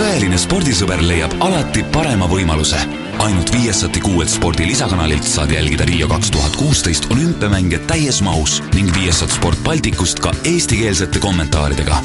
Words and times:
tõeline 0.00 0.38
spordisõber 0.40 1.02
leiab 1.04 1.34
alati 1.44 1.82
parema 1.92 2.24
võimaluse. 2.28 2.78
ainult 3.20 3.50
Viasati 3.52 4.00
kuuelt 4.00 4.30
spordi 4.32 4.64
lisakanalilt 4.66 5.26
saad 5.28 5.50
jälgida 5.52 5.84
Rio 5.84 6.08
kaks 6.08 6.30
tuhat 6.30 6.56
kuusteist 6.56 7.10
olümpiamänge 7.12 7.78
täies 7.78 8.22
mahus 8.24 8.62
ning 8.74 8.88
Viasat 8.96 9.30
Sport 9.30 9.58
Balticust 9.64 10.20
ka 10.20 10.32
eestikeelsete 10.44 11.18
kommentaaridega. 11.18 12.00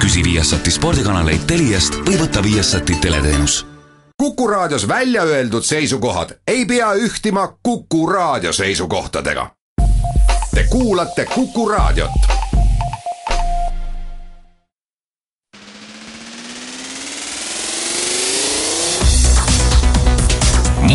küsi 0.00 0.24
Viasati 0.24 0.70
spordikanaleid 0.70 1.46
Teliast 1.46 1.96
või 2.04 2.20
võta 2.20 2.42
Viasati 2.42 2.98
teleteenus 3.00 3.64
Kuku 4.18 4.48
Raadios 4.48 4.88
välja 4.88 5.22
öeldud 5.22 5.64
seisukohad 5.64 6.36
ei 6.46 6.66
pea 6.66 6.92
ühtima 6.92 7.48
Kuku 7.62 8.06
Raadio 8.06 8.52
seisukohtadega. 8.52 9.50
Te 10.54 10.64
kuulate 10.68 11.24
Kuku 11.24 11.68
Raadiot. 11.68 12.39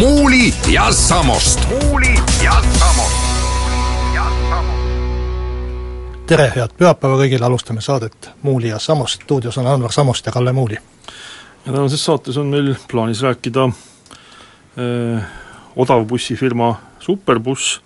Muuli 0.06 0.54
ja 0.74 0.92
Samost. 0.92 1.68
muuli 1.70 2.16
ja 2.44 2.54
Samost. 2.80 3.26
tere, 6.28 6.52
head 6.56 6.76
pühapäeva 6.78 7.18
kõigile, 7.18 7.46
alustame 7.48 7.82
saadet 7.82 8.30
Muuli 8.46 8.70
ja 8.70 8.78
Samost, 8.80 9.24
stuudios 9.24 9.58
on 9.58 9.68
Anvar 9.68 9.94
Samost 9.94 10.26
ja 10.26 10.32
Kalle 10.32 10.54
Muuli. 10.54 10.78
Ja 11.66 11.72
tänases 11.72 12.06
saates 12.06 12.38
on 12.38 12.52
meil 12.54 12.76
plaanis 12.92 13.24
rääkida 13.26 13.66
äh, 13.66 15.26
odavbussifirma 15.76 16.76
Superbuss 17.00 17.80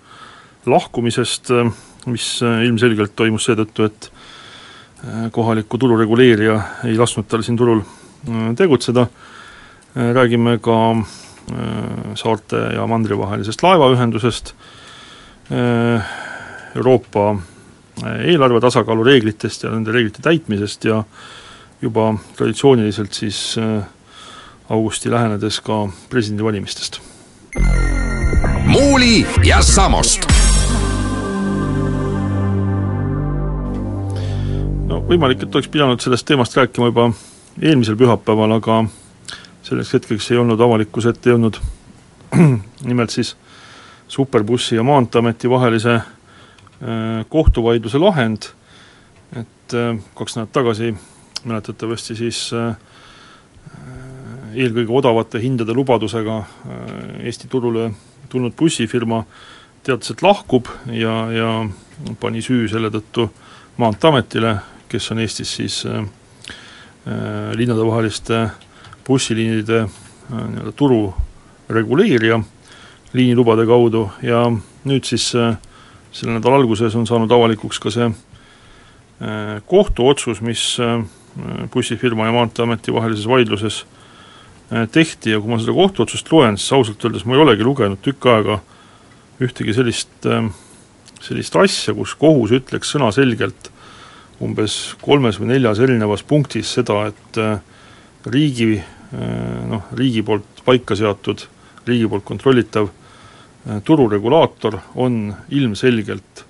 lahkumisest, 0.66 1.50
äh, 1.50 1.72
mis 2.06 2.42
äh, 2.42 2.66
ilmselgelt 2.68 3.16
toimus 3.16 3.48
seetõttu, 3.48 3.88
et 3.88 4.12
kohaliku 5.32 5.78
turu 5.80 5.96
reguleerija 5.96 6.60
ei 6.84 6.98
lasknud 7.00 7.24
tal 7.28 7.40
siin 7.40 7.56
turul 7.56 7.80
tegutseda. 8.56 9.06
Räägime 9.96 10.58
ka 10.60 10.76
saarte 12.14 12.56
ja 12.76 12.86
mandri 12.86 13.18
vahelisest 13.18 13.62
laevaühendusest 13.62 14.54
äh,, 15.50 16.10
Euroopa 16.76 17.30
äh, 17.32 18.20
eelarve 18.32 18.60
tasakaalu 18.62 19.04
reeglitest 19.04 19.64
ja 19.66 19.72
nende 19.74 19.92
reeglite 19.92 20.22
täitmisest 20.22 20.84
ja 20.86 21.00
äh, 21.00 21.28
juba 21.82 22.14
traditsiooniliselt 22.36 23.12
siis 23.12 23.58
äh, 23.58 23.84
augusti 24.68 25.10
lähenedes 25.10 25.60
ka 25.60 25.88
presidendivalimistest. 26.10 27.00
muuli 28.66 29.26
ja 29.44 29.62
Samost. 29.62 30.26
no 34.86 35.00
võimalik, 35.08 35.42
et 35.42 35.54
oleks 35.54 35.68
pidanud 35.68 36.00
sellest 36.00 36.26
teemast 36.26 36.56
rääkima 36.56 36.90
juba 36.92 37.10
eelmisel 37.62 37.96
pühapäeval, 37.96 38.58
aga 38.58 38.84
selleks 39.70 39.94
hetkeks 39.94 40.30
ei 40.32 40.40
olnud 40.42 40.60
avalikkuse 40.60 41.14
ette 41.14 41.30
jõudnud 41.30 41.60
nimelt 42.90 43.14
siis 43.14 43.36
Superbussi 44.10 44.74
ja 44.74 44.82
Maanteeameti 44.82 45.50
vahelise 45.50 45.94
äh, 45.94 47.24
kohtuvaidluse 47.30 47.98
lahend, 48.02 48.50
et 49.38 49.74
äh, 49.78 49.94
kaks 50.18 50.36
nädalat 50.36 50.52
tagasi 50.52 50.94
mäletatavasti 51.44 52.16
siis 52.18 52.48
äh, 52.52 52.74
eelkõige 54.54 54.90
odavate 54.90 55.38
hindade 55.38 55.74
lubadusega 55.76 56.40
Eesti 57.22 57.46
turule 57.48 57.90
tulnud 58.30 58.54
bussifirma 58.58 59.22
teatas, 59.86 60.10
et 60.10 60.22
lahkub 60.22 60.66
ja, 60.92 61.14
ja 61.32 61.50
pani 62.20 62.42
süü 62.42 62.66
selle 62.70 62.90
tõttu 62.92 63.28
Maanteeametile, 63.80 64.56
kes 64.90 65.10
on 65.12 65.22
Eestis 65.22 65.54
siis 65.56 65.78
äh, 65.88 66.02
äh, 66.02 67.52
linnadevaheliste 67.56 68.42
bussiliinide 69.06 69.80
äh, 69.84 69.88
nii-öelda 70.30 70.72
turu 70.76 71.14
reguleerija 71.70 72.40
liinilubade 73.12 73.66
kaudu 73.66 74.08
ja 74.22 74.44
nüüd 74.84 75.06
siis 75.06 75.30
äh, 75.34 75.56
selle 76.12 76.36
nädala 76.38 76.60
alguses 76.60 76.94
on 76.98 77.06
saanud 77.06 77.30
avalikuks 77.32 77.80
ka 77.82 77.92
see 77.94 78.10
äh, 78.10 79.58
kohtuotsus, 79.66 80.42
mis 80.42 80.76
bussifirma 81.70 82.26
ja 82.26 82.32
Maanteeameti 82.34 82.92
vahelises 82.92 83.28
vaidluses 83.30 83.84
tehti 84.90 85.30
ja 85.30 85.38
kui 85.38 85.50
ma 85.50 85.60
seda 85.62 85.74
kohtuotsust 85.74 86.26
loen, 86.32 86.56
siis 86.58 86.72
ausalt 86.74 87.04
öeldes 87.06 87.22
ma 87.26 87.36
ei 87.36 87.42
olegi 87.44 87.66
lugenud 87.66 88.00
tükk 88.02 88.26
aega 88.32 88.56
ühtegi 89.42 89.74
sellist, 89.74 90.26
sellist 91.22 91.56
asja, 91.58 91.94
kus 91.94 92.16
kohus 92.18 92.50
ütleks 92.58 92.90
sõnaselgelt 92.94 93.70
umbes 94.42 94.96
kolmes 95.02 95.38
või 95.38 95.52
neljas 95.52 95.78
erinevas 95.86 96.26
punktis 96.26 96.74
seda, 96.74 97.04
et 97.12 97.40
riigi 98.26 98.74
äh, 98.78 99.62
noh, 99.70 99.88
riigi 99.96 100.22
poolt 100.26 100.64
paika 100.64 100.96
seatud, 100.98 101.46
riigi 101.86 102.08
poolt 102.08 102.26
kontrollitav 102.28 102.90
tururegulaator 103.84 104.78
on 104.96 105.34
ilmselgelt 105.52 106.44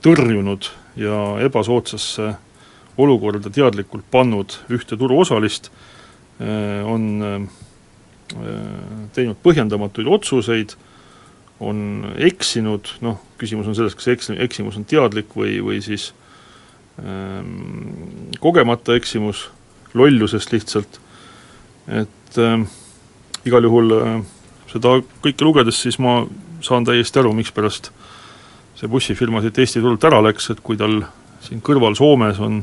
tõrjunud 0.00 0.70
ja 0.96 1.18
ebasoodsasse 1.44 2.30
olukorda 2.98 3.52
teadlikult 3.52 4.06
pannud 4.10 4.56
ühte 4.72 4.96
turuosalist, 4.96 5.68
äh, 6.40 6.80
on 6.88 7.48
teinud 9.16 9.38
põhjendamatuid 9.40 10.08
otsuseid, 10.12 10.74
on 11.64 11.78
eksinud, 12.22 12.92
noh, 13.02 13.18
küsimus 13.38 13.68
on 13.70 13.76
selles, 13.76 13.96
kas 13.98 14.10
eks-, 14.12 14.32
eksimus 14.44 14.78
on 14.78 14.86
teadlik 14.88 15.32
või, 15.36 15.58
või 15.64 15.80
siis 15.82 16.12
ähm, 17.02 18.28
kogemata 18.42 18.94
eksimus, 18.98 19.48
lollusest 19.94 20.52
lihtsalt, 20.52 21.00
et 21.88 22.38
äh, 22.38 22.66
igal 23.48 23.64
juhul 23.64 23.94
äh, 23.96 24.18
seda 24.68 24.98
kõike 25.24 25.46
lugedes 25.46 25.80
siis 25.84 25.98
ma 26.02 26.20
saan 26.64 26.84
täiesti 26.84 27.20
aru, 27.22 27.32
mikspärast 27.38 27.92
see 28.78 28.90
bussifirma 28.90 29.42
siit 29.42 29.58
Eesti 29.58 29.82
turult 29.82 30.04
ära 30.04 30.20
läks, 30.22 30.50
et 30.52 30.60
kui 30.64 30.78
tal 30.78 31.00
siin 31.44 31.62
kõrval 31.64 31.96
Soomes 31.98 32.40
on 32.42 32.60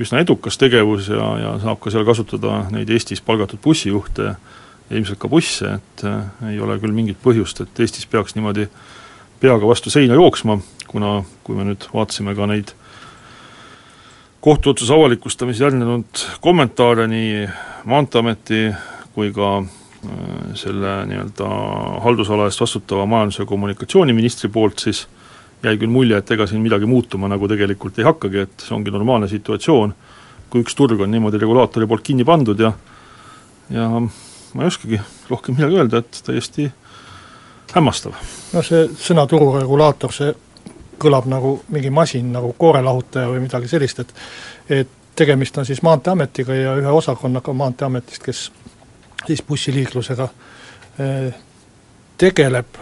üsna 0.00 0.22
edukas 0.24 0.56
tegevus 0.60 1.10
ja, 1.12 1.26
ja 1.40 1.52
saab 1.62 1.80
ka 1.82 1.92
seal 1.92 2.06
kasutada 2.08 2.64
neid 2.72 2.90
Eestis 2.90 3.20
palgatud 3.24 3.60
bussijuhte 3.62 4.32
ja 4.32 4.96
ilmselt 4.96 5.20
ka 5.22 5.30
busse, 5.30 5.76
et 5.78 6.04
äh, 6.08 6.52
ei 6.52 6.60
ole 6.60 6.78
küll 6.82 6.94
mingit 6.96 7.20
põhjust, 7.22 7.62
et 7.62 7.82
Eestis 7.84 8.08
peaks 8.10 8.34
niimoodi 8.36 8.66
peaga 9.40 9.68
vastu 9.68 9.92
seina 9.92 10.16
jooksma, 10.18 10.58
kuna 10.90 11.20
kui 11.44 11.56
me 11.56 11.68
nüüd 11.70 11.86
vaatasime 11.94 12.34
ka 12.36 12.48
neid 12.50 12.74
kohtuotsuse 14.40 14.94
avalikustamise 14.94 15.64
järgnenud 15.64 16.24
kommentaare 16.40 17.06
nii 17.10 17.48
Maanteeameti 17.84 18.70
kui 19.14 19.32
ka 19.36 19.56
äh, 19.58 19.64
selle 20.54 20.94
nii-öelda 21.10 21.48
haldusala 22.04 22.48
eest 22.48 22.60
vastutava 22.60 23.06
majandus- 23.06 23.40
ja 23.40 23.46
kommunikatsiooniministri 23.48 24.48
poolt, 24.52 24.78
siis 24.78 25.06
jäi 25.62 25.76
küll 25.76 25.92
mulje, 25.92 26.16
et 26.16 26.30
ega 26.30 26.46
siin 26.48 26.62
midagi 26.64 26.88
muutuma 26.88 27.28
nagu 27.28 27.48
tegelikult 27.48 27.98
ei 27.98 28.08
hakkagi, 28.08 28.46
et 28.46 28.64
see 28.64 28.74
ongi 28.76 28.92
normaalne 28.92 29.28
situatsioon, 29.28 29.94
kui 30.50 30.64
üks 30.64 30.76
turg 30.76 31.00
on 31.00 31.10
niimoodi 31.12 31.40
regulaatori 31.40 31.88
poolt 31.88 32.04
kinni 32.06 32.24
pandud 32.24 32.60
ja 32.60 32.72
ja 33.70 33.88
ma 34.00 34.62
ei 34.62 34.66
oskagi 34.66 35.00
rohkem 35.30 35.54
midagi 35.58 35.78
öelda, 35.78 36.00
et 36.00 36.22
täiesti 36.26 36.70
hämmastav. 37.74 38.16
no 38.52 38.62
see 38.66 38.86
sõna 38.98 39.26
tururegulaator, 39.30 40.14
see 40.14 40.32
kõlab 41.00 41.28
nagu 41.30 41.56
mingi 41.72 41.90
masin, 41.94 42.32
nagu 42.34 42.52
koorelahutaja 42.58 43.30
või 43.32 43.44
midagi 43.46 43.70
sellist, 43.70 44.02
et 44.04 44.14
et 44.80 44.96
tegemist 45.16 45.58
on 45.58 45.66
siis 45.66 45.82
Maanteeametiga 45.82 46.54
ja 46.54 46.76
ühe 46.78 46.92
osakonnaga 46.94 47.52
Maanteeametist, 47.52 48.22
kes 48.22 48.44
siis 49.26 49.42
bussiliiklusega 49.42 50.28
eh, 50.98 51.34
tegeleb. 52.18 52.80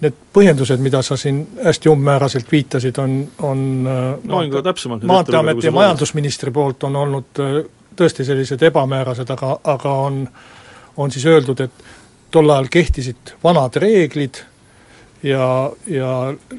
Need 0.00 0.16
põhjendused, 0.32 0.80
mida 0.80 1.02
sa 1.04 1.16
siin 1.20 1.42
hästi 1.64 1.90
umbmääraselt 1.92 2.48
viitasid, 2.52 2.96
on, 3.02 3.18
on 3.44 3.64
no, 3.84 4.38
no 4.40 4.62
täpsemalt 4.64 5.02
Maanteeameti 5.04 5.66
ja 5.66 5.72
majandusministri 5.76 6.50
poolt 6.50 6.86
on 6.88 6.96
olnud 6.96 7.40
äh, 7.44 7.58
tõesti 7.96 8.24
sellised 8.24 8.62
ebamäärased, 8.70 9.30
aga, 9.30 9.56
aga 9.74 9.92
on, 10.06 10.22
on 10.96 11.12
siis 11.12 11.26
öeldud, 11.28 11.60
et 11.60 11.84
tol 12.30 12.50
ajal 12.50 12.70
kehtisid 12.72 13.34
vanad 13.44 13.76
reeglid 13.82 14.40
ja, 15.22 15.72
ja 15.86 16.12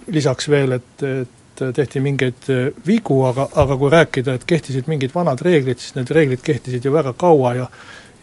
lisaks 0.07 0.49
veel, 0.49 0.77
et, 0.77 1.03
et 1.03 1.63
tehti 1.75 2.01
mingeid 2.03 2.49
äh, 2.49 2.67
vigu, 2.87 3.21
aga, 3.27 3.47
aga 3.63 3.77
kui 3.77 3.91
rääkida, 3.93 4.35
et 4.37 4.45
kehtisid 4.49 4.89
mingid 4.91 5.13
vanad 5.15 5.41
reeglid, 5.45 5.79
siis 5.81 5.95
need 5.97 6.11
reeglid 6.13 6.43
kehtisid 6.45 6.85
ju 6.85 6.93
väga 6.93 7.13
kaua 7.17 7.55
ja 7.59 7.67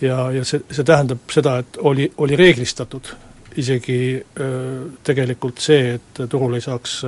ja, 0.00 0.31
ja 0.31 0.44
see, 0.46 0.62
see 0.70 0.87
tähendab 0.87 1.31
seda, 1.32 1.58
et 1.62 1.79
oli, 1.82 2.06
oli 2.23 2.37
reeglistatud. 2.38 3.11
Isegi 3.58 4.23
tegelikult 5.02 5.58
see, 5.58 5.96
et 5.96 6.20
turul 6.31 6.55
ei 6.55 6.62
saaks 6.62 7.00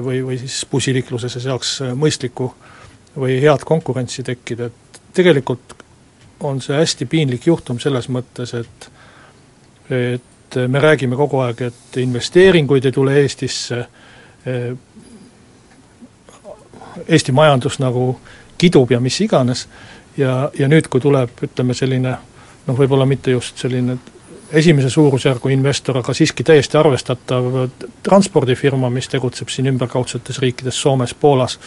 või, 0.00 0.22
või 0.24 0.38
siis 0.40 0.62
bussiliikluses 0.70 1.36
ei 1.36 1.44
saaks 1.44 1.72
mõistlikku 1.98 2.48
või 3.20 3.36
head 3.42 3.66
konkurentsi 3.68 4.24
tekkida, 4.24 4.70
et 4.70 5.00
tegelikult 5.14 5.74
on 6.44 6.62
see 6.64 6.78
hästi 6.78 7.06
piinlik 7.10 7.46
juhtum 7.46 7.80
selles 7.82 8.08
mõttes, 8.08 8.54
et 8.56 8.88
et 9.92 10.33
me 10.68 10.80
räägime 10.80 11.16
kogu 11.16 11.40
aeg, 11.44 11.62
et 11.62 11.96
investeeringuid 12.02 12.84
ei 12.84 12.92
tule 12.92 13.16
Eestisse, 13.20 13.84
Eesti 17.08 17.32
majandus 17.32 17.78
nagu 17.82 18.18
kidub 18.58 18.90
ja 18.90 19.00
mis 19.00 19.20
iganes, 19.20 19.66
ja, 20.16 20.50
ja 20.58 20.68
nüüd, 20.70 20.88
kui 20.90 21.02
tuleb, 21.02 21.32
ütleme 21.42 21.74
selline 21.74 22.12
noh, 22.66 22.76
võib-olla 22.78 23.06
mitte 23.06 23.34
just 23.34 23.58
selline 23.58 23.96
esimese 24.54 24.90
suurusjärgu 24.92 25.50
investor, 25.50 25.98
aga 25.98 26.14
siiski 26.14 26.44
täiesti 26.46 26.78
arvestatav 26.78 27.50
transpordifirma, 28.06 28.90
mis 28.90 29.08
tegutseb 29.10 29.50
siin 29.50 29.72
ümberkaudsetes 29.72 30.38
riikides, 30.38 30.78
Soomes, 30.80 31.14
Poolas, 31.14 31.58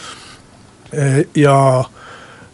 ja 1.36 1.58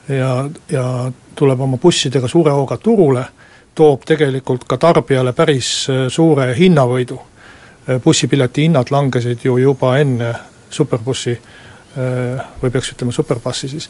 ja, 0.08 0.50
ja 0.68 1.12
tuleb 1.34 1.60
oma 1.60 1.78
bussidega 1.80 2.28
suure 2.28 2.52
hooga 2.52 2.76
turule, 2.76 3.24
toob 3.74 4.04
tegelikult 4.06 4.64
ka 4.68 4.76
tarbijale 4.78 5.32
päris 5.32 5.86
suure 6.08 6.54
hinnavõidu. 6.58 7.18
bussipileti 8.04 8.62
hinnad 8.62 8.90
langesid 8.90 9.44
ju 9.44 9.56
juba 9.58 9.98
enne 9.98 10.34
superbussi 10.70 11.34
või 12.62 12.70
peaks 12.70 12.92
ütlema 12.92 13.12
superbussi 13.12 13.68
siis, 13.68 13.88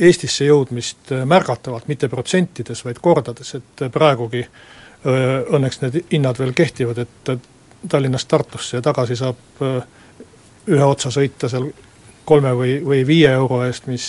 Eestisse 0.00 0.46
jõudmist 0.48 1.12
äh, 1.12 1.26
märgatavalt, 1.28 1.88
mitte 1.88 2.08
protsentides, 2.08 2.84
vaid 2.86 3.00
kordades, 3.04 3.54
et 3.58 3.82
äh, 3.84 3.90
praegugi 3.92 4.40
äh, 4.40 4.52
õnneks 5.52 5.82
need 5.82 5.98
hinnad 6.12 6.40
veel 6.40 6.54
kehtivad, 6.56 7.02
et 7.04 7.32
Tallinnast 7.88 8.28
Tartusse 8.28 8.78
ja 8.78 8.84
tagasi 8.84 9.16
saab 9.16 9.62
ühe 10.68 10.84
otsa 10.84 11.08
sõita 11.12 11.48
seal 11.48 11.70
kolme 12.28 12.52
või, 12.56 12.74
või 12.84 13.00
viie 13.08 13.30
euro 13.32 13.62
eest, 13.64 13.86
mis 13.88 14.04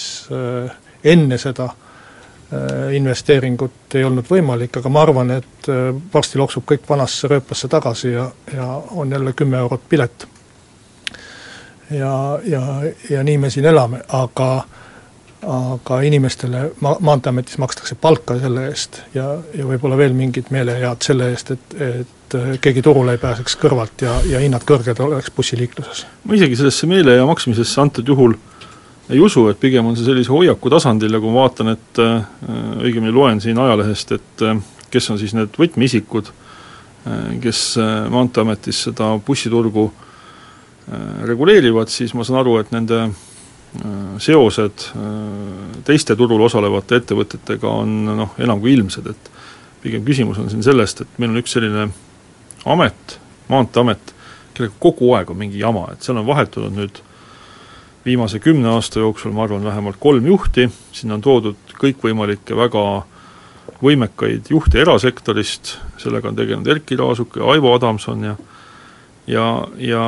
enne 1.07 1.37
seda 1.39 1.69
investeeringut 2.91 3.95
ei 3.95 4.03
olnud 4.03 4.27
võimalik, 4.27 4.75
aga 4.77 4.89
ma 4.91 5.05
arvan, 5.05 5.29
et 5.37 5.69
varsti 6.13 6.39
loksub 6.39 6.65
kõik 6.67 6.83
vanasse 6.89 7.29
rööpasse 7.31 7.69
tagasi 7.71 8.11
ja, 8.11 8.25
ja 8.53 8.65
on 8.91 9.11
jälle 9.11 9.31
kümme 9.33 9.57
eurot 9.57 9.85
pilet. 9.89 10.27
ja, 11.91 12.39
ja, 12.43 12.61
ja 13.09 13.23
nii 13.23 13.37
me 13.37 13.49
siin 13.49 13.65
elame, 13.71 14.01
aga 14.19 14.49
äh, 14.57 14.81
aga 15.47 16.01
inimestele 16.05 16.63
ma-, 16.85 16.97
Maanteeametis 16.99 17.57
makstakse 17.61 17.95
palka 18.01 18.37
selle 18.39 18.67
eest 18.69 19.01
ja, 19.15 19.25
ja 19.57 19.65
võib-olla 19.65 19.97
veel 19.97 20.13
mingid 20.17 20.51
meelehead 20.53 21.01
selle 21.05 21.31
eest, 21.33 21.53
et, 21.55 21.75
et 21.81 22.37
keegi 22.61 22.83
turule 22.85 23.15
ei 23.15 23.21
pääseks 23.21 23.57
kõrvalt 23.61 24.05
ja, 24.05 24.15
ja 24.29 24.41
hinnad 24.43 24.65
kõrged 24.67 25.01
oleks 25.03 25.31
bussiliikluses. 25.35 26.05
ma 26.25 26.37
isegi 26.37 26.59
sellesse 26.59 26.89
meelehea 26.89 27.25
maksmisesse 27.29 27.81
antud 27.81 28.07
juhul 28.07 28.37
ei 29.09 29.19
usu, 29.19 29.47
et 29.49 29.59
pigem 29.59 29.85
on 29.85 29.97
see 29.97 30.05
sellise 30.07 30.31
hoiaku 30.31 30.69
tasandil 30.71 31.13
ja 31.13 31.19
kui 31.19 31.31
ma 31.31 31.45
vaatan, 31.45 31.73
et 31.73 32.03
äh, 32.03 32.21
õigemini 32.83 33.13
loen 33.15 33.41
siin 33.43 33.59
ajalehest, 33.59 34.13
et 34.17 34.45
äh, 34.45 34.61
kes 34.91 35.09
on 35.11 35.19
siis 35.21 35.35
need 35.37 35.57
võtmeisikud 35.59 36.31
äh,, 36.31 37.33
kes 37.43 37.65
Maanteeametis 38.11 38.85
seda 38.89 39.13
bussiturgu 39.25 39.89
reguleerivad, 41.23 41.87
siis 41.93 42.11
ma 42.17 42.25
saan 42.27 42.41
aru, 42.41 42.57
et 42.59 42.71
nende 42.73 42.97
seosed 44.19 44.87
teiste 45.87 46.15
turul 46.19 46.41
osalevate 46.43 46.97
ettevõtetega 46.99 47.69
on 47.69 47.93
noh, 48.17 48.33
enam 48.41 48.59
kui 48.59 48.73
ilmsed, 48.73 49.05
et 49.07 49.29
pigem 49.83 50.03
küsimus 50.03 50.41
on 50.41 50.49
siin 50.51 50.65
sellest, 50.65 51.05
et 51.05 51.21
meil 51.21 51.31
on 51.31 51.39
üks 51.39 51.55
selline 51.55 51.85
amet, 52.65 53.15
Maanteeamet, 53.47 54.13
kellega 54.57 54.75
kogu 54.79 55.13
aeg 55.15 55.31
on 55.31 55.39
mingi 55.39 55.61
jama, 55.61 55.87
et 55.93 56.03
seal 56.03 56.19
on 56.19 56.27
vahetunud 56.27 56.75
nüüd 56.75 57.01
viimase 58.05 58.39
kümne 58.39 58.69
aasta 58.69 58.99
jooksul, 58.99 59.31
ma 59.31 59.43
arvan, 59.43 59.63
vähemalt 59.63 59.99
kolm 59.99 60.25
juhti, 60.25 60.69
sinna 60.91 61.17
on 61.19 61.21
toodud 61.21 61.75
kõikvõimalikke 61.81 62.57
väga 62.57 62.85
võimekaid 63.81 64.49
juhte 64.53 64.81
erasektorist, 64.81 65.75
sellega 66.01 66.29
on 66.29 66.37
tegelenud 66.37 66.69
Erkki 66.69 66.97
Raasuk 66.99 67.37
ja 67.41 67.49
Aivo 67.53 67.73
Adamson 67.75 68.23
ja 68.23 68.35
ja, 69.27 69.67
ja 69.77 70.03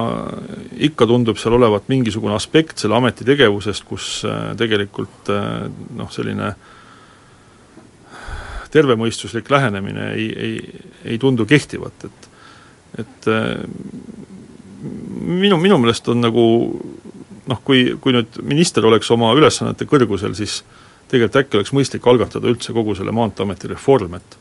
ikka 0.77 1.07
tundub 1.07 1.37
seal 1.39 1.55
olevat 1.57 1.89
mingisugune 1.91 2.35
aspekt 2.35 2.81
selle 2.81 2.97
ameti 2.97 3.25
tegevusest, 3.27 3.85
kus 3.87 4.07
äh, 4.27 4.51
tegelikult 4.59 5.29
äh, 5.31 5.67
noh, 5.97 6.09
selline 6.11 6.53
tervemõistuslik 8.73 9.51
lähenemine 9.53 10.09
ei, 10.15 10.27
ei, 10.33 10.83
ei 11.13 11.19
tundu 11.21 11.45
kehtivat, 11.49 12.07
et 12.09 12.29
et 12.99 13.27
äh, 13.29 13.63
minu, 15.23 15.57
minu 15.57 15.79
meelest 15.81 16.09
on 16.11 16.21
nagu 16.21 16.43
noh, 17.49 17.59
kui, 17.65 17.93
kui 18.01 18.15
nüüd 18.15 18.39
minister 18.45 18.85
oleks 18.87 19.11
oma 19.13 19.31
ülesannete 19.37 19.87
kõrgusel, 19.89 20.35
siis 20.37 20.61
tegelikult 21.11 21.41
äkki 21.43 21.59
oleks 21.59 21.73
mõistlik 21.75 22.07
algatada 22.09 22.49
üldse 22.49 22.73
kogu 22.75 22.95
selle 22.97 23.13
Maanteeameti 23.15 23.69
reform, 23.71 24.17
et 24.17 24.37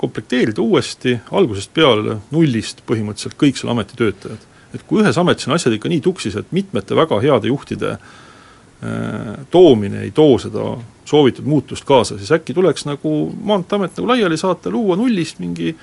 komplekteerida 0.00 0.62
uuesti 0.64 1.18
algusest 1.34 1.72
peale 1.76 2.18
nullist 2.32 2.80
põhimõtteliselt 2.88 3.36
kõik 3.40 3.58
selle 3.60 3.74
ameti 3.74 3.98
töötajad. 3.98 4.50
et 4.74 4.82
kui 4.88 5.02
ühes 5.02 5.18
ametis 5.18 5.46
on 5.46 5.54
asjad 5.54 5.74
ikka 5.76 5.88
nii 5.88 6.00
tuksis, 6.02 6.34
et 6.34 6.50
mitmete 6.50 6.96
väga 6.96 7.20
heade 7.22 7.46
juhtide 7.46 7.90
äh, 7.94 9.44
toomine 9.50 10.00
ei 10.02 10.10
too 10.10 10.38
seda 10.38 10.72
soovitud 11.04 11.44
muutust 11.44 11.84
kaasa, 11.84 12.18
siis 12.18 12.32
äkki 12.32 12.54
tuleks 12.54 12.86
nagu 12.88 13.34
Maanteeamet 13.42 13.96
nagu 13.96 14.08
laiali 14.08 14.36
saata, 14.40 14.70
luua 14.70 14.96
nullist 14.96 15.38
mingi 15.38 15.76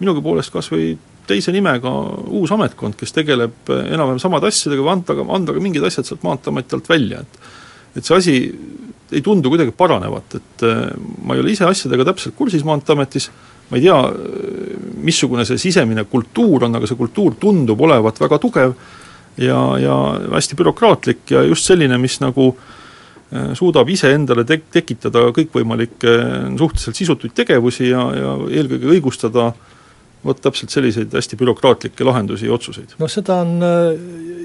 minugi 0.00 0.22
poolest 0.24 0.52
kas 0.52 0.70
või 0.72 0.94
teise 1.30 1.54
nimega 1.54 1.92
uus 2.30 2.52
ametkond, 2.54 2.96
kes 2.98 3.14
tegeleb 3.16 3.70
enam-vähem 3.70 4.20
samade 4.22 4.50
asjadega 4.50 4.84
või 4.84 4.94
anda, 4.96 5.16
anda 5.36 5.56
ka 5.56 5.62
mingid 5.62 5.86
asjad 5.86 6.08
sealt 6.08 6.26
Maanteeameti 6.26 6.78
alt 6.78 6.90
välja, 6.90 7.24
et 7.24 7.50
et 7.98 8.06
see 8.06 8.14
asi 8.14 8.34
ei 9.10 9.22
tundu 9.26 9.50
kuidagi 9.50 9.72
paranevat, 9.74 10.36
et 10.38 10.64
äh, 10.66 10.90
ma 11.26 11.34
ei 11.34 11.42
ole 11.42 11.50
ise 11.50 11.66
asjadega 11.66 12.06
täpselt 12.12 12.36
kursis 12.38 12.62
Maanteeametis, 12.66 13.26
ma 13.70 13.78
ei 13.78 13.82
tea, 13.82 13.96
missugune 15.02 15.46
see 15.46 15.58
sisemine 15.58 16.04
kultuur 16.10 16.68
on, 16.68 16.76
aga 16.78 16.86
see 16.86 16.98
kultuur 16.98 17.34
tundub 17.42 17.82
olevat 17.86 18.20
väga 18.22 18.38
tugev 18.42 18.76
ja, 19.42 19.58
ja 19.82 19.96
hästi 20.30 20.58
bürokraatlik 20.58 21.34
ja 21.34 21.42
just 21.48 21.66
selline, 21.66 21.98
mis 21.98 22.20
nagu 22.22 22.52
suudab 23.54 23.90
iseendale 23.90 24.42
tek-, 24.46 24.66
tekitada 24.74 25.28
kõikvõimalikke 25.34 26.14
suhteliselt 26.58 26.98
sisutuid 26.98 27.34
tegevusi 27.38 27.90
ja, 27.92 28.06
ja 28.14 28.32
eelkõige 28.58 28.90
õigustada 28.94 29.50
äh, 29.52 29.79
vot 30.24 30.40
täpselt 30.42 30.70
selliseid 30.70 31.14
hästi 31.16 31.36
bürokraatlikke 31.40 32.04
lahendusi 32.04 32.46
ja 32.46 32.52
otsuseid. 32.52 32.96
no 32.98 33.08
seda 33.08 33.40
on 33.44 33.54
äh, 33.64 34.02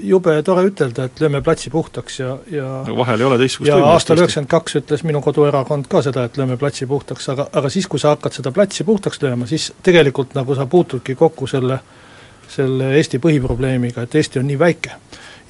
jube 0.08 0.38
tore 0.46 0.64
ütelda, 0.70 1.08
et 1.10 1.20
lööme 1.20 1.42
platsi 1.44 1.70
puhtaks 1.70 2.20
ja, 2.20 2.38
ja 2.50 2.70
aga 2.80 2.96
vahel 2.96 3.20
ei 3.20 3.28
ole 3.28 3.38
teistsugust 3.42 3.72
ja 3.72 3.92
aastal 3.92 4.22
üheksakümmend 4.22 4.50
kaks 4.50 4.80
ütles 4.80 5.04
minu 5.08 5.20
koduerakond 5.24 5.90
ka 5.92 6.02
seda, 6.06 6.24
et 6.28 6.40
lööme 6.40 6.56
platsi 6.60 6.88
puhtaks, 6.88 7.28
aga, 7.34 7.48
aga 7.52 7.72
siis, 7.72 7.88
kui 7.90 8.00
sa 8.02 8.14
hakkad 8.14 8.38
seda 8.38 8.52
platsi 8.56 8.88
puhtaks 8.88 9.22
lööma, 9.22 9.48
siis 9.50 9.72
tegelikult 9.82 10.34
nagu 10.38 10.56
sa 10.56 10.66
puutudki 10.70 11.14
kokku 11.14 11.48
selle 11.50 11.80
selle 12.48 12.92
Eesti 12.96 13.18
põhiprobleemiga, 13.18 14.04
et 14.06 14.14
Eesti 14.14 14.38
on 14.38 14.46
nii 14.46 14.58
väike. 14.58 14.90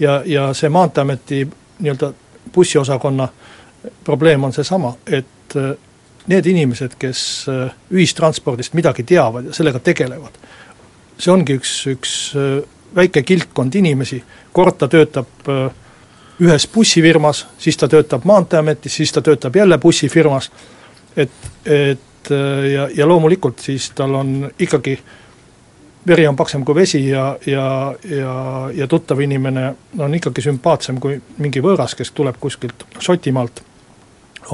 ja, 0.00 0.22
ja 0.24 0.52
see 0.54 0.68
Maanteeameti 0.68 1.42
nii-öelda 1.78 2.12
bussiosakonna 2.54 3.28
probleem 4.04 4.44
on 4.44 4.52
seesama, 4.52 4.94
et 5.06 5.54
need 6.26 6.46
inimesed, 6.50 6.96
kes 6.98 7.20
äh, 7.50 7.74
ühistranspordist 7.90 8.74
midagi 8.74 9.04
teavad 9.06 9.50
ja 9.50 9.56
sellega 9.56 9.80
tegelevad, 9.84 10.38
see 11.18 11.32
ongi 11.32 11.58
üks, 11.60 11.74
üks 11.92 12.14
äh, 12.36 12.56
väike 12.96 13.22
kildkond 13.26 13.74
inimesi, 13.78 14.22
kord 14.56 14.78
ta 14.80 14.88
töötab 14.90 15.50
äh, 15.52 15.68
ühes 16.42 16.66
bussifirmas, 16.68 17.46
siis 17.58 17.78
ta 17.80 17.88
töötab 17.88 18.26
Maanteeametis, 18.28 18.98
siis 19.00 19.12
ta 19.12 19.22
töötab 19.24 19.56
jälle 19.56 19.78
bussifirmas, 19.80 20.50
et, 21.16 21.32
et 21.64 22.28
ja, 22.72 22.88
ja 22.92 23.06
loomulikult 23.08 23.62
siis 23.62 23.86
tal 23.96 24.14
on 24.18 24.50
ikkagi 24.58 24.98
veri 26.06 26.26
on 26.26 26.36
paksem 26.36 26.64
kui 26.64 26.74
vesi 26.74 27.00
ja, 27.08 27.38
ja, 27.46 27.94
ja, 28.10 28.34
ja 28.74 28.86
tuttav 28.86 29.20
inimene 29.20 29.74
on 29.98 30.14
ikkagi 30.14 30.44
sümpaatsem 30.44 31.00
kui 31.00 31.16
mingi 31.38 31.62
võõras, 31.64 31.96
kes 31.98 32.12
tuleb 32.14 32.36
kuskilt 32.40 32.84
Šotimaalt 33.00 33.62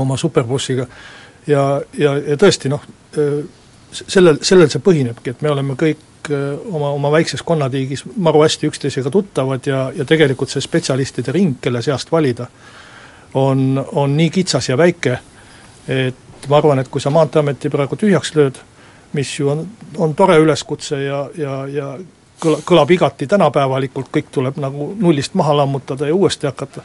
oma 0.00 0.17
superbussiga 0.17 0.87
ja, 1.47 1.81
ja, 1.99 2.15
ja 2.19 2.37
tõesti 2.41 2.71
noh, 2.73 2.85
sellel, 3.93 4.39
sellel 4.43 4.71
see 4.73 4.83
põhinebki, 4.85 5.35
et 5.35 5.43
me 5.43 5.51
oleme 5.53 5.77
kõik 5.79 6.31
oma, 6.71 6.93
oma 6.93 7.11
väikses 7.13 7.43
konnatiigis 7.43 8.05
maru 8.17 8.45
hästi 8.45 8.71
üksteisega 8.71 9.11
tuttavad 9.11 9.67
ja, 9.67 9.85
ja 9.97 10.05
tegelikult 10.05 10.53
see 10.53 10.63
spetsialistide 10.63 11.35
ring, 11.35 11.57
kelle 11.61 11.83
seast 11.83 12.13
valida, 12.13 12.47
on, 13.35 13.85
on 13.93 14.17
nii 14.17 14.31
kitsas 14.31 14.69
ja 14.69 14.79
väike, 14.79 15.19
et 15.89 16.49
ma 16.49 16.59
arvan, 16.59 16.83
et 16.83 16.91
kui 16.91 17.01
sa 17.01 17.11
Maanteeameti 17.11 17.71
praegu 17.73 17.99
tühjaks 17.99 18.35
lööd, 18.39 18.61
mis 19.13 19.33
ju 19.39 19.51
on, 19.53 19.67
on 19.99 20.15
tore 20.17 20.39
üleskutse 20.41 21.03
ja, 21.03 21.25
ja, 21.37 21.57
ja 21.69 21.89
kõla, 22.43 22.63
kõlab 22.67 22.91
igati 22.95 23.27
tänapäevalikult, 23.31 24.11
kõik 24.15 24.31
tuleb 24.33 24.61
nagu 24.63 24.93
nullist 24.99 25.35
maha 25.39 25.57
lammutada 25.63 26.09
ja 26.09 26.15
uuesti 26.15 26.49
hakata 26.49 26.85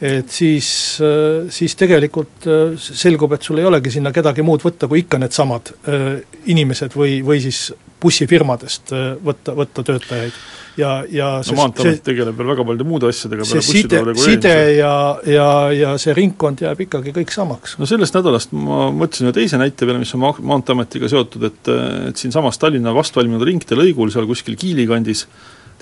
et 0.00 0.32
siis, 0.32 0.68
äh, 1.04 1.50
siis 1.52 1.76
tegelikult 1.76 2.46
äh, 2.48 2.72
selgub, 2.80 3.34
et 3.36 3.44
sul 3.44 3.60
ei 3.60 3.68
olegi 3.68 3.92
sinna 3.92 4.12
kedagi 4.16 4.44
muud 4.46 4.64
võtta, 4.64 4.88
kui 4.88 5.02
ikka 5.02 5.20
needsamad 5.20 5.74
äh, 5.84 6.08
inimesed 6.48 6.96
või, 6.96 7.18
või 7.24 7.42
siis 7.44 7.68
bussifirmadest 8.00 8.94
võtta, 9.20 9.52
võtta 9.52 9.82
töötajaid. 9.84 10.36
Ja, 10.80 11.02
ja 11.12 11.26
no 11.44 11.56
Maanteeamet 11.58 12.00
tegeleb 12.06 12.38
veel 12.38 12.48
väga 12.54 12.64
paljude 12.64 12.86
muude 12.88 13.10
asjadega 13.10 13.44
see 13.44 13.60
side, 13.66 13.98
side 14.16 14.52
ja, 14.78 14.92
ja, 15.28 15.48
ja 15.74 15.90
see 16.00 16.14
ringkond 16.16 16.62
jääb 16.64 16.80
ikkagi 16.86 17.12
kõik 17.18 17.34
samaks. 17.34 17.74
no 17.76 17.88
sellest 17.90 18.16
nädalast 18.16 18.54
ma 18.56 18.86
mõtlesin 18.94 19.28
ühe 19.28 19.34
teise 19.36 19.60
näite 19.60 19.84
peale, 19.84 20.00
mis 20.00 20.14
on 20.16 20.22
Ma-, 20.22 20.32
Maanteeametiga 20.52 21.10
seotud, 21.12 21.44
et 21.50 21.72
et 21.74 22.22
siinsamas 22.22 22.56
Tallinna 22.62 22.94
vastvalminud 22.96 23.44
ringteelõigul 23.50 24.14
seal 24.14 24.30
kuskil 24.30 24.56
Kiili 24.56 24.86
kandis 24.88 25.26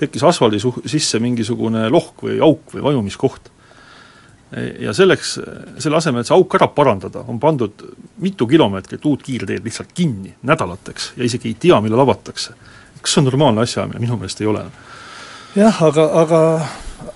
tekkis 0.01 0.25
asfaldi 0.27 0.59
su-, 0.59 0.75
sisse 0.89 1.21
mingisugune 1.23 1.85
lohk 1.93 2.25
või 2.25 2.41
auk 2.43 2.75
või 2.75 2.83
vajumiskoht 2.89 3.53
ja 4.81 4.93
selleks, 4.93 5.35
selle 5.77 5.99
asemel, 5.99 6.23
et 6.23 6.29
see 6.29 6.35
auk 6.35 6.55
ära 6.57 6.67
parandada, 6.73 7.21
on 7.29 7.39
pandud 7.41 7.83
mitu 8.23 8.47
kilomeetrit 8.49 9.05
uut 9.05 9.23
kiirteed 9.23 9.65
lihtsalt 9.65 9.91
kinni 9.93 10.33
nädalateks 10.49 11.11
ja 11.17 11.25
isegi 11.27 11.51
ei 11.51 11.57
tea, 11.67 11.81
millal 11.85 12.01
avatakse. 12.05 12.55
kas 13.01 13.13
see 13.13 13.21
on 13.21 13.29
normaalne 13.29 13.61
asjaajamine, 13.61 14.01
minu 14.01 14.17
meelest 14.17 14.41
ei 14.41 14.47
ole. 14.49 14.65
jah, 15.55 15.83
aga, 15.83 16.07
aga, 16.21 16.41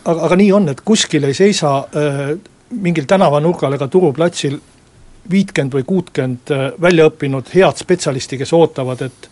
aga, 0.05 0.19
aga 0.29 0.37
nii 0.39 0.51
on, 0.53 0.69
et 0.69 0.85
kuskil 0.85 1.25
ei 1.25 1.33
seisa 1.33 1.77
äh, 1.79 2.21
mingil 2.69 3.09
tänavanurgal 3.09 3.73
ega 3.79 3.87
turuplatsil 3.87 4.59
viitkümmend 5.31 5.73
või 5.79 5.89
kuutkümmend 5.89 6.53
äh, 6.53 6.69
väljaõppinud 6.81 7.49
head 7.55 7.81
spetsialisti, 7.81 8.37
kes 8.37 8.53
ootavad, 8.53 9.01
et 9.09 9.29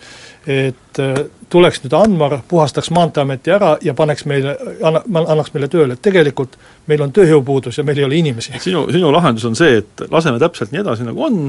et 0.47 0.99
äh, 0.99 1.25
tuleks 1.51 1.83
nüüd 1.83 1.93
Anmar, 1.97 2.37
puhastaks 2.49 2.89
Maanteeameti 2.95 3.53
ära 3.53 3.75
ja 3.83 3.93
paneks 3.97 4.25
meile, 4.29 4.55
anna, 4.83 5.03
annaks 5.21 5.53
meile 5.53 5.69
tööle, 5.71 5.97
et 5.97 6.01
tegelikult 6.05 6.57
meil 6.89 7.03
on 7.05 7.13
tööjõupuudus 7.13 7.77
ja 7.77 7.85
meil 7.87 8.01
ei 8.01 8.07
ole 8.07 8.17
inimesi. 8.21 8.55
sinu, 8.63 8.87
sinu 8.93 9.11
lahendus 9.13 9.45
on 9.49 9.57
see, 9.57 9.81
et 9.83 10.07
laseme 10.11 10.41
täpselt 10.41 10.73
nii 10.73 10.81
edasi, 10.81 11.05
nagu 11.05 11.25
on, 11.27 11.43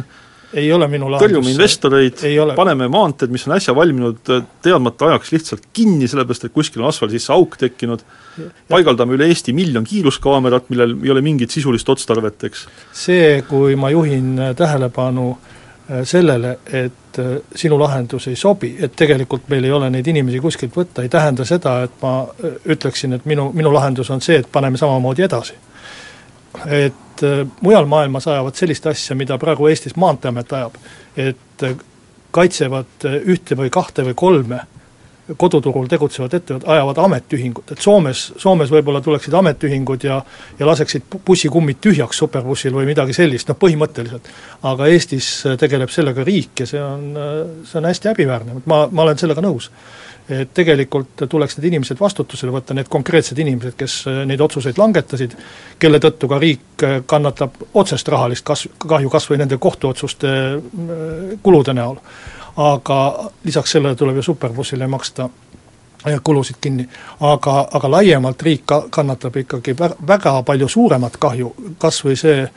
ei 0.53 0.67
ole 0.75 0.89
minu 0.93 1.09
lahendus. 1.09 1.31
tõrjume 1.31 1.55
investoreid, 1.55 2.25
paneme 2.59 2.91
maanteed, 2.93 3.33
mis 3.33 3.47
on 3.49 3.57
äsja 3.57 3.77
valminud, 3.77 4.21
teadmata 4.65 5.09
ajaks 5.13 5.33
lihtsalt 5.33 5.71
kinni, 5.73 6.11
sellepärast 6.11 6.51
et 6.51 6.57
kuskil 6.57 6.85
on 6.85 6.91
asfaldi 6.91 7.21
sisse 7.21 7.33
auk 7.33 7.57
tekkinud, 7.63 8.05
paigaldame 8.69 9.17
üle 9.17 9.31
Eesti 9.33 9.55
miljon 9.57 9.87
kiiruskaamerat, 9.89 10.69
millel 10.75 10.99
ei 11.01 11.15
ole 11.15 11.25
mingit 11.25 11.55
sisulist 11.55 11.89
otstarvet, 11.89 12.45
eks. 12.51 12.67
see, 13.07 13.41
kui 13.49 13.79
ma 13.81 13.95
juhin 13.95 14.35
tähelepanu 14.59 15.31
äh, 15.33 15.52
sellele, 16.05 16.59
et 16.67 17.19
äh, 17.19 17.37
sinu 17.55 17.79
lahendus 17.81 18.27
ei 18.31 18.37
sobi, 18.37 18.73
et 18.81 18.97
tegelikult 18.97 19.49
meil 19.53 19.65
ei 19.65 19.73
ole 19.73 19.91
neid 19.91 20.07
inimesi 20.07 20.41
kuskilt 20.41 20.75
võtta, 20.77 21.05
ei 21.05 21.13
tähenda 21.13 21.45
seda, 21.49 21.77
et 21.87 21.95
ma 22.03 22.15
äh, 22.25 22.57
ütleksin, 22.75 23.17
et 23.17 23.29
minu, 23.29 23.51
minu 23.57 23.73
lahendus 23.75 24.11
on 24.11 24.23
see, 24.25 24.41
et 24.43 24.51
paneme 24.53 24.81
samamoodi 24.81 25.27
edasi. 25.29 25.59
Et 26.69 27.23
mujal 27.65 27.87
maailmas 27.89 28.27
ajavad 28.29 28.59
sellist 28.59 28.87
asja, 28.91 29.17
mida 29.17 29.39
praegu 29.41 29.71
Eestis 29.71 29.95
Maanteeamet 29.97 30.53
ajab, 30.53 30.75
et 31.17 31.65
kaitsevad 32.33 33.07
ühte 33.25 33.57
või 33.57 33.71
kahte 33.73 34.05
või 34.05 34.17
kolme 34.19 34.59
koduturul 35.39 35.87
tegutsevad 35.87 36.33
ettevõtted 36.35 36.69
ajavad 36.75 36.99
ametiühingut, 37.05 37.73
et 37.73 37.83
Soomes, 37.83 38.25
Soomes 38.43 38.71
võib-olla 38.73 39.01
tuleksid 39.05 39.35
ametiühingud 39.39 40.07
ja 40.07 40.19
ja 40.59 40.67
laseksid 40.67 41.07
bussikummid 41.27 41.79
tühjaks 41.83 42.19
superbussil 42.19 42.75
või 42.75 42.89
midagi 42.91 43.15
sellist, 43.15 43.49
noh 43.49 43.59
põhimõtteliselt. 43.59 44.31
aga 44.63 44.89
Eestis 44.91 45.29
tegeleb 45.59 45.91
sellega 45.91 46.25
riik 46.27 46.65
ja 46.65 46.67
see 46.67 46.83
on, 46.83 47.13
see 47.69 47.79
on 47.79 47.87
hästi 47.91 48.11
häbiväärne, 48.11 48.63
ma, 48.67 48.87
ma 48.91 49.07
olen 49.07 49.19
sellega 49.19 49.45
nõus. 49.45 49.71
et 50.31 50.53
tegelikult 50.55 51.25
tuleks 51.29 51.57
need 51.59 51.71
inimesed 51.73 51.99
vastutusele 52.01 52.53
võtta, 52.55 52.75
need 52.75 52.89
konkreetsed 52.89 53.39
inimesed, 53.39 53.75
kes 53.79 53.97
neid 54.27 54.41
otsuseid 54.41 54.79
langetasid, 54.79 55.35
kelle 55.79 55.99
tõttu 56.03 56.29
ka 56.31 56.39
riik 56.39 56.85
kannatab 57.07 57.59
otsest 57.75 58.09
rahalist 58.09 58.47
kas-, 58.47 58.69
kahju 58.79 59.11
kas 59.11 59.27
või 59.31 59.43
nende 59.43 59.59
kohtuotsuste 59.59 60.31
kulude 61.43 61.75
näol 61.75 61.99
aga 62.57 63.31
lisaks 63.45 63.71
sellele 63.71 63.97
tuleb 63.97 64.17
ju 64.17 64.23
superbussile 64.23 64.87
maksta 64.87 65.29
kulusid 66.25 66.57
kinni. 66.61 66.89
aga, 67.21 67.69
aga 67.73 67.91
laiemalt 67.91 68.43
riik 68.43 68.63
ka-, 68.67 68.85
kannatab 68.91 69.37
ikkagi 69.37 69.77
vä-, 69.79 69.97
väga 70.07 70.43
palju 70.43 70.69
suuremat 70.69 71.17
kahju, 71.17 71.55
kas 71.79 72.05
või 72.05 72.17
see, 72.17 72.49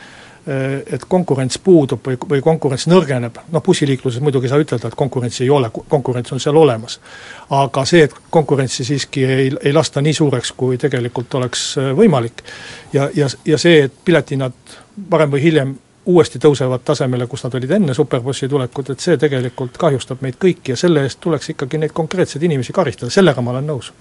et 0.91 1.05
konkurents 1.09 1.57
puudub 1.57 2.05
või, 2.05 2.17
või 2.29 2.41
konkurents 2.41 2.85
nõrgeneb, 2.87 3.37
noh 3.51 3.63
bussiliikluses 3.65 4.21
muidugi 4.21 4.45
ei 4.45 4.51
saa 4.53 4.61
ütelda, 4.61 4.91
et 4.91 4.97
konkurentsi 4.97 5.43
ei 5.43 5.49
ole, 5.49 5.71
konkurents 5.89 6.31
on 6.35 6.39
seal 6.39 6.57
olemas. 6.57 6.99
aga 7.49 7.85
see, 7.85 8.03
et 8.03 8.13
konkurentsi 8.29 8.85
siiski 8.85 9.25
ei, 9.25 9.51
ei 9.63 9.73
lasta 9.73 10.01
nii 10.01 10.13
suureks, 10.13 10.51
kui 10.51 10.77
tegelikult 10.77 11.33
oleks 11.33 11.63
võimalik 11.97 12.43
ja, 12.93 13.09
ja, 13.15 13.27
ja 13.45 13.57
see, 13.57 13.83
et 13.87 13.93
piletihinnad 14.05 14.77
varem 15.11 15.33
või 15.33 15.41
hiljem 15.41 15.73
uuesti 16.05 16.39
tõusevad 16.41 16.83
tasemele, 16.85 17.27
kus 17.27 17.43
nad 17.45 17.55
olid 17.57 17.71
enne 17.77 17.93
superbussi 17.97 18.49
tulekut, 18.49 18.91
et 18.93 19.03
see 19.03 19.17
tegelikult 19.21 19.77
kahjustab 19.81 20.21
meid 20.25 20.37
kõiki 20.41 20.73
ja 20.73 20.77
selle 20.79 21.03
eest 21.05 21.19
tuleks 21.23 21.49
ikkagi 21.55 21.79
neid 21.81 21.93
konkreetseid 21.97 22.43
inimesi 22.45 22.73
karistada, 22.75 23.13
sellega 23.13 23.41
ma 23.41 23.55
olen 23.55 23.67
nõus. 23.71 23.91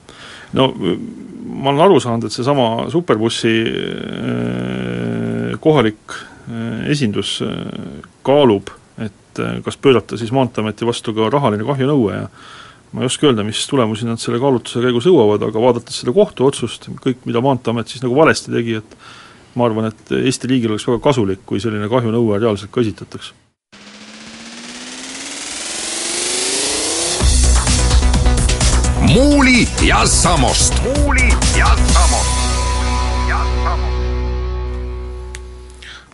no 0.53 0.69
ma 0.75 1.71
olen 1.71 1.85
aru 1.87 2.01
saanud, 2.03 2.27
et 2.27 2.35
seesama 2.35 2.91
superbussi 2.93 3.55
äh, 3.65 5.55
kohalik 5.65 6.17
äh, 6.17 6.91
esindus 6.93 7.39
äh, 7.45 7.49
kaalub, 8.27 8.73
et 8.99 9.41
kas 9.65 9.77
pöörata 9.77 10.17
siis 10.21 10.33
Maanteeameti 10.33 10.87
vastu 10.87 11.15
ka 11.17 11.31
rahaline 11.33 11.65
kahjunõue 11.67 12.13
ja 12.15 12.29
ma 12.95 13.03
ei 13.03 13.09
oska 13.11 13.27
öelda, 13.27 13.43
mis 13.47 13.65
tulemusi 13.67 14.07
nad 14.07 14.21
selle 14.23 14.39
kaalutluse 14.43 14.85
käigus 14.85 15.09
jõuavad, 15.09 15.43
aga 15.49 15.63
vaadates 15.63 15.97
seda 16.03 16.15
kohtuotsust, 16.15 16.87
kõik, 17.03 17.25
mida 17.27 17.43
Maanteeamet 17.43 17.91
siis 17.91 18.05
nagu 18.05 18.15
valesti 18.15 18.55
tegi, 18.55 18.79
et 18.79 18.97
ma 19.55 19.67
arvan, 19.69 19.87
et 19.91 20.13
Eesti 20.25 20.51
riigil 20.51 20.75
oleks 20.75 20.87
väga 20.89 21.01
kasulik, 21.05 21.45
kui 21.47 21.63
selline 21.63 21.89
kahjunõue 21.91 22.39
reaalselt 22.41 22.73
ka 22.75 22.81
esitataks. 22.85 23.33
muuli 29.15 29.69
ja 29.87 30.07
Samost. 30.07 30.75
muuli 30.83 31.29
ja 31.59 31.77
Samost. 31.93 32.35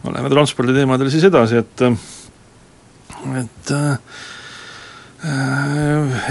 no 0.03 0.13
läheme 0.13 0.29
transporditeemadele 0.31 1.11
siis 1.11 1.25
edasi, 1.25 1.57
et 1.57 1.83
et 3.41 3.71
äh, 3.71 3.99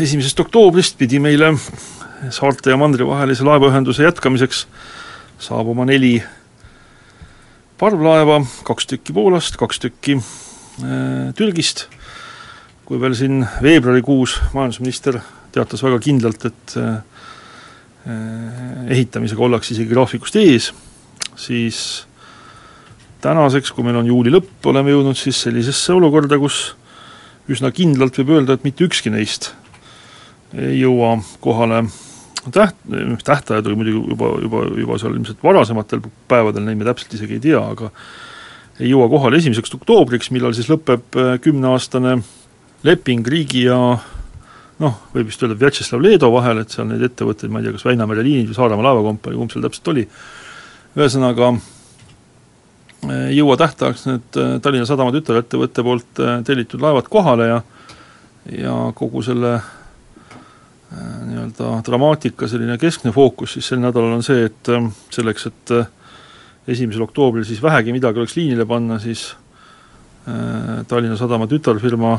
esimesest 0.02 0.40
oktoobrist 0.40 0.98
pidi 0.98 1.20
meile 1.22 1.54
saarte 2.34 2.74
ja 2.74 2.78
mandri 2.78 3.06
vahelise 3.08 3.46
laevaühenduse 3.46 4.04
jätkamiseks 4.04 4.68
saabuma 5.40 5.86
neli 5.86 6.24
parvlaeva, 7.80 8.42
kaks 8.68 8.90
tükki 8.92 9.16
Poolast, 9.16 9.56
kaks 9.60 9.80
tükki 9.80 10.18
äh, 10.20 11.30
Türgist, 11.38 11.88
kui 12.88 13.00
veel 13.00 13.16
siin 13.16 13.46
veebruarikuus 13.64 14.36
majandusminister 14.56 15.22
teatas 15.56 15.84
väga 15.86 16.00
kindlalt, 16.04 16.46
et 16.50 16.76
äh, 16.82 17.00
ehitamisega 18.90 19.44
ollakse 19.46 19.76
isegi 19.76 19.92
graafikust 19.94 20.38
ees, 20.42 20.72
siis 21.40 21.80
tänaseks, 23.24 23.72
kui 23.76 23.86
meil 23.86 24.00
on 24.00 24.10
juuli 24.10 24.34
lõpp, 24.34 24.60
oleme 24.72 24.94
jõudnud 24.94 25.18
siis 25.20 25.40
sellisesse 25.46 25.96
olukorda, 25.96 26.40
kus 26.42 26.74
üsna 27.50 27.72
kindlalt 27.76 28.20
võib 28.22 28.36
öelda, 28.38 28.56
et 28.56 28.68
mitte 28.68 28.86
ükski 28.88 29.12
neist 29.14 29.54
ei 30.58 30.80
jõua 30.80 31.20
kohale 31.44 31.84
täht-, 32.48 32.76
tähtajad 33.24 33.68
oli 33.68 33.76
muidugi 33.76 34.14
juba, 34.14 34.32
juba, 34.44 34.64
juba 34.80 34.98
seal 35.02 35.16
ilmselt 35.16 35.44
varasematel 35.44 36.04
päevadel, 36.32 36.66
neid 36.66 36.80
me 36.80 36.88
täpselt 36.88 37.16
isegi 37.18 37.38
ei 37.38 37.44
tea, 37.50 37.62
aga 37.62 37.92
ei 38.80 38.92
jõua 38.92 39.10
kohale 39.12 39.40
esimeseks 39.42 39.76
oktoobriks, 39.76 40.32
millal 40.36 40.56
siis 40.58 40.70
lõpeb 40.72 41.20
äh, 41.20 41.34
kümneaastane 41.44 42.20
leping 42.88 43.28
riigi 43.28 43.66
ja 43.66 43.80
noh, 44.80 45.02
võib 45.14 45.28
vist 45.28 45.42
öelda 45.44 45.58
Vjatšeslav 45.60 46.04
Leedo 46.04 46.30
vahel, 46.32 46.62
et 46.64 46.76
seal 46.76 46.88
neid 46.88 47.04
ettevõtteid, 47.10 47.52
ma 47.52 47.60
ei 47.60 47.68
tea, 47.68 47.76
kas 47.76 47.88
Väinamere 47.88 48.24
liinid 48.24 48.52
või 48.52 48.60
Saaremaa 48.60 48.88
laevakompanii, 48.88 49.42
kumb 49.42 49.52
seal 49.52 49.66
täpselt 49.68 49.92
oli, 49.92 50.06
ühesõnaga 50.96 51.52
äh, 51.58 53.26
ei 53.26 53.42
jõua 53.42 53.60
tähtajaks 53.60 54.08
need 54.08 54.40
äh, 54.40 54.56
Tallinna 54.64 54.88
Sadama 54.88 55.16
tütarettevõtte 55.16 55.86
poolt 55.86 56.24
tellitud 56.48 56.82
laevad 56.86 57.12
kohale 57.12 57.52
ja 57.52 57.60
ja 58.50 58.74
kogu 58.98 59.22
selle 59.22 59.58
Äh, 59.60 59.79
nii-öelda 60.90 61.76
dramaatika 61.86 62.48
selline 62.50 62.78
keskne 62.82 63.12
fookus 63.14 63.54
siis 63.56 63.68
sel 63.70 63.82
nädalal 63.84 64.18
on 64.18 64.26
see, 64.26 64.48
et 64.50 64.72
äh, 64.74 64.90
selleks, 65.14 65.46
et 65.52 65.74
äh, 65.76 65.92
esimesel 66.70 67.06
oktoobril 67.06 67.46
siis 67.48 67.62
vähegi 67.64 67.94
midagi 67.94 68.22
oleks 68.22 68.36
liinile 68.38 68.66
panna, 68.70 69.00
siis 69.02 69.32
Tallinna 70.88 71.16
Sadama 71.18 71.48
tütarfirma 71.50 72.12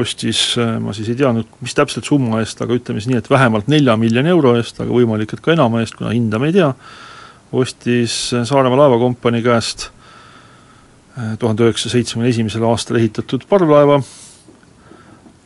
ostis, 0.00 0.54
ma 0.80 0.94
siis 0.96 1.10
ei 1.12 1.18
tea 1.18 1.32
nüüd, 1.36 1.50
mis 1.60 1.74
täpselt 1.76 2.06
summa 2.08 2.38
eest, 2.40 2.62
aga 2.64 2.72
ütleme 2.78 3.02
siis 3.02 3.10
nii, 3.10 3.18
et 3.20 3.28
vähemalt 3.28 3.68
nelja 3.68 3.98
miljoni 4.00 4.32
euro 4.32 4.54
eest, 4.56 4.78
aga 4.80 4.94
võimalik, 4.94 5.34
et 5.34 5.42
ka 5.44 5.52
enama 5.52 5.82
eest, 5.82 5.98
kuna 5.98 6.14
hinda 6.14 6.40
me 6.40 6.48
ei 6.48 6.56
tea, 6.56 6.70
ostis 7.52 8.16
Saaremaa 8.32 8.80
laevakompanii 8.86 9.44
käest 9.44 9.90
tuhande 11.38 11.66
üheksasaja 11.66 11.98
seitsmekümne 11.98 12.32
esimesel 12.32 12.64
aastal 12.70 12.98
ehitatud 13.02 13.44
parvlaeva, 13.50 14.00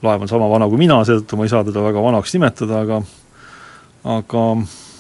laev 0.03 0.23
on 0.23 0.31
sama 0.31 0.49
vana 0.51 0.69
kui 0.71 0.81
mina, 0.81 1.01
seetõttu 1.07 1.39
ma 1.39 1.47
ei 1.47 1.53
saa 1.53 1.65
teda 1.67 1.83
väga 1.83 2.03
vanaks 2.03 2.35
nimetada, 2.37 2.83
aga 2.85 3.03
aga 4.09 4.45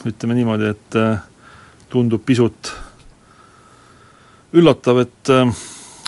ütleme 0.09 0.37
niimoodi, 0.39 0.71
et 0.75 0.99
äh, 0.99 1.19
tundub 1.93 2.25
pisut 2.27 2.73
üllatav, 4.57 5.03
et 5.05 5.33
äh, 5.33 5.51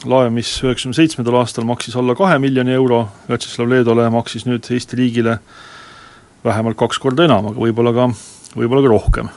laev, 0.09 0.33
mis 0.35 0.53
üheksakümne 0.65 0.97
seitsmendal 0.97 1.41
aastal 1.43 1.67
maksis 1.69 1.97
alla 1.99 2.17
kahe 2.19 2.39
miljoni 2.43 2.75
euro, 2.75 3.05
Vjatšeslav 3.29 3.69
Leedole 3.71 4.09
maksis 4.13 4.47
nüüd 4.49 4.67
Eesti 4.73 4.99
riigile 4.99 5.39
vähemalt 6.45 6.79
kaks 6.81 6.99
korda 7.03 7.27
enam, 7.29 7.51
aga 7.51 7.61
võib-olla 7.61 7.93
ka, 7.97 8.09
võib-olla 8.57 8.85
ka 8.87 8.93
rohkem. 8.95 9.31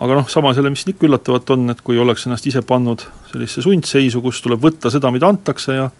aga 0.00 0.14
noh, 0.16 0.28
samas 0.30 0.56
jälle, 0.56 0.70
mis 0.72 0.86
ikka 0.88 1.06
üllatavat 1.08 1.50
on, 1.52 1.68
et 1.70 1.82
kui 1.84 1.98
oleks 2.00 2.26
ennast 2.26 2.46
ise 2.48 2.62
pannud 2.64 3.02
sellisesse 3.32 3.66
sundseisu, 3.66 4.22
kus 4.24 4.40
tuleb 4.42 4.62
võtta 4.62 4.90
seda, 4.90 5.10
mida 5.12 5.28
antakse 5.28 5.74
ja 5.76 5.90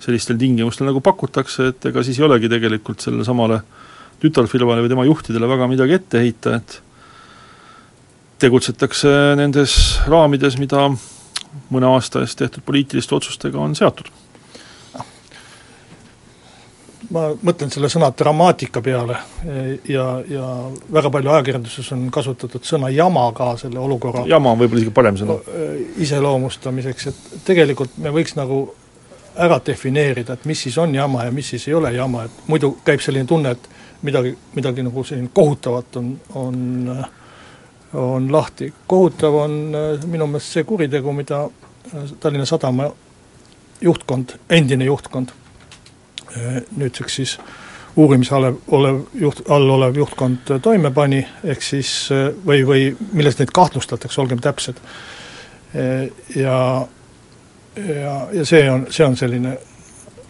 sellistel 0.00 0.38
tingimustel, 0.40 0.88
nagu 0.88 1.02
pakutakse, 1.04 1.70
et 1.72 1.90
ega 1.90 2.04
siis 2.06 2.20
ei 2.20 2.26
olegi 2.26 2.48
tegelikult 2.52 3.04
sellele 3.04 3.26
samale 3.26 3.60
tütarfirmale 4.20 4.84
või 4.84 4.92
tema 4.92 5.04
juhtidele 5.08 5.48
väga 5.48 5.68
midagi 5.70 5.96
ette 5.96 6.22
heita, 6.22 6.56
et 6.60 6.80
tegutsetakse 8.40 9.12
nendes 9.36 9.76
raamides, 10.08 10.56
mida 10.60 10.88
mõne 11.70 11.92
aasta 11.92 12.24
eest 12.24 12.38
tehtud 12.40 12.64
poliitiliste 12.64 13.16
otsustega 13.16 13.60
on 13.60 13.76
seatud 13.76 14.08
ma 17.14 17.30
mõtlen 17.42 17.72
selle 17.72 17.90
sõna 17.90 18.10
dramaatika 18.16 18.82
peale 18.84 19.16
ja, 19.90 20.04
ja 20.30 20.46
väga 20.94 21.10
palju 21.12 21.32
ajakirjanduses 21.34 21.90
on 21.96 22.04
kasutatud 22.14 22.66
sõna 22.66 22.90
jama 22.94 23.24
ka 23.36 23.52
selle 23.60 23.80
olukorra 23.82 24.24
jama 24.30 24.54
on 24.54 24.60
võib-olla 24.60 24.84
isegi 24.84 24.94
parem 24.94 25.18
sõna. 25.18 25.40
iseloomustamiseks, 26.04 27.08
et 27.10 27.40
tegelikult 27.48 27.98
me 27.98 28.14
võiks 28.14 28.36
nagu 28.38 28.62
ära 29.40 29.60
defineerida, 29.66 30.36
et 30.36 30.44
mis 30.44 30.62
siis 30.66 30.78
on 30.78 30.94
jama 30.94 31.24
ja 31.24 31.34
mis 31.34 31.50
siis 31.54 31.68
ei 31.68 31.74
ole 31.74 31.92
jama, 31.92 32.24
et 32.24 32.42
muidu 32.46 32.74
käib 32.84 33.00
selline 33.00 33.28
tunne, 33.28 33.54
et 33.56 33.68
midagi, 34.02 34.34
midagi 34.54 34.84
nagu 34.86 35.04
selline 35.04 35.30
kohutavat 35.34 35.96
on, 35.96 36.14
on 36.34 37.04
on 37.92 38.32
lahti. 38.32 38.72
kohutav 38.86 39.34
on 39.34 39.54
minu 40.06 40.26
meelest 40.30 40.52
see 40.54 40.64
kuritegu, 40.64 41.12
mida 41.12 41.48
Tallinna 42.20 42.46
Sadama 42.46 42.86
juhtkond, 43.82 44.36
endine 44.48 44.84
juhtkond 44.84 45.32
Äh, 46.36 46.62
nüüdseks 46.76 47.14
siis 47.14 47.38
uurimise 47.96 48.34
all 48.34 48.52
olev 48.68 49.00
juht, 49.18 49.40
all 49.50 49.70
olev 49.70 49.96
juhtkond 49.98 50.52
toime 50.62 50.92
pani, 50.94 51.24
ehk 51.42 51.64
siis 51.64 51.90
äh, 52.14 52.28
või, 52.46 52.62
või 52.66 52.84
milles 53.18 53.38
neid 53.40 53.50
kahtlustatakse, 53.54 54.20
olgem 54.22 54.38
täpsed. 54.42 54.78
Äh, 55.74 56.06
ja, 56.36 56.54
ja, 57.76 58.14
ja 58.32 58.46
see 58.48 58.64
on, 58.70 58.86
see 58.90 59.06
on 59.06 59.18
selline 59.18 59.56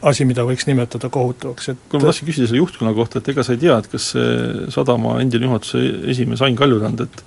asi, 0.07 0.25
mida 0.29 0.45
võiks 0.49 0.67
nimetada 0.69 1.11
kohutavaks, 1.13 1.71
et 1.73 1.81
kuule, 1.89 2.03
ma 2.03 2.11
tahtsin 2.11 2.29
küsida 2.29 2.49
selle 2.49 2.63
juhtkonna 2.63 2.93
kohta, 2.97 3.21
et 3.21 3.31
ega 3.33 3.45
sa 3.45 3.55
ei 3.57 3.63
tea, 3.63 3.77
et 3.81 3.89
kas 3.93 4.11
see 4.15 4.67
sadama 4.73 5.19
endine 5.21 5.49
juhatuse 5.49 5.83
esimees 6.15 6.43
Ain 6.47 6.59
Kaljurand, 6.59 7.07
et 7.07 7.25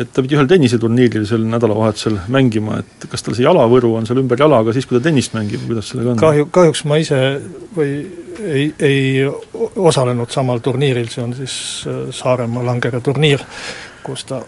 et 0.00 0.08
ta 0.08 0.22
pidi 0.24 0.36
ühel 0.38 0.48
tenniseturniiril 0.48 1.26
sel 1.28 1.42
nädalavahetusel 1.52 2.14
mängima, 2.32 2.78
et 2.80 3.04
kas 3.12 3.24
tal 3.24 3.36
see 3.36 3.44
jalavõru 3.44 3.90
on 3.98 4.06
seal 4.08 4.22
ümber 4.22 4.40
jala 4.40 4.62
ka 4.64 4.72
siis, 4.72 4.86
kui 4.88 4.96
ta 4.96 5.04
tennist 5.04 5.34
mängib 5.36 5.66
kuidas 5.68 5.90
sellega 5.92 6.14
on? 6.14 6.22
kahju, 6.22 6.46
kahjuks 6.54 6.84
ma 6.88 6.96
ise 7.02 7.18
või 7.76 7.90
ei, 8.40 8.64
ei 8.80 9.26
osalenud 9.60 10.32
samal 10.32 10.64
turniiril, 10.64 11.10
see 11.12 11.24
on 11.26 11.36
siis 11.36 11.54
äh, 11.84 12.00
Saaremaa 12.16 12.64
langere 12.70 13.02
turniir, 13.04 13.44
kus 14.06 14.24
ta 14.30 14.40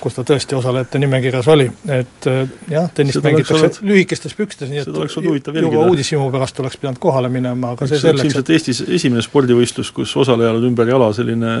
kus 0.00 0.16
ta 0.16 0.24
tõesti 0.26 0.56
osalejate 0.56 1.00
nimekirjas 1.00 1.48
oli, 1.52 1.66
et 1.88 2.26
äh, 2.28 2.42
jah, 2.70 2.90
tennist 2.94 3.22
mängitakse 3.24 3.56
olnud... 3.56 3.78
lühikestes 3.88 4.34
pükstes, 4.36 4.68
nii 4.68 4.82
et 4.82 5.58
juba 5.62 5.86
uudishimu 5.88 6.28
pärast 6.34 6.60
oleks 6.60 6.76
pidanud 6.80 7.00
kohale 7.02 7.30
minema, 7.32 7.72
aga 7.76 7.88
see 7.88 8.00
selleks 8.02 8.28
ilmselt 8.28 8.50
et... 8.50 8.54
Eestis 8.58 8.82
esimene 9.00 9.24
spordivõistlus, 9.24 9.92
kus 9.96 10.12
osalejal 10.20 10.60
on 10.60 10.68
ümber 10.68 10.90
jala 10.92 11.08
selline 11.16 11.54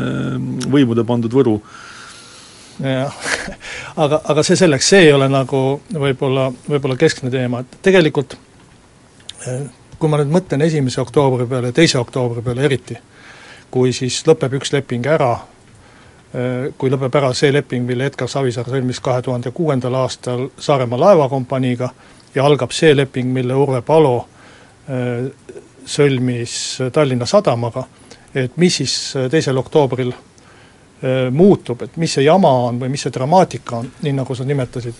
võimude 0.72 1.06
pandud 1.08 1.32
võru. 1.32 1.58
Jah, 2.82 3.16
aga, 4.04 4.20
aga 4.34 4.44
see 4.44 4.58
selleks, 4.60 4.90
see 4.92 5.06
ei 5.06 5.14
ole 5.16 5.28
nagu 5.32 5.62
võib-olla, 5.92 6.50
võib-olla 6.68 6.98
keskne 7.00 7.32
teema, 7.32 7.62
et 7.62 7.78
tegelikult 7.84 8.36
eh, 9.46 9.64
kui 10.02 10.10
ma 10.10 10.18
nüüd 10.20 10.34
mõtlen 10.34 10.66
esimese 10.66 11.00
oktoobri 11.00 11.46
peale 11.46 11.70
ja 11.70 11.76
teise 11.76 12.00
oktoobri 12.00 12.42
peale 12.44 12.64
eriti, 12.66 12.98
kui 13.72 13.94
siis 13.96 14.20
lõpeb 14.26 14.58
üks 14.58 14.74
leping 14.74 15.06
ära, 15.06 15.36
kui 16.78 16.88
lõpeb 16.88 17.16
ära 17.18 17.28
see 17.36 17.52
leping, 17.52 17.84
mille 17.84 18.06
Edgar 18.08 18.28
Savisaar 18.28 18.70
sõlmis 18.72 19.02
kahe 19.04 19.20
tuhande 19.22 19.50
kuuendal 19.52 19.98
aastal 20.00 20.46
Saaremaa 20.56 21.00
laevakompaniiga 21.00 21.90
ja 22.34 22.46
algab 22.48 22.72
see 22.72 22.94
leping, 22.96 23.28
mille 23.34 23.52
Urve 23.52 23.82
Palo 23.84 24.14
eh, 24.88 25.28
sõlmis 25.84 26.54
Tallinna 26.92 27.28
Sadamaga, 27.28 27.84
et 28.32 28.56
mis 28.56 28.80
siis 28.80 28.96
teisel 29.28 29.60
oktoobril 29.60 30.14
Äh, 31.04 31.30
muutub, 31.30 31.80
et 31.82 31.96
mis 31.98 32.12
see 32.14 32.22
jama 32.22 32.50
on 32.68 32.76
või 32.78 32.92
mis 32.92 33.02
see 33.02 33.10
dramaatika 33.10 33.80
on, 33.80 33.88
nii 34.04 34.12
nagu 34.14 34.34
sa 34.38 34.44
nimetasid. 34.46 34.94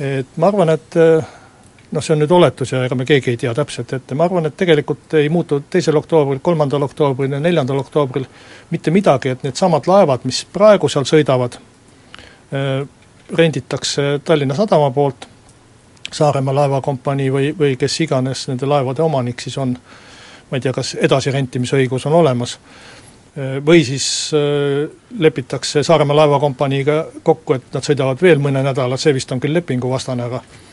et 0.00 0.38
ma 0.40 0.48
arvan, 0.48 0.70
et 0.72 0.96
äh, 0.96 1.26
noh, 1.96 2.04
see 2.04 2.14
on 2.14 2.22
nüüd 2.22 2.32
oletus 2.36 2.72
ja 2.72 2.82
ega 2.84 2.96
me 2.98 3.06
keegi 3.08 3.32
ei 3.32 3.38
tea 3.40 3.52
täpselt 3.56 3.92
ette, 3.96 4.16
ma 4.18 4.26
arvan, 4.28 4.48
et 4.48 4.56
tegelikult 4.58 5.16
ei 5.18 5.30
muutu 5.32 5.62
teisel 5.70 5.96
oktoobril, 5.98 6.42
kolmandal 6.44 6.84
oktoobril 6.86 7.36
ja 7.36 7.40
neljandal 7.42 7.80
oktoobril 7.82 8.26
mitte 8.70 8.92
midagi, 8.94 9.32
et 9.32 9.46
needsamad 9.46 9.88
laevad, 9.90 10.26
mis 10.28 10.42
praegu 10.52 10.90
seal 10.92 11.06
sõidavad, 11.08 11.56
äh, 12.52 12.82
renditakse 13.36 14.20
Tallinna 14.24 14.58
Sadama 14.58 14.90
poolt, 14.94 15.28
Saaremaa 16.06 16.54
laevakompanii 16.54 17.32
või, 17.34 17.48
või 17.58 17.72
kes 17.80 17.96
iganes 18.04 18.44
nende 18.46 18.68
laevade 18.70 19.02
omanik 19.02 19.40
siis 19.42 19.56
on, 19.58 19.72
ma 20.50 20.58
ei 20.58 20.62
tea, 20.62 20.70
kas 20.72 20.92
edasirentimisõigus 21.02 22.06
on 22.06 22.14
olemas 22.20 22.54
või 23.66 23.82
siis 23.84 24.06
äh, 24.32 24.86
lepitakse 25.18 25.82
Saaremaa 25.84 26.16
laevakompaniiga 26.22 27.00
kokku, 27.26 27.58
et 27.58 27.74
nad 27.74 27.84
sõidavad 27.84 28.22
veel 28.22 28.38
mõne 28.40 28.62
nädala, 28.64 28.96
see 28.96 29.12
vist 29.16 29.34
on 29.34 29.42
küll 29.42 29.52
lepinguvastane, 29.58 30.30
aga 30.30 30.40
äh, 30.40 30.65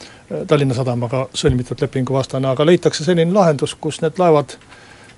Tallinna 0.47 0.73
Sadamaga 0.73 1.27
sõlmitud 1.36 1.81
lepinguvastane, 1.81 2.47
aga 2.47 2.65
leitakse 2.65 3.03
selline 3.03 3.33
lahendus, 3.33 3.75
kus 3.75 4.01
need 4.01 4.19
laevad 4.21 4.55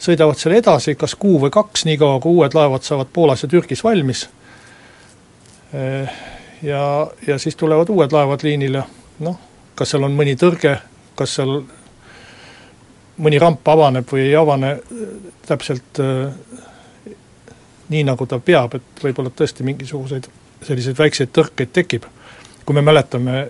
sõidavad 0.01 0.39
seal 0.39 0.57
edasi 0.57 0.95
kas 0.99 1.15
kuu 1.19 1.37
või 1.45 1.53
kaks, 1.53 1.85
niikaua 1.85 2.19
kui 2.23 2.39
uued 2.39 2.57
laevad 2.57 2.83
saavad 2.83 3.11
Poolas 3.13 3.45
ja 3.45 3.49
Türgis 3.51 3.83
valmis, 3.83 4.25
äh, 5.75 6.19
ja, 6.63 6.83
ja 7.27 7.39
siis 7.39 7.55
tulevad 7.55 7.89
uued 7.89 8.11
laevad 8.11 8.43
liinile, 8.43 8.83
noh, 9.19 9.39
kas 9.75 9.93
seal 9.93 10.07
on 10.07 10.15
mõni 10.17 10.35
tõrge, 10.39 10.77
kas 11.15 11.37
seal 11.39 11.59
mõni 13.17 13.39
ramp 13.39 13.67
avaneb 13.71 14.09
või 14.11 14.25
ei 14.25 14.35
avane, 14.35 14.73
täpselt 15.47 16.01
nii, 17.89 18.03
nagu 18.03 18.25
ta 18.25 18.39
peab, 18.39 18.75
et 18.75 19.03
võib-olla 19.03 19.31
tõesti 19.31 19.65
mingisuguseid 19.65 20.27
selliseid 20.65 20.97
väikseid 20.97 21.31
tõrkeid 21.33 21.73
tekib. 21.73 22.05
kui 22.65 22.73
me 22.73 22.81
mäletame 22.81 23.49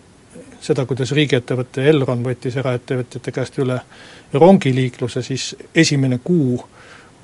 seda, 0.65 0.85
kuidas 0.89 1.13
riigiettevõte 1.15 1.85
Elron 1.89 2.23
võttis 2.25 2.57
eraettevõtjate 2.61 3.33
käest 3.35 3.59
üle 3.61 3.79
rongiliikluse, 4.33 5.21
siis 5.25 5.53
esimene 5.75 6.19
kuu 6.23 6.57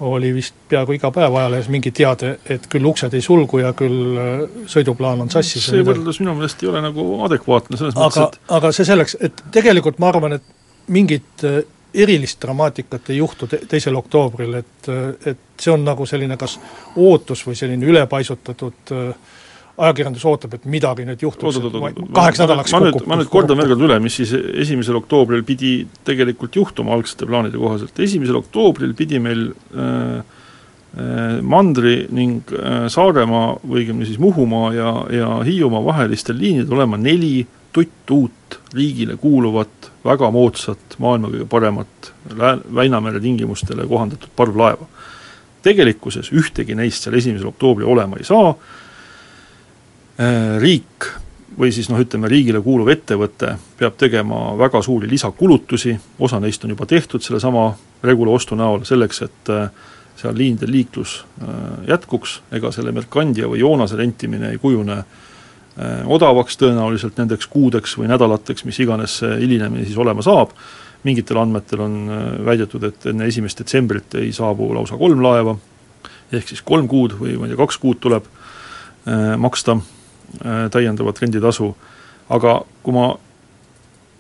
oli 0.02 0.32
vist 0.34 0.56
peaaegu 0.70 0.96
iga 0.98 1.12
päev 1.14 1.36
ajalehes 1.38 1.68
mingi 1.70 1.92
teade, 1.94 2.32
et 2.50 2.66
küll 2.72 2.86
uksed 2.90 3.14
ei 3.14 3.22
sulgu 3.22 3.60
ja 3.62 3.74
küll 3.78 4.18
äh, 4.18 4.40
sõiduplaan 4.72 5.22
on 5.26 5.30
sassis. 5.30 5.68
see 5.70 5.84
võrdlus 5.86 6.22
minu 6.24 6.34
meelest 6.38 6.64
ei 6.64 6.72
ole 6.72 6.82
nagu 6.82 7.06
adekvaatne 7.28 7.78
selles 7.78 7.98
aga, 7.98 8.08
mõttes, 8.08 8.40
et 8.42 8.56
aga 8.58 8.72
see 8.74 8.88
selleks, 8.90 9.18
et 9.22 9.44
tegelikult 9.54 10.02
ma 10.02 10.10
arvan, 10.10 10.40
et 10.40 10.90
mingit 10.90 11.46
äh, 11.46 11.62
erilist 11.94 12.42
dramaatikat 12.42 13.12
ei 13.12 13.20
juhtu 13.20 13.48
te-, 13.52 13.62
teisel 13.70 14.00
oktoobril, 14.00 14.56
et, 14.62 14.90
et 15.28 15.46
see 15.60 15.74
on 15.74 15.86
nagu 15.86 16.08
selline 16.10 16.38
kas 16.40 16.58
ootus 16.96 17.46
või 17.46 17.60
selline 17.60 17.86
ülepaisutatud 17.94 18.96
äh, 18.96 19.38
ajakirjandus 19.82 20.26
ootab, 20.30 20.56
et 20.58 20.68
midagi 20.70 21.06
nüüd 21.08 21.24
juhtuks, 21.26 21.60
kaheks 22.16 22.42
nädalaks 22.44 22.76
ma 22.76 22.82
nüüd, 22.86 23.00
ma 23.10 23.18
nüüd 23.20 23.32
kordan 23.32 23.60
veel 23.60 23.72
kord 23.74 23.86
üle, 23.88 23.98
mis 24.04 24.20
siis 24.20 24.34
esimesel 24.36 25.00
oktoobril 25.02 25.44
pidi 25.48 25.74
tegelikult 26.08 26.58
juhtuma 26.60 26.94
algsete 26.98 27.30
plaanide 27.30 27.60
kohaselt, 27.62 27.98
esimesel 28.04 28.40
oktoobril 28.42 28.94
pidi 28.98 29.22
meil 29.24 29.48
äh, 29.52 30.20
äh, 30.22 31.40
mandri 31.42 31.96
ning 32.14 32.54
äh, 32.58 32.86
Saaremaa 32.94 33.56
või 33.64 33.82
õigemini 33.82 34.10
siis 34.10 34.22
Muhumaa 34.22 34.74
ja, 34.78 34.94
ja 35.14 35.32
Hiiumaa 35.48 35.86
vahelistel 35.88 36.40
liinidel 36.42 36.78
olema 36.78 37.00
neli 37.02 37.42
tutt 37.72 38.12
uut 38.12 38.60
riigile 38.76 39.16
kuuluvat 39.18 39.92
väga 40.06 40.32
moodsat, 40.34 40.98
maailma 41.00 41.32
kõige 41.32 41.48
paremat 41.50 42.12
Väinamere 42.76 43.20
tingimustele 43.22 43.86
kohandatud 43.90 44.30
parvlaeva. 44.36 44.86
tegelikkuses 45.62 46.32
ühtegi 46.34 46.76
neist 46.76 47.04
seal 47.04 47.16
esimesel 47.18 47.52
oktoobril 47.52 47.90
olema 47.90 48.18
ei 48.18 48.26
saa, 48.26 48.54
riik 50.62 51.08
või 51.58 51.72
siis 51.74 51.88
noh, 51.90 52.00
ütleme 52.00 52.30
riigile 52.32 52.62
kuuluv 52.62 52.92
ettevõte 52.94 53.56
peab 53.80 53.96
tegema 54.00 54.52
väga 54.60 54.82
suuri 54.86 55.10
lisakulutusi, 55.10 55.96
osa 56.20 56.40
neist 56.40 56.64
on 56.64 56.76
juba 56.76 56.86
tehtud 56.86 57.24
sellesama 57.24 57.72
Regula 58.04 58.36
ostu 58.36 58.56
näol, 58.56 58.86
selleks 58.88 59.22
et 59.26 59.52
äh, 59.52 59.68
seal 60.20 60.38
liinidel 60.38 60.72
liiklus 60.72 61.18
äh, 61.42 61.58
jätkuks, 61.92 62.40
ega 62.54 62.72
selle 62.76 62.94
Mercandia 62.96 63.50
või 63.50 63.64
Joonase 63.64 64.00
rentimine 64.00 64.54
ei 64.54 64.62
kujune 64.62 65.00
äh, 65.00 65.20
Äh, 65.80 66.02
odavaks 66.04 66.58
tõenäoliselt 66.60 67.16
nendeks 67.16 67.48
kuudeks 67.48 67.94
või 67.96 68.10
nädalateks, 68.12 68.66
mis 68.68 68.76
iganes 68.84 69.14
see 69.22 69.38
hilinemine 69.40 69.86
siis 69.88 69.96
olema 70.04 70.24
saab, 70.26 70.52
mingitel 71.08 71.40
andmetel 71.40 71.86
on 71.86 71.94
äh, 72.12 72.26
väidetud, 72.44 72.84
et 72.90 73.06
enne 73.08 73.30
esimest 73.32 73.62
detsembrit 73.62 74.18
ei 74.20 74.34
saabu 74.36 74.68
lausa 74.76 75.00
kolm 75.00 75.24
laeva, 75.24 75.56
ehk 76.36 76.52
siis 76.52 76.60
kolm 76.68 76.90
kuud 76.92 77.16
või 77.22 77.38
ma 77.40 77.48
ei 77.48 77.54
tea, 77.54 77.62
kaks 77.64 77.80
kuud 77.80 78.02
tuleb 78.04 78.28
äh, 78.28 79.32
maksta 79.40 79.78
täiendavat 80.72 81.20
renditasu, 81.22 81.72
aga 82.32 82.62
kui 82.84 82.96
ma 82.96 83.10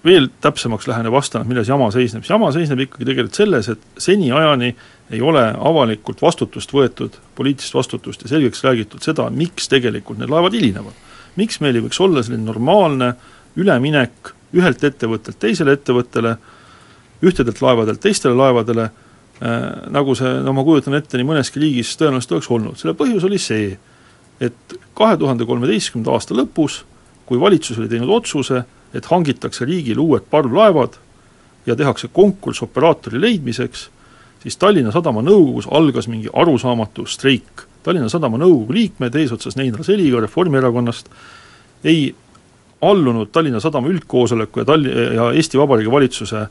veel 0.05 0.27
täpsemaks 0.41 0.87
lähen 0.89 1.05
ja 1.05 1.11
vastan, 1.13 1.43
et 1.43 1.51
milles 1.51 1.69
jama 1.69 1.91
seisneb, 1.93 2.23
siis 2.23 2.33
jama 2.33 2.49
seisneb 2.53 2.79
ikkagi 2.85 3.05
tegelikult 3.05 3.37
selles, 3.37 3.69
et 3.69 4.01
seniajani 4.01 4.71
ei 5.13 5.21
ole 5.21 5.43
avalikult 5.59 6.23
vastutust 6.23 6.73
võetud, 6.73 7.17
poliitilist 7.37 7.75
vastutust 7.77 8.25
ja 8.25 8.31
selgeks 8.31 8.63
räägitud 8.65 9.03
seda, 9.05 9.27
miks 9.29 9.69
tegelikult 9.69 10.21
need 10.21 10.31
laevad 10.31 10.55
hilinevad. 10.57 10.97
Miks 11.37 11.61
meil 11.63 11.77
ei 11.77 11.85
võiks 11.85 12.01
olla 12.03 12.23
selline 12.25 12.47
normaalne 12.47 13.13
üleminek 13.59 14.33
ühelt 14.57 14.83
ettevõttelt 14.83 15.39
teisele 15.39 15.75
ettevõttele, 15.77 16.35
ühtedelt 17.21 17.61
laevadelt 17.61 18.01
teistele 18.01 18.35
laevadele 18.35 18.87
äh,, 18.87 19.61
nagu 19.93 20.15
see, 20.17 20.31
no 20.43 20.55
ma 20.57 20.65
kujutan 20.65 20.97
ette, 20.97 21.19
nii 21.19 21.29
mõneski 21.29 21.61
riigis 21.61 21.93
tõenäoliselt 21.99 22.35
oleks 22.35 22.49
olnud, 22.51 22.79
selle 22.81 22.97
põhjus 22.97 23.27
oli 23.27 23.39
see, 23.39 23.75
et 24.41 24.79
kahe 24.97 25.17
tuhande 25.17 25.45
kolmeteistkümnenda 25.45 26.11
aasta 26.17 26.35
lõpus 26.35 26.81
kui 27.31 27.39
valitsus 27.39 27.77
oli 27.79 27.87
teinud 27.87 28.09
otsuse, 28.11 28.63
et 28.91 29.05
hangitakse 29.07 29.63
riigile 29.63 30.03
uued 30.03 30.25
parvlaevad 30.29 30.97
ja 31.65 31.77
tehakse 31.79 32.09
konkurss 32.11 32.59
operaatori 32.65 33.21
leidmiseks, 33.23 33.85
siis 34.43 34.57
Tallinna 34.59 34.91
Sadama 34.91 35.23
nõukogus 35.23 35.69
algas 35.71 36.09
mingi 36.11 36.27
arusaamatu 36.33 37.05
streik. 37.07 37.63
Tallinna 37.85 38.09
Sadama 38.11 38.41
nõukogu 38.41 38.75
liikmed 38.75 39.15
eesotsas 39.15 39.55
Neinar 39.55 39.85
Seliga 39.87 40.19
Reformierakonnast 40.25 41.07
ei 41.87 42.09
allunud 42.83 43.31
Tallinna 43.31 43.63
Sadama 43.63 43.87
üldkoosoleku 43.93 44.65
ja 44.65 44.67
Talli- 44.67 44.97
ja 45.15 45.31
Eesti 45.31 45.61
Vabariigi 45.61 45.91
valitsuse 45.91 46.45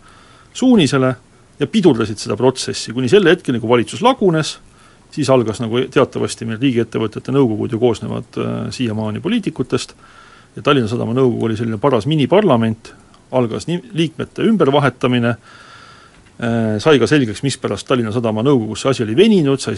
suunisele 0.57 1.15
ja 1.61 1.67
pidurdasid 1.67 2.25
seda 2.25 2.41
protsessi 2.41 2.97
kuni 2.97 3.13
selle 3.13 3.37
hetkeni, 3.37 3.61
kui 3.61 3.69
valitsus 3.69 4.01
lagunes, 4.01 4.57
siis 5.11 5.31
algas 5.31 5.61
nagu 5.63 5.83
teatavasti 5.91 6.47
meil 6.49 6.61
riigiettevõtete 6.63 7.35
nõukogud 7.35 7.73
ju 7.75 7.81
koosnevad 7.83 8.39
äh, 8.39 8.57
siiamaani 8.75 9.23
poliitikutest, 9.25 9.95
ja 10.57 10.63
Tallinna 10.63 10.91
Sadama 10.91 11.15
nõukogu 11.17 11.49
oli 11.49 11.59
selline 11.59 11.79
paras 11.83 12.07
miniparlament, 12.11 12.93
algas 13.37 13.69
nii, 13.69 13.83
liikmete 13.95 14.47
ümbervahetamine 14.51 15.35
äh,, 15.35 16.79
sai 16.83 16.99
ka 17.03 17.09
selgeks, 17.11 17.45
mispärast 17.47 17.89
Tallinna 17.89 18.13
Sadama 18.15 18.45
nõukogus 18.47 18.85
see 18.85 18.95
asi 18.95 19.05
oli 19.07 19.17
veninud, 19.19 19.63
sai, 19.63 19.77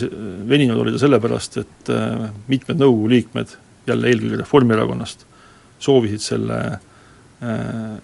veninud 0.49 0.81
oli 0.85 0.95
ta 0.95 1.03
sellepärast, 1.05 1.61
et 1.63 1.93
äh, 1.93 2.29
mitmed 2.53 2.81
nõukogu 2.81 3.13
liikmed, 3.13 3.57
jälle 3.89 4.13
eelkõige 4.13 4.43
Reformierakonnast, 4.45 5.27
soovisid 5.83 6.25
selle 6.25 6.61
äh, 7.43 7.99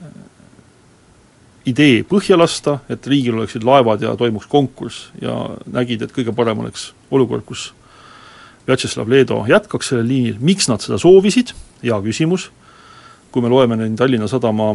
idee 1.66 2.02
põhja 2.06 2.38
lasta, 2.38 2.78
et 2.88 3.06
riigil 3.06 3.38
oleksid 3.38 3.64
laevad 3.66 4.02
ja 4.02 4.14
toimuks 4.16 4.46
konkurss 4.50 5.08
ja 5.22 5.34
nägid, 5.66 6.02
et 6.02 6.14
kõige 6.14 6.34
parem 6.36 6.62
oleks 6.64 6.92
olukord, 7.10 7.44
kus 7.48 7.72
Vjatšeslav 8.68 9.08
Leedo 9.08 9.40
jätkaks 9.48 9.92
sellel 9.92 10.08
liinil, 10.10 10.36
miks 10.44 10.68
nad 10.68 10.82
seda 10.84 10.98
soovisid, 11.00 11.54
hea 11.82 11.96
küsimus, 12.04 12.50
kui 13.32 13.44
me 13.44 13.48
loeme 13.48 13.78
neid 13.80 13.96
Tallinna 13.96 14.28
Sadama 14.28 14.74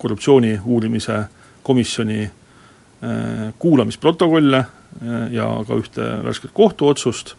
korruptsiooni 0.00 0.54
uurimise 0.64 1.20
komisjoni 1.62 2.22
äh, 2.24 3.52
kuulamisprotokolle 3.60 4.62
äh, 4.62 5.28
ja 5.36 5.50
ka 5.68 5.76
ühte 5.76 6.08
värsket 6.24 6.54
kohtuotsust, 6.56 7.34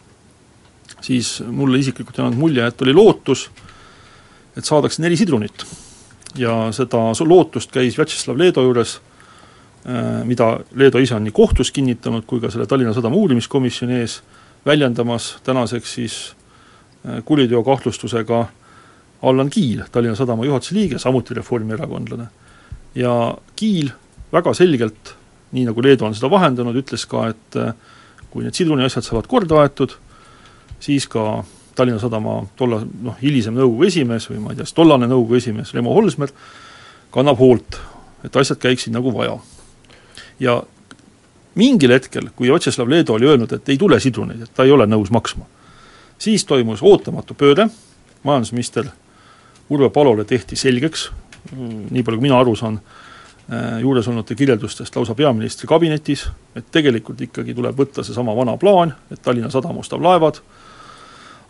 siis 1.02 1.40
mulle 1.46 1.78
isiklikult 1.82 2.18
jäänud 2.18 2.38
mulje, 2.38 2.66
et 2.66 2.82
oli 2.86 2.94
lootus, 2.94 3.48
et 4.56 4.66
saadakse 4.66 5.02
neli 5.02 5.18
sidrunit 5.18 5.66
ja 6.38 6.68
seda 6.72 7.10
lootust 7.26 7.72
käis 7.72 7.98
Vjatšeslav 7.98 8.38
Leedo 8.38 8.62
juures, 8.62 9.00
äh, 9.86 10.24
mida 10.24 10.58
Leedo 10.74 10.98
ise 10.98 11.14
on 11.14 11.24
nii 11.24 11.34
kohtus 11.34 11.72
kinnitanud 11.72 12.26
kui 12.26 12.40
ka 12.40 12.50
selle 12.50 12.66
Tallinna 12.66 12.94
Sadama 12.94 13.16
uurimiskomisjoni 13.16 14.00
ees 14.00 14.20
väljendamas, 14.66 15.36
tänaseks 15.44 15.94
siis 15.94 16.18
äh, 17.06 17.22
kuriteokahtlustusega 17.24 18.44
Allan 19.22 19.50
Kiil, 19.50 19.82
Tallinna 19.92 20.16
Sadama 20.16 20.44
juhatuse 20.44 20.74
liige, 20.74 20.98
samuti 20.98 21.34
reformierakondlane. 21.34 22.28
ja 22.94 23.34
Kiil 23.56 23.90
väga 24.32 24.54
selgelt, 24.54 25.14
nii 25.52 25.64
nagu 25.66 25.82
Leedu 25.82 26.04
on 26.06 26.14
seda 26.14 26.30
vahendanud, 26.30 26.76
ütles 26.76 27.06
ka, 27.10 27.28
et 27.28 27.56
äh, 27.58 27.74
kui 28.30 28.44
need 28.46 28.54
sidruni 28.54 28.84
asjad 28.86 29.04
saavad 29.04 29.26
korda 29.26 29.64
aetud, 29.64 29.96
siis 30.80 31.08
ka 31.10 31.42
Tallinna 31.74 32.00
Sadama 32.02 32.40
tolla, 32.56 32.80
noh, 33.02 33.16
hilisem 33.22 33.54
nõukogu 33.56 33.86
esimees 33.86 34.26
või 34.30 34.40
ma 34.42 34.52
ei 34.52 34.58
tea, 34.58 34.66
siis 34.68 34.76
tollane 34.76 35.08
nõukogu 35.10 35.38
esimees 35.38 35.72
Remo 35.74 35.94
Holsmer 35.94 36.32
kannab 37.14 37.38
hoolt, 37.40 37.78
et 38.24 38.36
asjad 38.36 38.58
käiksid 38.60 38.94
nagu 38.94 39.12
vaja. 39.14 39.38
ja 40.40 40.62
mingil 41.54 41.92
hetkel, 41.92 42.30
kui 42.36 42.50
Otseslav 42.50 42.88
Leedo 42.88 43.14
oli 43.14 43.26
öelnud, 43.28 43.52
et 43.52 43.68
ei 43.68 43.78
tule 43.78 44.00
sidruneid, 44.00 44.42
et 44.42 44.54
ta 44.54 44.64
ei 44.64 44.72
ole 44.72 44.86
nõus 44.86 45.10
maksma, 45.10 45.44
siis 46.18 46.44
toimus 46.44 46.82
ootamatu 46.82 47.34
pööre, 47.34 47.68
majandusminister 48.22 48.90
Urve 49.70 49.90
Palole 49.94 50.24
tehti 50.24 50.56
selgeks, 50.56 51.10
nii 51.54 52.02
palju 52.02 52.18
kui 52.18 52.26
mina 52.26 52.38
aru 52.40 52.56
saan, 52.58 52.80
äh, 53.50 53.80
juuresolnute 53.80 54.34
kirjeldustest 54.34 54.96
lausa 54.96 55.14
peaministri 55.14 55.68
kabinetis, 55.68 56.26
et 56.54 56.70
tegelikult 56.72 57.20
ikkagi 57.20 57.54
tuleb 57.54 57.78
võtta 57.78 58.04
seesama 58.06 58.34
vana 58.36 58.56
plaan, 58.60 58.94
et 59.10 59.22
Tallinna 59.22 59.50
Sadam 59.50 59.78
ostab 59.78 60.02
laevad, 60.02 60.42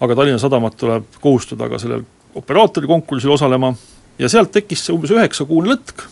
aga 0.00 0.16
Tallinna 0.16 0.38
Sadamat 0.40 0.76
tuleb 0.80 1.20
kohustada 1.20 1.68
ka 1.68 1.78
sellel 1.78 2.04
operaatori 2.34 2.88
konkursil 2.88 3.34
osalema 3.34 3.72
ja 4.18 4.28
sealt 4.28 4.52
tekkis 4.54 4.86
see 4.86 4.94
umbes 4.94 5.12
üheksakuune 5.14 5.72
lõtk, 5.72 6.06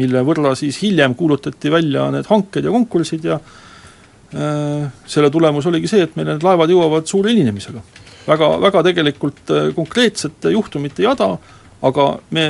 mille 0.00 0.22
võrra 0.26 0.54
siis 0.58 0.80
hiljem 0.82 1.14
kuulutati 1.18 1.72
välja 1.72 2.08
need 2.14 2.28
hanked 2.30 2.64
ja 2.64 2.74
konkursid 2.74 3.26
ja 3.26 3.38
äh, 3.38 4.90
selle 5.06 5.30
tulemus 5.30 5.66
oligi 5.66 5.90
see, 5.90 6.04
et 6.06 6.16
meil 6.18 6.30
need 6.32 6.46
laevad 6.46 6.70
jõuavad 6.70 7.10
suure 7.10 7.32
hilinemisega. 7.32 7.82
väga, 8.26 8.50
väga 8.66 8.82
tegelikult 8.90 9.54
äh, 9.54 9.70
konkreetsete 9.74 10.54
juhtumite 10.54 11.06
jada, 11.06 11.36
aga 11.82 12.10
me 12.30 12.46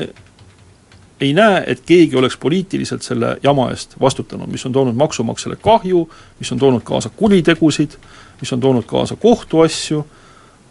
ei 1.21 1.35
näe, 1.37 1.65
et 1.67 1.83
keegi 1.85 2.17
oleks 2.17 2.39
poliitiliselt 2.41 3.05
selle 3.05 3.35
jama 3.43 3.69
eest 3.71 3.99
vastutanud, 4.01 4.49
mis 4.49 4.65
on 4.67 4.73
toonud 4.73 4.97
maksumaksjale 4.97 5.59
kahju, 5.61 6.07
mis 6.39 6.53
on 6.53 6.59
toonud 6.59 6.85
kaasa 6.85 7.11
kuritegusid, 7.17 7.97
mis 8.41 8.53
on 8.57 8.61
toonud 8.61 8.87
kaasa 8.89 9.17
kohtuasju 9.21 10.01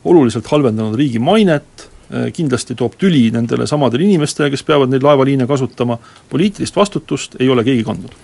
oluliselt 0.06 0.48
halvendanud 0.48 0.96
riigi 0.96 1.20
mainet, 1.20 1.88
äh, 2.14 2.30
kindlasti 2.34 2.76
toob 2.76 2.96
tüli 3.00 3.30
nendele 3.32 3.68
samadele 3.68 4.08
inimestele, 4.08 4.50
kes 4.50 4.64
peavad 4.64 4.92
neid 4.92 5.04
laevaliine 5.04 5.48
kasutama, 5.48 6.00
poliitilist 6.30 6.76
vastutust 6.76 7.36
ei 7.40 7.50
ole 7.50 7.64
keegi 7.64 7.84
kandnud. 7.84 8.16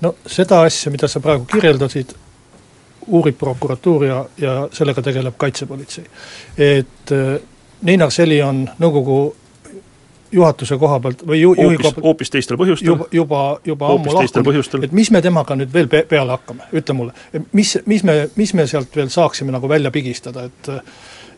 no 0.00 0.14
seda 0.26 0.62
asja, 0.66 0.90
mida 0.92 1.08
sa 1.08 1.20
praegu 1.20 1.46
kirjeldasid, 1.52 2.14
uurib 3.06 3.38
prokuratuur 3.38 4.04
ja, 4.04 4.24
ja 4.38 4.68
sellega 4.72 5.02
tegeleb 5.02 5.34
Kaitsepolitsei. 5.36 6.04
et 6.58 7.12
äh, 7.12 7.40
Neinar 7.82 8.10
Seli 8.10 8.42
on 8.42 8.68
nõukogu 8.78 9.34
juhatuse 10.32 10.76
koha 10.78 10.98
pealt 11.00 11.24
või 11.26 11.40
ju-, 11.40 11.54
juhi 11.58 11.78
koha 11.80 11.92
pealt 11.92 12.06
hoopis 12.06 12.30
teistel 12.32 12.58
põhjustel? 12.60 12.86
juba, 12.92 13.08
juba, 13.12 13.40
juba 13.66 13.90
ammu 13.94 14.14
lahkunud, 14.16 14.84
et 14.86 14.94
mis 14.96 15.10
me 15.12 15.22
temaga 15.24 15.56
nüüd 15.58 15.72
veel 15.72 15.90
pe-, 15.92 16.04
peale 16.08 16.36
hakkame, 16.36 16.68
ütle 16.78 16.96
mulle. 16.96 17.16
mis, 17.52 17.74
mis 17.86 18.04
me, 18.06 18.16
mis 18.36 18.54
me 18.56 18.66
sealt 18.70 18.96
veel 18.96 19.10
saaksime 19.12 19.52
nagu 19.54 19.68
välja 19.68 19.92
pigistada, 19.94 20.46
et 20.48 20.72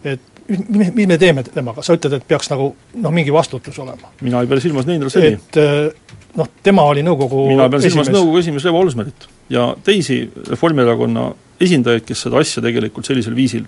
et 0.05 0.35
mis, 0.49 0.91
mis 0.95 1.07
me 1.07 1.19
teeme 1.19 1.45
temaga, 1.47 1.83
sa 1.85 1.97
ütled, 1.97 2.19
et 2.19 2.27
peaks 2.29 2.51
nagu 2.53 2.71
noh, 3.01 3.15
mingi 3.15 3.33
vastutus 3.33 3.79
olema. 3.83 4.13
mina 4.21 4.43
ei 4.43 4.51
pea 4.51 4.61
silmas 4.61 4.89
Neindra 4.89 5.13
Seni. 5.13 5.39
et 5.39 5.61
eh, 5.61 6.19
noh, 6.39 6.51
tema 6.63 6.85
oli 6.91 7.05
nõukogu 7.07 7.47
mina 7.53 7.69
pean 7.73 7.85
silmas 7.85 8.11
nõukogu 8.13 8.43
esimees 8.43 8.67
Levo 8.69 8.83
Olsmerit 8.85 9.29
ja 9.53 9.71
teisi 9.85 10.25
Reformierakonna 10.51 11.31
esindajaid, 11.65 12.05
kes 12.09 12.27
seda 12.27 12.41
asja 12.43 12.63
tegelikult 12.65 13.07
sellisel 13.07 13.37
viisil 13.37 13.67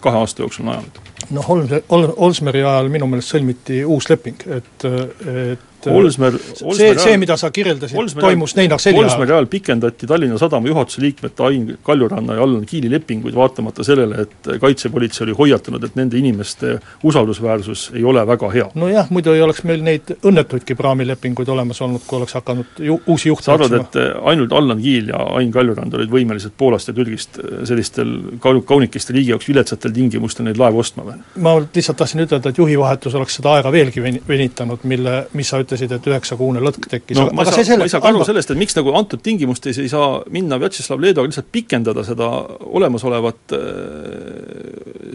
kahe 0.00 0.18
aasta 0.20 0.44
jooksul 0.44 0.66
on 0.66 0.74
ajanud. 0.74 1.00
noh, 1.36 1.50
Olm-, 1.54 1.78
Ol-, 1.88 2.12
Olsmeri 2.28 2.62
ajal 2.64 2.90
minu 2.92 3.08
meelest 3.10 3.34
sõlmiti 3.34 3.82
uus 3.84 4.08
leping, 4.10 4.44
et, 4.58 4.86
et 4.86 5.72
Olsmer, 5.90 6.38
see, 6.56 6.92
see, 6.98 7.16
mida 7.20 7.36
sa 7.40 7.50
kirjeldasid, 7.54 8.16
toimus 8.20 8.56
Neinar 8.56 8.82
Seli 8.82 8.98
ajal. 8.98 9.10
Olsmeri 9.10 9.34
ajal 9.36 9.48
pikendati 9.50 10.06
Tallinna 10.06 10.38
Sadama 10.38 10.68
juhatuse 10.68 11.02
liikmete 11.04 11.44
Ain 11.46 11.78
Kaljuranna 11.86 12.38
ja 12.38 12.42
Allan 12.42 12.66
Kiili 12.66 12.90
lepinguid, 12.90 13.34
vaatamata 13.34 13.84
sellele, 13.84 14.26
et 14.26 14.50
Kaitsepolitsei 14.60 15.24
oli 15.26 15.36
hoiatanud, 15.38 15.84
et 15.84 15.96
nende 15.98 16.18
inimeste 16.18 16.76
usaldusväärsus 17.06 17.90
ei 17.94 18.04
ole 18.04 18.26
väga 18.26 18.50
hea. 18.50 18.68
nojah, 18.74 19.10
muidu 19.10 19.32
ei 19.32 19.42
oleks 19.42 19.62
meil 19.68 19.84
neid 19.86 20.14
õnnetuidki 20.22 20.76
praamilepinguid 20.78 21.48
olemas 21.52 21.80
olnud, 21.82 22.04
kui 22.06 22.18
oleks 22.20 22.36
hakanud 22.38 22.80
ju 22.88 23.00
uusi 23.06 23.28
juhte 23.28 23.48
sa 23.50 23.56
arvad, 23.56 23.76
et 23.80 24.00
ainult 24.32 24.52
Allan 24.52 24.80
Kiil 24.82 25.12
ja 25.12 25.22
Ain 25.38 25.52
Kaljurand 25.52 25.94
olid 25.94 26.10
võimelised 26.12 26.56
Poolast 26.58 26.90
ja 26.90 26.94
Türgist 26.96 27.40
sellistel 27.68 28.16
kaun-, 28.42 28.62
kaunikeste 28.66 29.14
riigi 29.16 29.30
jaoks 29.34 29.48
viletsatel 29.48 29.94
tingimustel 29.96 30.48
neid 30.48 30.60
laevu 30.60 30.80
ostma 30.82 31.06
või? 31.06 31.18
ma 31.42 31.56
lihtsalt 31.60 31.98
tahtsin 32.00 32.24
ütelda, 32.24 32.50
et 32.50 32.58
juhivahetus 32.58 33.14
oleks 33.18 33.38
seda 33.38 33.56
aega 33.56 33.72
veelgi 33.72 34.02
venitanud, 34.28 34.84
mille, 34.88 35.16
mis 35.36 35.50
sa 35.52 35.60
ütlesid, 35.62 35.75
ütlesid, 35.76 35.92
et 35.96 36.08
üheksakuune 36.10 36.62
lõtk 36.64 36.88
tekkis 36.90 37.18
no, 37.18 37.28
aga 37.28 37.36
ma 37.36 37.44
ei 37.44 37.66
saa, 37.66 37.78
ma 37.78 37.86
ei 37.86 37.92
saa 37.92 38.02
ka 38.02 38.10
aru 38.10 38.24
sellest, 38.26 38.52
et 38.52 38.60
miks 38.60 38.76
nagu 38.78 38.94
antud 38.98 39.22
tingimustes 39.24 39.78
ei 39.82 39.90
saa 39.92 40.22
minna 40.32 40.58
Vjatšeslav 40.62 41.02
Leedoga 41.02 41.30
lihtsalt 41.30 41.50
pikendada 41.52 42.04
seda 42.06 42.28
olemasolevat 42.66 43.56
äh, 43.56 43.62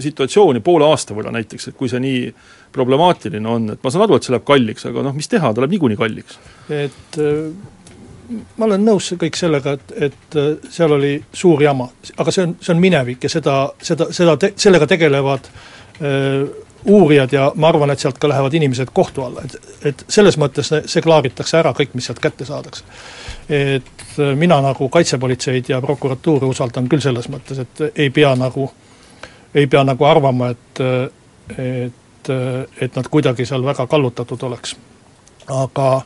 situatsiooni 0.06 0.64
poole 0.66 0.88
aasta 0.90 1.18
võrra 1.18 1.34
näiteks, 1.36 1.72
et 1.72 1.78
kui 1.78 1.92
see 1.92 2.02
nii 2.04 2.24
problemaatiline 2.76 3.52
on, 3.52 3.70
et 3.76 3.84
ma 3.84 3.92
saan 3.94 4.06
aru, 4.08 4.18
et 4.18 4.28
see 4.28 4.36
läheb 4.36 4.48
kalliks, 4.48 4.88
aga 4.90 5.06
noh, 5.10 5.18
mis 5.18 5.30
teha, 5.32 5.52
ta 5.52 5.64
läheb 5.64 5.76
niikuinii 5.78 6.00
kalliks. 6.00 6.40
et 6.72 7.22
äh, 7.22 7.46
ma 8.58 8.68
olen 8.70 8.86
nõus 8.88 9.12
kõik 9.20 9.38
sellega, 9.40 9.76
et, 9.78 9.94
et 10.10 10.40
äh, 10.40 10.52
seal 10.72 10.98
oli 10.98 11.16
suur 11.34 11.64
jama, 11.64 11.90
aga 12.18 12.34
see 12.34 12.48
on, 12.48 12.58
see 12.64 12.76
on 12.76 12.84
minevik 12.84 13.28
ja 13.28 13.32
seda, 13.34 13.62
seda, 13.82 14.12
seda 14.16 14.38
te,, 14.40 14.54
sellega 14.60 14.88
tegelevad 14.90 15.50
öö, 16.02 16.46
uurijad 16.86 17.34
ja 17.34 17.52
ma 17.56 17.70
arvan, 17.70 17.92
et 17.92 18.00
sealt 18.00 18.18
ka 18.18 18.30
lähevad 18.30 18.54
inimesed 18.54 18.90
kohtu 18.94 19.24
alla, 19.24 19.44
et, 19.46 19.76
et 19.86 20.06
selles 20.10 20.38
mõttes 20.42 20.72
see 20.72 21.04
klaaritakse 21.04 21.58
ära, 21.60 21.74
kõik, 21.78 21.94
mis 21.94 22.10
sealt 22.10 22.20
kätte 22.24 22.46
saadakse. 22.46 22.84
et 23.50 24.20
äh, 24.20 24.36
mina 24.36 24.62
nagu 24.62 24.90
kaitsepolitseid 24.90 25.70
ja 25.70 25.82
prokuratuuri 25.82 26.46
usaldan 26.46 26.90
küll 26.90 27.04
selles 27.04 27.30
mõttes, 27.30 27.60
et 27.60 27.84
ei 27.96 28.10
pea 28.10 28.36
nagu, 28.36 28.72
ei 29.54 29.68
pea 29.68 29.84
nagu 29.84 30.06
arvama, 30.06 30.50
et 30.50 30.86
et, 31.58 32.30
et 32.82 32.96
nad 32.96 33.08
kuidagi 33.12 33.46
seal 33.46 33.66
väga 33.66 33.88
kallutatud 33.88 34.44
oleks. 34.44 34.76
aga, 35.48 36.02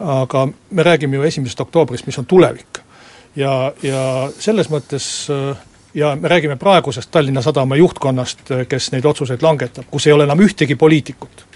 aga 0.00 0.48
me 0.70 0.82
räägime 0.82 1.16
ju 1.16 1.22
esimesest 1.22 1.60
oktoobrist, 1.60 2.06
mis 2.06 2.18
on 2.18 2.26
tulevik. 2.26 2.78
ja, 3.36 3.72
ja 3.82 4.30
selles 4.38 4.70
mõttes 4.70 5.28
äh, 5.30 5.56
ja 5.98 6.16
me 6.16 6.28
räägime 6.28 6.56
praegusest 6.56 7.10
Tallinna 7.10 7.42
Sadama 7.42 7.76
juhtkonnast, 7.76 8.38
kes 8.68 8.92
neid 8.92 9.04
otsuseid 9.04 9.42
langetab, 9.42 9.88
kus 9.90 10.06
ei 10.06 10.12
ole 10.12 10.24
enam 10.24 10.38
ühtegi 10.38 10.76
poliitikut. 10.76 11.46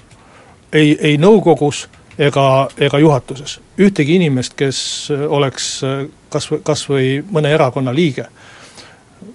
ei, 0.73 0.99
ei 1.01 1.17
nõukogus 1.17 1.89
ega, 2.19 2.69
ega 2.79 2.99
juhatuses. 2.99 3.61
ühtegi 3.79 4.15
inimest, 4.15 4.55
kes 4.55 5.09
oleks 5.29 5.81
kas 6.29 6.51
või, 6.51 6.61
kas 6.63 6.89
või 6.89 7.25
mõne 7.31 7.53
erakonna 7.55 7.95
liige, 7.95 8.27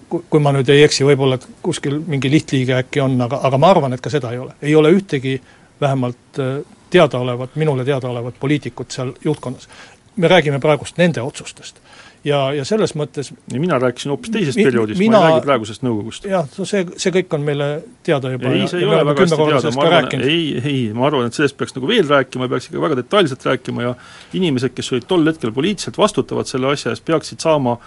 kui 0.10 0.40
ma 0.40 0.52
nüüd 0.52 0.70
ei 0.70 0.84
eksi, 0.84 1.06
võib-olla 1.06 1.40
et 1.40 1.48
kuskil 1.62 2.00
mingi 2.08 2.32
lihtliige 2.32 2.76
äkki 2.82 3.02
on, 3.02 3.22
aga, 3.22 3.40
aga 3.44 3.58
ma 3.58 3.72
arvan, 3.72 3.94
et 3.94 4.02
ka 4.02 4.10
seda 4.10 4.32
ei 4.32 4.44
ole. 4.44 4.56
ei 4.62 4.76
ole 4.76 4.92
ühtegi 4.92 5.40
vähemalt 5.82 6.42
teadaolevat, 6.90 7.56
minule 7.56 7.86
teadaolevat 7.86 8.40
poliitikut 8.40 8.92
seal 8.92 9.14
juhtkonnas. 9.24 9.70
me 10.16 10.28
räägime 10.28 10.60
praegust 10.60 10.98
nende 10.98 11.22
otsustest 11.22 11.80
ja, 12.28 12.40
ja 12.56 12.66
selles 12.68 12.94
mõttes 12.98 13.32
ja 13.32 13.62
mina 13.62 13.80
rääkisin 13.82 14.12
hoopis 14.14 14.32
teisest 14.34 14.60
mi, 14.60 14.66
perioodist, 14.68 15.00
ma 15.00 15.06
ei 15.06 15.28
räägi 15.28 15.44
praegusest 15.46 15.86
nõukogust. 15.86 16.28
jah, 16.30 16.48
no 16.58 16.68
see, 16.70 16.84
see 17.00 17.14
kõik 17.16 17.36
on 17.38 17.46
meile 17.48 17.68
teada 18.06 18.32
juba 18.34 18.54
ei, 18.54 18.66
see 18.72 18.82
ei 18.84 18.90
ole 18.90 19.04
väga 19.12 19.26
hästi 19.26 19.40
teada, 19.42 19.74
ma 19.78 19.86
arvan, 19.88 20.26
ei, 20.28 20.42
ei, 20.62 20.82
ma 20.98 21.08
arvan, 21.10 21.30
et 21.30 21.38
sellest 21.38 21.58
peaks 21.60 21.76
nagu 21.78 21.90
veel 21.90 22.10
rääkima, 22.10 22.50
peaks 22.52 22.70
ikka 22.72 22.84
väga 22.84 23.00
detailselt 23.02 23.46
rääkima 23.48 23.86
ja 23.88 23.94
inimesed, 24.40 24.76
kes 24.78 24.92
olid 24.94 25.08
tol 25.10 25.24
hetkel 25.30 25.54
poliitiliselt 25.56 26.00
vastutavad 26.00 26.50
selle 26.50 26.72
asja 26.74 26.94
eest, 26.94 27.06
peaksid 27.08 27.44
saama 27.44 27.78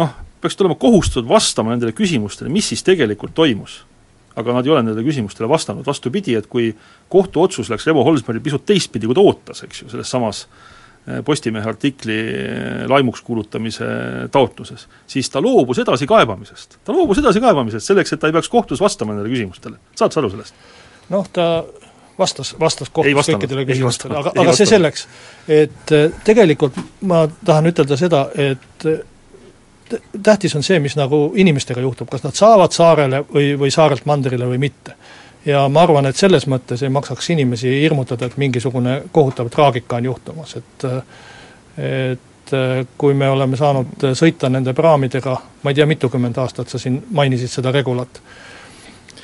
noh, 0.00 0.14
peaksid 0.44 0.64
olema 0.64 0.78
kohustatud 0.80 1.28
vastama 1.28 1.74
nendele 1.74 1.94
küsimustele, 1.96 2.52
mis 2.52 2.68
siis 2.72 2.84
tegelikult 2.86 3.34
toimus. 3.36 3.82
Aga 4.34 4.56
nad 4.56 4.66
ei 4.66 4.72
ole 4.74 4.82
nendele 4.82 5.06
küsimustele 5.06 5.46
vastanud, 5.46 5.86
vastupidi, 5.86 6.34
et 6.34 6.48
kui 6.50 6.72
kohtuotsus 7.12 7.68
läks 7.70 7.86
Revo 7.86 8.02
Holsmeril 8.02 8.42
pisut 8.42 8.64
teistpidi, 8.66 9.06
kui 9.06 9.14
ta 9.14 9.22
ootas, 9.22 9.62
eks 9.62 9.84
ju, 9.84 9.90
selles 9.92 10.10
samas 10.10 10.40
eh, 10.42 10.73
Postimehe 11.24 11.68
artikli 11.68 12.16
eh, 12.16 12.84
laimuks 12.88 13.20
kuulutamise 13.22 13.84
taotluses, 14.32 14.86
siis 15.06 15.28
ta 15.30 15.42
loobus 15.42 15.82
edasikaebamisest. 15.82 16.78
ta 16.84 16.92
loobus 16.96 17.20
edasikaebamisest 17.20 17.92
selleks, 17.92 18.12
et 18.12 18.20
ta 18.20 18.30
ei 18.30 18.32
peaks 18.32 18.48
kohtus 18.48 18.80
vastama 18.80 19.12
nendele 19.12 19.34
küsimustele. 19.34 19.76
saad 19.96 20.16
sa 20.16 20.22
aru 20.22 20.30
sellest? 20.32 20.54
noh, 21.12 21.28
ta 21.28 21.64
vastas, 22.18 22.54
vastas 22.60 22.88
kohtus 22.88 23.28
kõikidele 23.28 23.66
küsimustele, 23.68 24.16
aga, 24.16 24.32
aga 24.40 24.54
see 24.56 24.70
selleks, 24.70 25.04
et 25.48 25.92
eh, 25.92 26.06
tegelikult 26.24 26.80
ma 27.04 27.26
tahan 27.44 27.68
ütelda 27.74 28.00
seda, 28.00 28.28
et 28.32 28.88
tähtis 30.22 30.56
on 30.56 30.62
see, 30.62 30.78
mis 30.80 30.96
nagu 30.96 31.32
inimestega 31.36 31.80
juhtub, 31.84 32.08
kas 32.10 32.24
nad 32.24 32.36
saavad 32.36 32.72
saarele 32.72 33.24
või, 33.28 33.52
või 33.60 33.72
saarelt 33.74 34.06
mandrile 34.08 34.48
või 34.48 34.58
mitte. 34.62 34.96
Ja 35.46 35.66
ma 35.68 35.82
arvan, 35.82 36.06
et 36.06 36.16
selles 36.16 36.46
mõttes 36.50 36.82
ei 36.82 36.92
maksaks 36.92 37.30
inimesi 37.34 37.70
hirmutada, 37.80 38.26
et 38.26 38.36
mingisugune 38.40 39.02
kohutav 39.12 39.50
traagika 39.52 40.00
on 40.00 40.10
juhtumas, 40.12 40.56
et 40.56 40.88
et 41.84 42.52
kui 43.00 43.14
me 43.16 43.28
oleme 43.32 43.56
saanud 43.56 44.04
sõita 44.14 44.50
nende 44.52 44.74
praamidega, 44.76 45.36
ma 45.62 45.72
ei 45.72 45.78
tea, 45.78 45.86
mitukümmend 45.88 46.36
aastat 46.38 46.68
sa 46.68 46.78
siin 46.78 47.00
mainisid 47.16 47.50
seda 47.50 47.72
Regulat, 47.72 48.20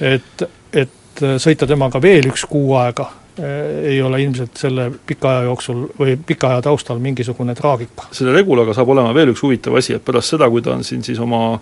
et, 0.00 0.44
et 0.72 1.24
sõita 1.38 1.68
temaga 1.68 2.00
veel 2.02 2.30
üks 2.32 2.46
kuu 2.48 2.72
aega 2.80 3.10
Äh, 3.38 3.84
ei 3.88 4.02
ole 4.02 4.22
ilmselt 4.22 4.56
selle 4.56 4.90
pika 5.06 5.30
aja 5.30 5.42
jooksul 5.46 5.84
või 5.98 6.16
pika 6.26 6.48
aja 6.50 6.62
taustal 6.62 6.98
mingisugune 6.98 7.54
traagika. 7.54 8.08
selle 8.12 8.32
Regulaga 8.34 8.74
saab 8.74 8.88
olema 8.90 9.14
veel 9.14 9.30
üks 9.32 9.42
huvitav 9.44 9.76
asi, 9.78 9.94
et 9.94 10.04
pärast 10.04 10.34
seda, 10.34 10.48
kui 10.50 10.62
ta 10.62 10.74
on 10.74 10.82
siin 10.84 11.04
siis 11.06 11.18
oma 11.22 11.54
äh, 11.54 11.60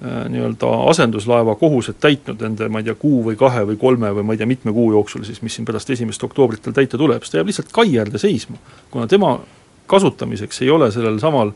nii-öelda 0.00 0.70
asenduslaeva 0.90 1.54
kohused 1.56 1.96
täitnud 2.00 2.42
nende, 2.44 2.68
ma 2.68 2.82
ei 2.82 2.84
tea, 2.84 2.94
kuu 3.00 3.22
või 3.24 3.38
kahe 3.40 3.62
või 3.70 3.78
kolme 3.80 4.10
või 4.18 4.26
ma 4.28 4.34
ei 4.34 4.42
tea, 4.42 4.48
mitme 4.48 4.74
kuu 4.76 4.90
jooksul 4.92 5.24
siis, 5.24 5.40
mis 5.42 5.56
siin 5.56 5.64
pärast 5.68 5.90
esimest 5.90 6.24
oktoobrit 6.26 6.60
tal 6.66 6.76
täita 6.76 7.00
tuleb, 7.00 7.24
siis 7.24 7.32
ta 7.32 7.40
jääb 7.40 7.48
lihtsalt 7.48 7.72
kai 7.72 7.96
äärde 7.96 8.20
seisma. 8.20 8.60
kuna 8.90 9.06
tema 9.06 9.38
kasutamiseks 9.86 10.62
ei 10.62 10.70
ole 10.70 10.90
sellel 10.92 11.16
samal 11.22 11.54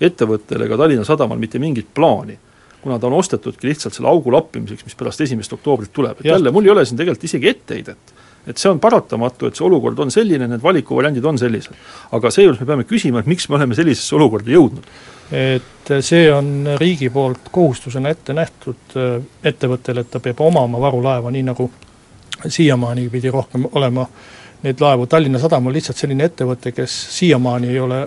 ettevõttel 0.00 0.64
ega 0.64 0.78
Tallinna 0.80 1.04
Sadamal 1.04 1.38
mitte 1.38 1.60
mingit 1.60 1.92
plaani, 1.94 2.38
kuna 2.80 2.98
ta 2.98 3.06
on 3.06 3.18
ostetudki 3.20 3.68
lihtsalt 3.68 3.94
selle 3.94 4.08
augu 4.08 4.32
lappimiseks, 4.32 4.84
mis 4.84 4.96
pärast 4.96 5.20
esimest 5.20 5.52
oktoobrit 5.52 5.92
tuleb, 5.92 6.20
et 6.20 6.32
jälle, 6.32 6.50
mul 6.50 6.64
ei 6.64 6.72
ole 6.72 6.84
siin 6.88 6.98
tegelikult 6.98 7.28
isegi 7.28 7.52
etteheidet 7.52 8.14
et 8.46 8.60
see 8.60 8.70
on 8.70 8.80
paratamatu, 8.80 9.48
et 9.48 9.56
see 9.56 9.64
olukord 9.64 9.98
on 10.04 10.10
selline, 10.12 10.48
need 10.48 10.62
valikuvariandid 10.62 11.24
on 11.24 11.38
sellised. 11.40 11.76
aga 12.12 12.30
seejuures 12.30 12.60
me 12.60 12.66
peame 12.68 12.84
küsima, 12.88 13.20
et 13.20 13.30
miks 13.30 13.48
me 13.48 13.56
oleme 13.56 13.76
sellisesse 13.76 14.16
olukorda 14.16 14.52
jõudnud. 14.52 14.88
Et 15.32 15.92
see 16.00 16.28
on 16.32 16.76
riigi 16.80 17.10
poolt 17.10 17.48
kohustusena 17.52 18.12
ette 18.12 18.36
nähtud 18.36 18.96
äh, 18.96 19.16
ettevõttele, 19.44 20.04
et 20.04 20.10
ta 20.10 20.20
peab 20.20 20.40
omama 20.40 20.80
varulaeva, 20.80 21.30
nii 21.30 21.46
nagu 21.50 21.70
siiamaani 22.46 23.08
pidi 23.08 23.30
rohkem 23.30 23.68
olema. 23.72 24.06
Neid 24.64 24.80
laevu, 24.80 25.06
Tallinna 25.06 25.38
Sadam 25.38 25.66
on 25.68 25.74
lihtsalt 25.76 25.98
selline 26.00 26.24
ettevõte, 26.24 26.72
kes 26.72 26.92
siiamaani 27.18 27.68
ei 27.68 27.80
ole 27.80 27.98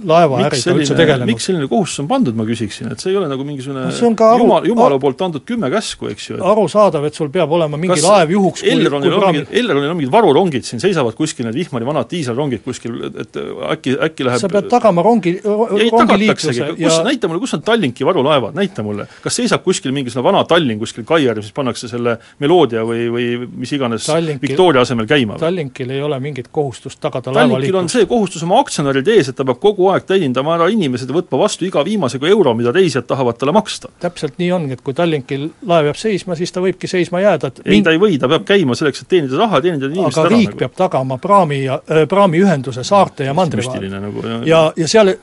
laevaäriga 0.00 0.72
üldse 0.72 0.96
tegelenud. 0.96 1.28
miks 1.28 1.46
selline 1.48 1.68
kohustus 1.68 2.00
on 2.02 2.08
pandud, 2.10 2.36
ma 2.36 2.46
küsiksin, 2.48 2.88
et 2.92 3.02
see 3.02 3.12
ei 3.12 3.18
ole 3.20 3.28
nagu 3.30 3.44
mingisugune 3.46 3.84
no 3.84 4.12
aru, 4.26 4.42
jumal, 4.42 4.66
jumala 4.70 4.98
poolt 5.02 5.24
antud 5.26 5.44
kümme 5.48 5.68
käsku, 5.72 6.08
eks 6.12 6.30
ju. 6.30 6.38
arusaadav, 6.52 7.04
et 7.08 7.18
sul 7.18 7.30
peab 7.34 7.52
olema 7.52 7.78
mingi 7.80 7.98
Kas 7.98 8.06
laev 8.06 8.32
juhuks 8.32 8.64
Elronil 8.72 9.16
on 9.18 9.26
mingid, 9.28 9.52
Elronil 9.62 9.92
on 9.92 9.98
mingid 10.00 10.12
varurongid 10.12 10.66
siin, 10.66 10.80
seisavad 10.82 11.16
kuskil 11.18 11.46
need 11.48 11.58
vihmari 11.60 11.88
vanad 11.88 12.08
diiselrongid 12.10 12.64
kuskil, 12.64 12.96
et 13.10 13.38
äkki, 13.74 13.96
äkki 14.08 14.26
läheb 14.28 14.42
sa 14.42 14.50
pead 14.52 14.70
tagama 14.72 15.04
rongi, 15.04 15.34
rongiliikluse 15.44 16.56
ja 16.56 16.70
kus, 16.78 16.98
näita 17.06 17.30
mulle, 17.30 17.42
kus 17.44 17.56
on 17.58 17.64
Tallinki 17.66 18.08
varulaevad, 18.08 18.56
näita 18.56 18.84
mulle. 18.86 19.06
kas 19.22 19.38
seisab 19.42 19.64
kuskil 19.66 19.92
mingisugune 19.92 20.30
vana 20.30 20.44
Tallinn 20.48 20.80
kuskil 20.80 21.06
kai 21.08 21.28
ääres, 21.28 21.50
mis 21.50 21.56
pannakse 21.56 21.90
selle 21.92 22.16
Meloodia 22.42 22.86
või, 22.88 23.06
või 23.12 23.28
mis 23.64 23.76
iganes 23.76 24.08
Tallinkil, 24.08 24.48
Victoria 24.48 24.86
asemel 24.86 25.06
käima? 25.10 25.38
Tallinkil 25.42 25.92
ei 25.92 26.02
ole 26.02 26.18
mingit 26.22 26.48
kohustust 26.52 27.00
tagada 27.02 27.34
Tallinkil 27.36 27.80
on 27.82 27.92
see 27.92 28.08
kohustus 28.08 28.44
oma 28.46 28.60
aktsionäride 28.64 29.18
ees, 29.18 29.30
et 29.32 29.38
ta 29.38 29.46
peab 29.46 29.60
kogu 29.62 29.91
aeg 29.94 30.06
teenindama 30.08 30.56
ära 30.56 30.68
inimesed 30.72 31.10
ja 31.10 31.16
võtma 31.16 31.40
vastu 31.42 31.66
iga 31.68 31.84
viimasega 31.86 32.28
euro, 32.30 32.54
mida 32.58 32.72
reisijad 32.74 33.06
tahavad 33.08 33.38
talle 33.40 33.54
maksta. 33.56 33.90
täpselt 34.02 34.38
nii 34.42 34.52
ongi, 34.52 34.78
et 34.78 34.84
kui 34.84 34.94
Tallinkil 34.94 35.48
laev 35.68 35.90
jääb 35.90 36.00
seisma, 36.00 36.36
siis 36.38 36.52
ta 36.52 36.62
võibki 36.64 36.90
seisma 36.90 37.22
jääda, 37.24 37.52
et 37.52 37.60
ei 37.64 37.76
min..., 37.76 37.84
ta 37.86 37.94
ei 37.94 38.00
või, 38.02 38.18
ta 38.20 38.30
peab 38.32 38.46
käima 38.48 38.76
selleks, 38.78 39.04
et 39.04 39.12
teenida 39.12 39.40
raha, 39.40 39.60
teenida 39.64 39.90
inimesed 39.90 40.18
aga 40.18 40.26
ära. 40.26 40.32
aga 40.32 40.38
riik 40.38 40.54
nagu. 40.54 40.62
peab 40.64 40.78
tagama 40.84 41.18
praami 41.22 41.64
ja 41.64 41.80
äh,, 41.82 42.06
praamiühenduse 42.08 42.84
saarte 42.84 43.28
ja 43.28 43.34
mandri 43.36 43.66
vahel. 43.66 43.90
Nagu, 43.92 44.26
ja, 44.26 44.40
ja, 44.46 44.64
ja 44.76 44.88
seal 44.88 45.14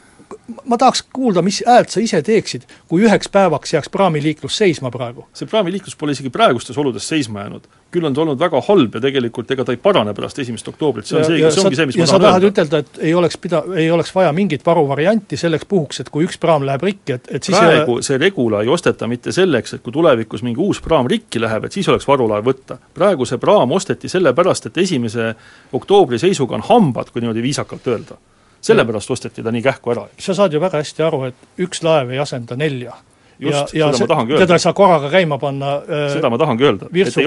ma 0.65 0.77
tahaks 0.77 1.03
kuulda, 1.13 1.41
mis 1.45 1.61
häält 1.67 1.91
sa 1.93 2.01
ise 2.03 2.21
teeksid, 2.25 2.65
kui 2.89 3.03
üheks 3.05 3.29
päevaks 3.31 3.73
jääks 3.73 3.91
praamiliiklus 3.93 4.57
seisma 4.57 4.91
praegu? 4.91 5.25
see 5.33 5.49
praamiliiklus 5.49 5.95
pole 5.99 6.15
isegi 6.15 6.31
praegustes 6.33 6.77
oludes 6.77 7.07
seisma 7.07 7.45
jäänud. 7.45 7.67
küll 7.91 8.05
on 8.05 8.13
ta 8.13 8.21
olnud 8.21 8.39
väga 8.39 8.61
halb 8.67 8.95
ja 8.95 9.01
tegelikult 9.01 9.51
ega 9.51 9.65
ta 9.65 9.73
ei 9.73 9.81
parane 9.81 10.13
pärast 10.13 10.39
esimest 10.39 10.67
oktoobrit, 10.67 11.07
see 11.09 11.17
on 11.17 11.25
see, 11.25 11.39
see 11.39 11.63
ongi 11.63 11.79
see, 11.79 11.89
mis 11.89 11.97
ja 11.97 12.05
ma 12.05 12.07
tahan 12.07 12.21
öelda. 12.21 12.27
ja 12.27 12.29
sa 12.29 12.29
tahad 12.29 12.47
ütelda, 12.51 12.81
et 12.83 13.01
ei 13.09 13.13
oleks 13.17 13.37
pida-, 13.41 13.63
ei 13.75 13.89
oleks 13.91 14.13
vaja 14.15 14.31
mingit 14.35 14.65
varuvarianti 14.65 15.37
selleks 15.37 15.65
puhuks, 15.69 16.03
et 16.03 16.09
kui 16.13 16.27
üks 16.27 16.37
praam 16.41 16.65
läheb 16.67 16.85
rikki, 16.85 17.17
et, 17.17 17.29
et 17.39 17.49
siis 17.49 17.57
praegu 17.57 17.97
ole... 17.97 18.05
see 18.05 18.21
Regula 18.21 18.61
ei 18.61 18.69
osteta 18.69 19.09
mitte 19.09 19.33
selleks, 19.35 19.73
et 19.77 19.85
kui 19.85 19.95
tulevikus 19.95 20.45
mingi 20.45 20.61
uus 20.61 20.81
praam 20.85 21.09
rikki 21.09 21.41
läheb, 21.41 21.65
et 21.65 21.77
siis 21.77 21.89
oleks 21.89 22.07
varulaev 22.07 22.45
võtta. 22.45 22.77
praegu 22.93 23.25
see 23.25 23.41
praam 23.41 23.73
osteti 23.77 24.11
sellepärast, 24.11 24.69
et 24.69 24.77
esimese 24.85 25.33
oktoobri 25.73 26.21
seisuga 26.21 26.59
on 26.59 26.67
hambad, 26.69 27.09
kui 27.09 27.25
niimoodi 27.25 27.41
viisakalt 27.45 27.87
öelda 27.89 28.21
sellepärast 28.61 29.11
osteti 29.11 29.43
ta 29.43 29.51
nii 29.51 29.61
kähku 29.63 29.91
ära. 29.91 30.07
sa 30.19 30.33
saad 30.33 30.53
ju 30.53 30.59
väga 30.61 30.81
hästi 30.83 31.03
aru, 31.03 31.23
et 31.29 31.61
üks 31.65 31.83
laev 31.83 32.11
ei 32.11 32.19
asenda 32.19 32.55
nelja. 32.55 32.93
just, 33.39 33.71
seda 33.71 33.91
see, 33.93 34.03
ma 34.03 34.07
tahangi 34.07 34.33
öelda. 34.33 34.45
teda 34.45 34.57
ei 34.59 34.63
saa 34.63 34.73
korraga 34.73 35.09
käima 35.09 35.37
panna 35.39 35.75
äh, 35.75 36.07
seda 36.13 36.29
ma 36.29 36.37
tahangi 36.37 36.65
öelda. 36.67 36.89
Virtsu, 36.93 37.21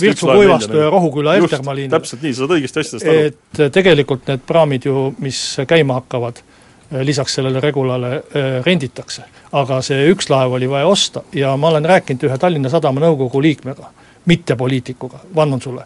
Virtsu 0.00 0.26
kuivastu 0.26 0.76
ja 0.76 0.90
Rohuküla 0.90 1.34
Eltermaa 1.36 1.74
liinil. 1.76 1.92
täpselt 1.92 2.22
nii, 2.24 2.32
sa 2.32 2.44
saad 2.44 2.54
õigesti 2.56 2.80
asjadest 2.84 3.08
aru. 3.08 3.26
et 3.32 3.60
äh, 3.60 3.72
tegelikult 3.72 4.30
need 4.32 4.46
praamid 4.48 4.88
ju, 4.88 5.10
mis 5.18 5.42
käima 5.68 6.00
hakkavad, 6.00 6.40
äh, 6.40 7.04
lisaks 7.04 7.36
sellele 7.36 7.60
Regulale 7.60 8.14
äh, 8.16 8.50
renditakse. 8.64 9.28
aga 9.52 9.82
see 9.84 10.08
üks 10.14 10.32
laev 10.32 10.56
oli 10.56 10.70
vaja 10.70 10.88
osta 10.88 11.22
ja 11.36 11.56
ma 11.56 11.68
olen 11.74 11.84
rääkinud 11.84 12.24
ühe 12.30 12.38
Tallinna 12.38 12.72
Sadama 12.72 13.04
nõukogu 13.04 13.42
liikmega, 13.44 13.92
mitte 14.24 14.56
poliitikuga, 14.56 15.20
vannun 15.36 15.60
sulle 15.60 15.84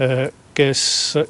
äh,, 0.00 0.30
kes, 0.58 0.80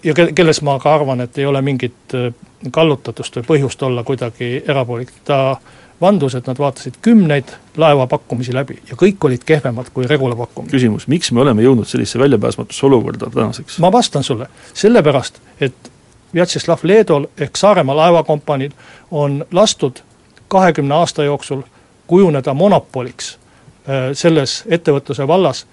ja 0.05 0.15
ke-, 0.17 0.33
kelles 0.37 0.63
ma 0.65 0.79
ka 0.83 0.95
arvan, 0.95 1.21
et 1.25 1.39
ei 1.39 1.47
ole 1.47 1.61
mingit 1.65 2.17
äh, 2.17 2.31
kallutatust 2.73 3.41
või 3.41 3.51
põhjust 3.53 3.83
olla 3.85 4.05
kuidagi 4.07 4.63
erapoolik, 4.65 5.13
ta 5.29 5.59
vandus, 6.01 6.37
et 6.39 6.47
nad 6.47 6.59
vaatasid 6.59 7.01
kümneid 7.03 7.53
laevapakkumisi 7.77 8.55
läbi 8.55 8.79
ja 8.91 8.97
kõik 8.99 9.25
olid 9.29 9.45
kehvemad 9.47 9.91
kui 9.95 10.07
Regula 10.07 10.37
pakkumine. 10.39 10.71
küsimus, 10.71 11.09
miks 11.11 11.33
me 11.33 11.43
oleme 11.43 11.63
jõudnud 11.63 11.89
sellisesse 11.91 12.19
väljapääsmatusse 12.23 12.87
olukorda 12.87 13.31
tänaseks? 13.35 13.79
ma 13.83 13.93
vastan 13.93 14.25
sulle, 14.25 14.49
sellepärast, 14.75 15.41
et 15.61 15.93
Vjatšeslav 16.35 16.85
Leedol 16.85 17.25
ehk 17.41 17.57
Saaremaa 17.57 17.97
laevakompaniil 17.97 18.73
on 19.11 19.45
lastud 19.53 20.03
kahekümne 20.49 20.95
aasta 20.95 21.25
jooksul 21.25 21.63
kujuneda 22.07 22.55
monopoliks 22.55 23.35
äh, 23.35 24.11
selles 24.13 24.63
ettevõtluse 24.67 25.27
vallas 25.29 25.67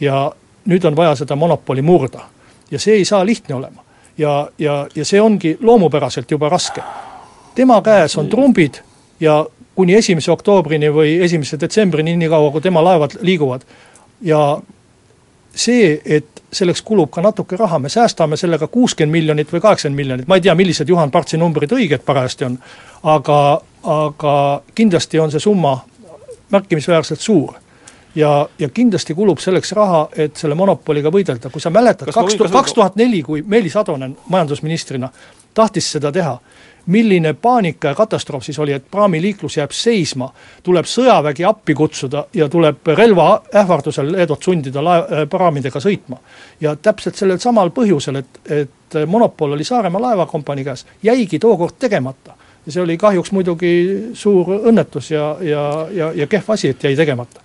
ja 0.00 0.32
nüüd 0.66 0.84
on 0.84 0.96
vaja 0.96 1.14
seda 1.14 1.36
monopoli 1.36 1.82
murda 1.82 2.26
ja 2.70 2.78
see 2.78 2.94
ei 2.94 3.04
saa 3.04 3.26
lihtne 3.26 3.54
olema. 3.54 3.82
ja, 4.18 4.50
ja, 4.58 4.86
ja 4.94 5.04
see 5.04 5.20
ongi 5.20 5.56
loomupäraselt 5.60 6.30
juba 6.30 6.48
raske. 6.48 6.82
tema 7.54 7.82
käes 7.82 8.16
on 8.18 8.28
trumbid 8.28 8.74
ja 9.20 9.46
kuni 9.74 9.94
esimese 9.94 10.32
oktoobrini 10.32 10.88
või 10.92 11.18
esimese 11.24 11.60
detsembrini, 11.60 12.16
nii 12.16 12.28
kaua 12.28 12.50
kui 12.50 12.60
tema 12.60 12.84
laevad 12.84 13.18
liiguvad. 13.20 13.62
ja 14.20 14.58
see, 15.54 16.00
et 16.04 16.42
selleks 16.52 16.82
kulub 16.82 17.10
ka 17.10 17.22
natuke 17.24 17.56
raha, 17.56 17.78
me 17.78 17.88
säästame 17.88 18.36
sellega 18.36 18.66
kuuskümmend 18.66 19.12
miljonit 19.12 19.52
või 19.52 19.60
kaheksakümmend 19.60 19.96
miljonit, 19.96 20.28
ma 20.28 20.36
ei 20.36 20.40
tea, 20.40 20.54
millised 20.54 20.88
Juhan 20.88 21.10
Partsi 21.10 21.36
numbrid 21.36 21.72
õiged 21.72 22.04
parajasti 22.04 22.44
on, 22.44 22.58
aga, 23.02 23.60
aga 23.82 24.34
kindlasti 24.74 25.20
on 25.20 25.32
see 25.32 25.40
summa 25.40 25.78
märkimisväärselt 26.50 27.20
suur 27.20 27.54
ja, 28.16 28.48
ja 28.58 28.68
kindlasti 28.68 29.14
kulub 29.14 29.40
selleks 29.42 29.72
raha, 29.76 30.06
et 30.16 30.36
selle 30.36 30.56
monopoliga 30.58 31.12
võidelda, 31.12 31.50
kui 31.52 31.62
sa 31.62 31.70
mäletad, 31.70 32.10
kaks 32.14 32.38
tuhat, 32.38 32.52
kaks 32.52 32.76
tuhat 32.76 32.96
neli, 32.96 33.22
kui 33.22 33.42
Meelis 33.46 33.76
Atonen 33.76 34.16
majandusministrina 34.32 35.10
tahtis 35.54 35.90
seda 35.92 36.12
teha, 36.12 36.36
milline 36.86 37.32
paanika 37.34 37.88
ja 37.88 37.98
katastroof 37.98 38.44
siis 38.46 38.58
oli, 38.62 38.72
et 38.72 38.84
praamiliiklus 38.90 39.56
jääb 39.56 39.72
seisma, 39.74 40.28
tuleb 40.62 40.86
sõjavägi 40.86 41.46
appi 41.48 41.74
kutsuda 41.74 42.26
ja 42.34 42.48
tuleb 42.48 42.92
relva 42.94 43.28
ähvardusel 43.62 44.12
Leedot 44.12 44.42
sundida 44.42 44.84
laev, 44.84 45.10
äh, 45.10 45.28
praamidega 45.30 45.82
sõitma. 45.82 46.20
ja 46.60 46.76
täpselt 46.76 47.16
sellel 47.16 47.38
samal 47.42 47.70
põhjusel, 47.74 48.22
et, 48.22 48.40
et 48.50 48.98
monopol 49.06 49.52
oli 49.52 49.64
Saaremaa 49.64 50.02
laevakompanii 50.02 50.64
käes, 50.64 50.86
jäigi 51.02 51.38
tookord 51.38 51.74
tegemata 51.78 52.36
ja 52.66 52.72
see 52.72 52.82
oli 52.82 52.96
kahjuks 52.98 53.32
muidugi 53.32 53.72
suur 54.14 54.50
õnnetus 54.56 55.10
ja, 55.12 55.26
ja, 55.40 55.62
ja, 55.94 56.10
ja 56.14 56.26
kehv 56.26 56.50
asi, 56.50 56.72
et 56.74 56.84
jäi 56.84 56.96
tegemata. 56.98 57.40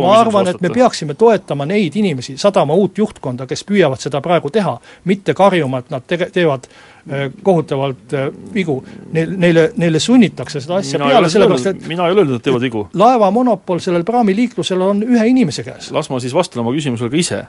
ma 0.00 0.18
arvan, 0.20 0.48
et 0.48 0.60
me 0.64 0.72
peaksime 0.72 1.14
toetama 1.14 1.66
neid 1.68 1.96
inimesi, 1.96 2.38
sadama 2.40 2.74
uut 2.74 2.98
juhtkonda, 2.98 3.46
kes 3.46 3.64
püüavad 3.68 4.00
seda 4.00 4.20
praegu 4.24 4.50
teha, 4.50 4.78
mitte 5.04 5.34
karjuma, 5.36 5.84
et 5.84 5.92
nad 5.92 6.08
tege-, 6.08 6.30
teevad 6.32 6.68
Äh, 6.68 6.95
kohutavalt 7.42 8.14
äh, 8.14 8.30
vigu. 8.54 8.84
Neil, 9.12 9.34
neile, 9.38 9.68
neile 9.78 10.00
sunnitakse 10.02 10.60
seda 10.60 10.80
asja 10.80 10.98
mina 10.98 11.12
peale, 11.12 11.28
sellepärast 11.30 11.68
et 11.70 11.84
mina 11.86 12.08
ei 12.08 12.14
ole 12.16 12.24
öelnud, 12.24 12.40
et 12.40 12.46
teevad 12.46 12.64
vigu. 12.66 12.82
laeva 12.98 13.28
monopol 13.30 13.78
sellel 13.82 14.02
praamiliiklusel 14.06 14.82
on 14.82 15.04
ühe 15.06 15.26
inimese 15.30 15.62
käes. 15.62 15.92
las 15.94 16.10
ma 16.10 16.18
siis 16.20 16.34
vastan 16.34 16.64
oma 16.64 16.74
küsimusele 16.74 17.10
ka 17.12 17.20
ise. 17.20 17.40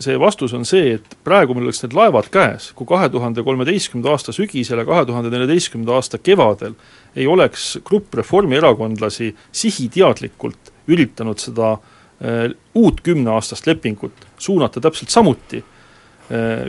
see 0.00 0.16
vastus 0.20 0.54
on 0.56 0.64
see, 0.64 0.94
et 0.96 1.18
praegu 1.24 1.54
meil 1.54 1.68
oleks 1.68 1.82
need 1.84 1.96
laevad 1.96 2.30
käes, 2.32 2.70
kui 2.72 2.88
kahe 2.88 3.10
tuhande 3.12 3.44
kolmeteistkümnenda 3.44 4.16
aasta 4.16 4.32
sügisel 4.32 4.80
ja 4.80 4.86
kahe 4.88 5.04
tuhande 5.04 5.32
neljateistkümnenda 5.34 6.00
aasta 6.00 6.18
kevadel 6.18 6.72
ei 7.16 7.26
oleks 7.26 7.78
grupp 7.84 8.14
reformierakondlasi 8.14 9.34
sihiteadlikult 9.52 10.72
üritanud 10.88 11.44
seda 11.44 11.76
äh, 11.76 12.56
uut 12.74 13.04
kümneaastast 13.04 13.66
lepingut 13.68 14.26
suunata 14.38 14.80
täpselt 14.80 15.12
samuti 15.12 15.60
Äh, 15.60 15.73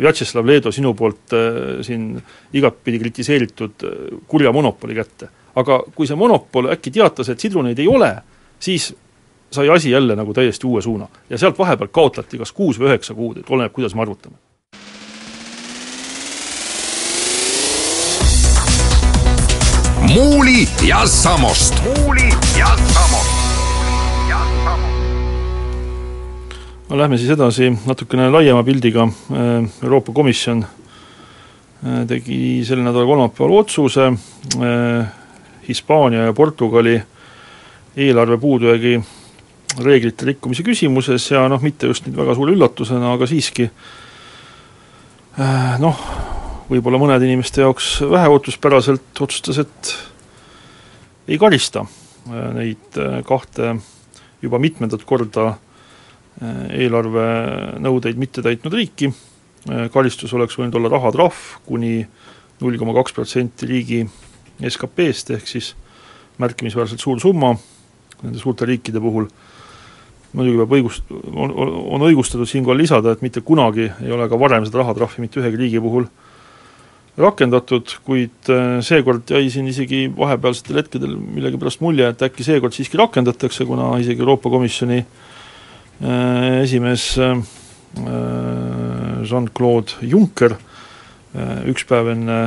Vjatšeslav 0.02 0.46
Leedo 0.46 0.72
sinu 0.72 0.94
poolt 0.94 1.34
äh, 1.34 1.80
siin 1.86 2.16
igatpidi 2.54 3.00
kritiseeritud 3.00 3.86
äh, 3.88 4.18
kurja 4.28 4.52
monopoli 4.52 4.96
kätte. 4.96 5.30
aga 5.56 5.80
kui 5.96 6.08
see 6.08 6.18
monopol 6.20 6.68
äkki 6.74 6.92
teatas, 6.92 7.30
et 7.32 7.40
sidruneid 7.40 7.80
ei 7.80 7.88
ole, 7.88 8.12
siis 8.60 8.90
sai 9.52 9.70
asi 9.70 9.92
jälle 9.92 10.16
nagu 10.16 10.34
täiesti 10.34 10.68
uue 10.68 10.82
suuna. 10.82 11.08
ja 11.30 11.38
sealt 11.38 11.60
vahepeal 11.60 11.88
kaotati 11.88 12.38
kas 12.38 12.52
kuus 12.52 12.80
või 12.80 12.92
üheksa 12.92 13.14
kuud, 13.14 13.38
et 13.38 13.50
oleneb, 13.50 13.72
kuidas 13.72 13.96
me 13.96 14.02
arvutame. 14.02 14.36
muuli 20.16 20.68
ja 20.88 21.06
Samost. 21.06 21.84
muuli 21.84 22.30
ja 22.60 22.78
Samost. 22.94 23.35
Lähme 26.98 27.18
siis 27.18 27.32
edasi 27.34 27.70
natukene 27.86 28.30
laiema 28.32 28.64
pildiga, 28.64 29.04
äh, 29.04 29.66
Euroopa 29.84 30.14
Komisjon 30.14 30.64
äh, 30.64 32.04
tegi 32.08 32.38
selle 32.68 32.86
nädala 32.86 33.06
kolmapäeval 33.06 33.58
otsuse. 33.60 34.12
Äh, 34.56 35.08
Hispaania 35.68 36.28
ja 36.28 36.34
Portugali 36.34 37.00
eelarve 37.98 38.38
puudujäägi 38.38 39.00
reeglite 39.84 40.26
rikkumise 40.26 40.64
küsimuses 40.64 41.26
ja 41.32 41.48
noh, 41.50 41.64
mitte 41.66 41.90
just 41.90 42.06
nüüd 42.06 42.20
väga 42.20 42.36
suure 42.38 42.54
üllatusena, 42.54 43.16
aga 43.16 43.26
siiski 43.28 43.66
noh, 45.82 46.04
võib-olla 46.70 47.02
mõnede 47.02 47.26
inimeste 47.26 47.66
jaoks 47.66 47.90
väheootuspäraselt 48.12 49.24
otsustas, 49.26 49.58
et 49.66 49.96
ei 51.34 51.42
karista 51.42 51.88
neid 52.30 53.02
kahte 53.26 53.74
juba 54.46 54.62
mitmendat 54.62 55.02
korda 55.10 55.56
eelarvenõudeid 56.44 58.20
mitte 58.20 58.44
täitnud 58.44 58.76
riiki, 58.76 59.12
äh, 59.70 59.88
karistus 59.94 60.34
oleks 60.36 60.58
võinud 60.60 60.76
olla 60.76 60.92
rahatrahv 60.92 61.62
kuni 61.68 62.02
null 62.62 62.80
koma 62.80 62.96
kaks 62.98 63.16
protsenti 63.16 63.68
riigi 63.70 64.02
SKP-st, 64.60 65.36
ehk 65.36 65.48
siis 65.48 65.74
märkimisväärselt 66.40 67.04
suur 67.04 67.20
summa. 67.24 67.54
Nende 68.24 68.40
suurte 68.40 68.68
riikide 68.68 69.02
puhul, 69.04 69.28
muidugi 70.36 70.60
peab 70.62 70.76
õigust, 70.78 71.10
on, 71.12 71.52
on 71.96 72.06
õigustatud 72.08 72.48
siinkohal 72.48 72.80
lisada, 72.80 73.12
et 73.12 73.24
mitte 73.24 73.44
kunagi 73.44 73.90
ei 73.90 74.14
ole 74.16 74.30
ka 74.32 74.40
varem 74.40 74.64
seda 74.68 74.80
rahatrahvi 74.82 75.24
mitte 75.24 75.42
ühegi 75.42 75.60
riigi 75.60 75.84
puhul 75.84 76.08
rakendatud, 77.20 77.92
kuid 78.08 78.52
äh, 78.52 78.80
seekord 78.84 79.32
jäi 79.32 79.48
siin 79.52 79.68
isegi 79.72 80.08
vahepealsetel 80.16 80.82
hetkedel 80.82 81.16
millegipärast 81.16 81.84
mulje, 81.84 82.10
et 82.12 82.24
äkki 82.28 82.44
seekord 82.44 82.76
siiski 82.76 83.00
rakendatakse, 83.00 83.68
kuna 83.68 83.94
isegi 84.04 84.24
Euroopa 84.24 84.52
Komisjoni 84.52 85.00
äh, 85.00 85.06
Äh, 85.06 85.25
esimees 86.02 87.18
äh, 87.18 87.38
Jean-Claude 89.24 89.92
Juncker 90.02 90.58
äh, 91.36 91.70
üks 91.72 91.86
päev 91.88 92.12
enne 92.12 92.40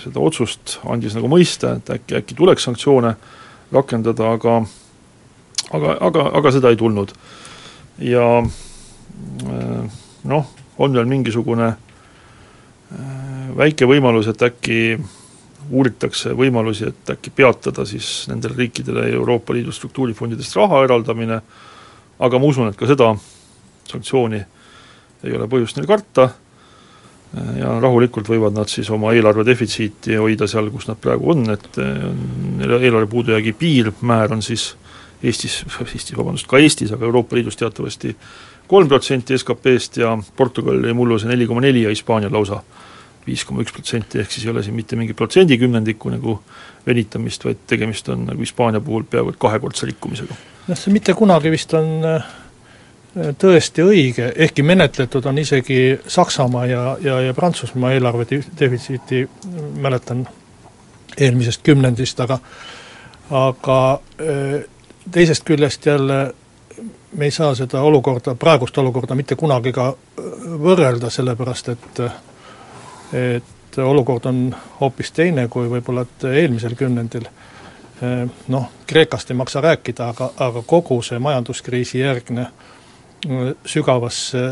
seda 0.00 0.22
otsust 0.24 0.78
andis 0.88 1.14
nagu 1.14 1.28
mõista, 1.30 1.76
et 1.76 1.90
äkki, 1.92 2.16
äkki 2.18 2.34
tuleks 2.38 2.64
sanktsioone 2.66 3.14
rakendada, 3.70 4.32
aga 4.34 4.56
aga, 5.70 5.94
aga, 6.08 6.26
aga 6.40 6.52
seda 6.54 6.72
ei 6.72 6.78
tulnud. 6.80 7.12
ja 8.00 8.24
noh, 10.24 10.46
on 10.80 10.94
veel 10.96 11.06
mingisugune 11.06 11.74
väike 13.60 13.86
võimalus, 13.86 14.30
et 14.32 14.42
äkki 14.42 14.96
uuritakse 15.70 16.32
võimalusi, 16.34 16.88
et 16.88 17.12
äkki 17.12 17.30
peatada 17.30 17.84
siis 17.86 18.24
nendele 18.32 18.56
riikidele 18.56 19.04
Euroopa 19.12 19.52
Liidu 19.54 19.72
struktuurifondidest 19.72 20.56
raha 20.56 20.80
eraldamine 20.86 21.36
äh, 21.36 21.68
aga 22.20 22.38
ma 22.38 22.50
usun, 22.50 22.70
et 22.70 22.78
ka 22.78 22.88
seda 22.88 23.10
sanktsiooni 23.90 24.40
ei 25.24 25.34
ole 25.36 25.48
põhjust 25.50 25.78
neil 25.78 25.88
karta. 25.90 26.30
Ja 27.30 27.76
rahulikult 27.78 28.26
võivad 28.26 28.56
nad 28.56 28.66
siis 28.66 28.88
oma 28.90 29.12
eelarve 29.14 29.44
defitsiiti 29.46 30.16
hoida 30.18 30.48
seal, 30.50 30.66
kus 30.74 30.88
nad 30.88 30.98
praegu 30.98 31.28
on, 31.30 31.44
et 31.52 31.78
eh, 31.78 32.00
eelarve 32.66 33.06
puudujäägi 33.12 33.52
piirmäär 33.54 34.34
on 34.34 34.42
siis 34.42 34.72
Eestis, 35.22 35.60
Eestis, 35.84 36.16
vabandust, 36.16 36.48
ka 36.50 36.58
Eestis, 36.58 36.90
aga 36.96 37.06
Euroopa 37.06 37.36
Liidus 37.36 37.58
teatavasti 37.60 38.16
kolm 38.66 38.88
protsenti 38.88 39.38
SKP-st 39.38 40.00
ja 40.00 40.16
Portugal 40.36 40.82
jäi 40.82 40.96
mullu 40.96 41.18
see 41.20 41.30
neli 41.30 41.46
koma 41.46 41.62
neli 41.62 41.84
ja 41.84 41.92
Hispaania 41.94 42.32
lausa 42.32 42.62
viis 43.26 43.44
koma 43.44 43.64
üks 43.64 43.74
protsenti, 43.76 44.20
ehk 44.20 44.32
siis 44.32 44.46
ei 44.46 44.52
ole 44.52 44.62
siin 44.64 44.76
mitte 44.76 44.96
mingi 44.96 45.14
protsendi 45.16 45.58
kümnendiku 45.60 46.12
nagu 46.12 46.38
venitamist, 46.86 47.44
vaid 47.44 47.64
tegemist 47.68 48.08
on 48.08 48.26
nagu 48.30 48.40
Hispaania 48.40 48.80
puhul 48.80 49.04
peaaegu 49.10 49.34
et 49.34 49.40
kahekordse 49.40 49.88
rikkumisega. 49.90 50.36
Noh, 50.68 50.78
see 50.78 50.92
mitte 50.94 51.14
kunagi 51.18 51.52
vist 51.52 51.74
on 51.76 52.06
äh, 52.06 52.26
tõesti 53.40 53.84
õige, 53.84 54.30
ehkki 54.46 54.64
menetletud 54.66 55.26
on 55.26 55.38
isegi 55.42 55.98
Saksamaa 56.06 56.66
ja, 56.70 56.84
ja, 57.04 57.20
ja 57.28 57.34
Prantsusmaa 57.36 57.92
eelarve 57.96 58.26
defitsiiti, 58.60 59.24
mäletan 59.82 60.26
eelmisest 61.18 61.64
kümnendist, 61.66 62.20
aga 62.20 62.38
aga 63.30 63.80
äh, 64.22 64.62
teisest 65.10 65.44
küljest 65.46 65.86
jälle 65.86 66.22
me 67.12 67.24
ei 67.24 67.30
saa 67.30 67.54
seda 67.54 67.82
olukorda, 67.82 68.34
praegust 68.34 68.78
olukorda 68.78 69.14
mitte 69.14 69.36
kunagi 69.36 69.72
ka 69.74 69.92
äh, 69.92 70.34
võrrelda, 70.64 71.10
sellepärast 71.10 71.72
et 71.74 72.02
et 73.12 73.78
olukord 73.78 74.26
on 74.26 74.54
hoopis 74.80 75.12
teine 75.14 75.48
kui 75.48 75.68
võib-olla 75.70 76.02
et 76.06 76.24
eelmisel 76.30 76.74
kümnendil 76.78 77.28
Äh, 78.02 78.28
noh, 78.48 78.68
Kreekast 78.86 79.30
ei 79.30 79.36
maksa 79.36 79.60
rääkida, 79.60 80.08
aga, 80.08 80.30
aga 80.40 80.62
kogu 80.66 81.02
see 81.04 81.18
majanduskriisi 81.20 82.00
järgne 82.00 82.46
äh, 82.46 83.50
sügavasse 83.68 84.44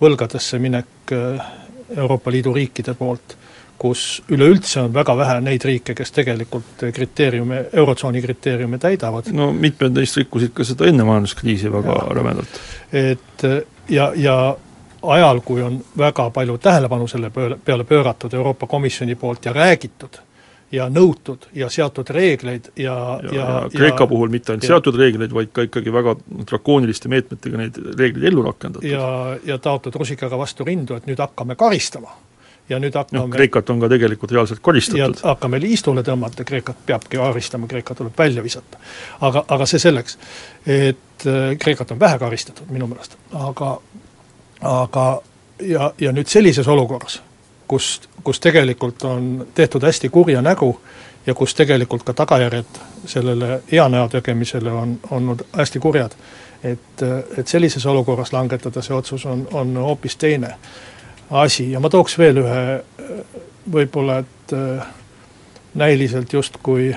võlgadesse 0.00 0.60
minek 0.62 1.10
äh, 1.16 1.48
Euroopa 1.96 2.30
Liidu 2.30 2.52
riikide 2.54 2.94
poolt, 2.94 3.34
kus 3.80 4.22
üleüldse 4.30 4.84
on 4.84 4.94
väga 4.94 5.16
vähe 5.18 5.40
neid 5.42 5.66
riike, 5.66 5.96
kes 5.98 6.14
tegelikult 6.14 6.84
kriteeriume, 6.94 7.64
Eurotsooni 7.82 8.22
kriteeriume 8.22 8.78
täidavad. 8.78 9.32
no 9.34 9.50
mitmed 9.52 9.98
neist 9.98 10.22
rikkusid 10.22 10.54
ka 10.54 10.68
seda 10.68 10.86
enne 10.86 11.08
majanduskriisi 11.08 11.72
väga 11.72 11.98
rõvedalt. 12.14 12.60
et 12.92 13.46
ja, 13.90 14.12
ja 14.14 14.36
ajal, 15.02 15.40
kui 15.44 15.62
on 15.62 15.78
väga 15.98 16.30
palju 16.30 16.58
tähelepanu 16.58 17.06
selle 17.08 17.30
peale 17.64 17.84
pööratud 17.84 18.34
Euroopa 18.34 18.66
Komisjoni 18.66 19.14
poolt 19.14 19.44
ja 19.44 19.52
räägitud 19.52 20.20
ja 20.72 20.86
nõutud 20.92 21.48
ja 21.56 21.68
seatud 21.72 22.10
reegleid 22.14 22.70
ja, 22.78 22.94
ja, 23.24 23.34
ja, 23.34 23.44
ja 23.64 23.68
Kreeka 23.74 24.04
ja, 24.04 24.08
puhul 24.10 24.30
mitte 24.30 24.54
ainult 24.54 24.66
ja, 24.66 24.76
seatud 24.76 24.98
reegleid, 24.98 25.34
vaid 25.34 25.50
ka 25.54 25.66
ikkagi 25.66 25.92
väga 25.92 26.14
drakooniliste 26.50 27.10
meetmetega 27.10 27.58
neid 27.58 27.78
reegleid 27.98 28.30
ellu 28.30 28.44
rakendatud. 28.46 28.88
ja, 28.88 29.36
ja 29.46 29.58
taotud 29.58 29.98
rusikaga 29.98 30.38
vastu 30.38 30.66
rindu, 30.66 30.98
et 30.98 31.08
nüüd 31.10 31.18
hakkame 31.18 31.56
karistama. 31.58 32.14
ja 32.70 32.78
nüüd 32.78 32.94
hakkame 32.94 33.24
noh, 33.24 33.32
Kreekat 33.34 33.70
on 33.74 33.82
ka 33.82 33.90
tegelikult 33.90 34.36
reaalselt 34.36 34.62
karistatud. 34.62 35.24
hakkame 35.26 35.60
liistule 35.60 36.06
tõmmata, 36.06 36.46
Kreekat 36.46 36.86
peabki 36.86 37.18
karistama, 37.18 37.66
Kreeka 37.66 37.98
tuleb 37.98 38.14
välja 38.18 38.44
visata. 38.46 38.78
aga, 39.20 39.44
aga 39.48 39.66
see 39.66 39.82
selleks, 39.82 40.18
et 40.66 41.26
äh, 41.26 41.56
Kreekat 41.58 41.90
on 41.90 42.00
vähe 42.00 42.18
karistatud 42.22 42.70
minu 42.70 42.86
meelest, 42.86 43.18
aga 43.34 43.74
aga 44.60 45.22
ja, 45.62 45.92
ja 46.00 46.12
nüüd 46.12 46.28
sellises 46.28 46.68
olukorras 46.68 47.20
kus, 47.70 48.00
kus 48.24 48.40
tegelikult 48.40 49.04
on 49.04 49.46
tehtud 49.54 49.82
hästi 49.86 50.08
kurja 50.08 50.42
nägu 50.42 50.80
ja 51.26 51.34
kus 51.34 51.54
tegelikult 51.54 52.02
ka 52.02 52.12
tagajärjed 52.12 52.80
sellele 53.06 53.60
hea 53.72 53.88
näo 53.88 54.08
tegemisele 54.08 54.72
on 54.72 54.96
olnud 55.10 55.44
hästi 55.56 55.78
kurjad, 55.78 56.16
et, 56.64 57.04
et 57.38 57.48
sellises 57.48 57.86
olukorras 57.86 58.32
langetada 58.32 58.82
see 58.82 58.96
otsus 58.96 59.26
on, 59.26 59.46
on 59.52 59.76
hoopis 59.76 60.16
teine 60.16 60.50
asi. 61.30 61.70
Ja 61.70 61.80
ma 61.80 61.88
tooks 61.88 62.18
veel 62.18 62.42
ühe 62.42 62.64
võib-olla, 63.70 64.18
et 64.18 64.56
näiliselt 65.74 66.32
justkui 66.32 66.90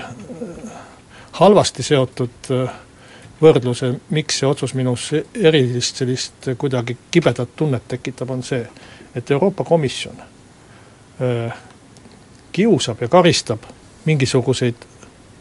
halvasti 1.38 1.86
seotud 1.86 2.50
võrdluse, 3.42 3.92
miks 4.14 4.38
see 4.40 4.48
otsus 4.48 4.74
minus 4.74 5.10
erilist 5.34 6.00
sellist 6.02 6.48
kuidagi 6.58 6.96
kibedat 7.10 7.56
tunnet 7.56 7.86
tekitab, 7.88 8.30
on 8.30 8.42
see, 8.46 8.64
et 9.14 9.30
Euroopa 9.30 9.64
Komisjon 9.64 10.22
kiusab 12.54 13.02
ja 13.02 13.08
karistab 13.08 13.66
mingisuguseid 14.04 14.86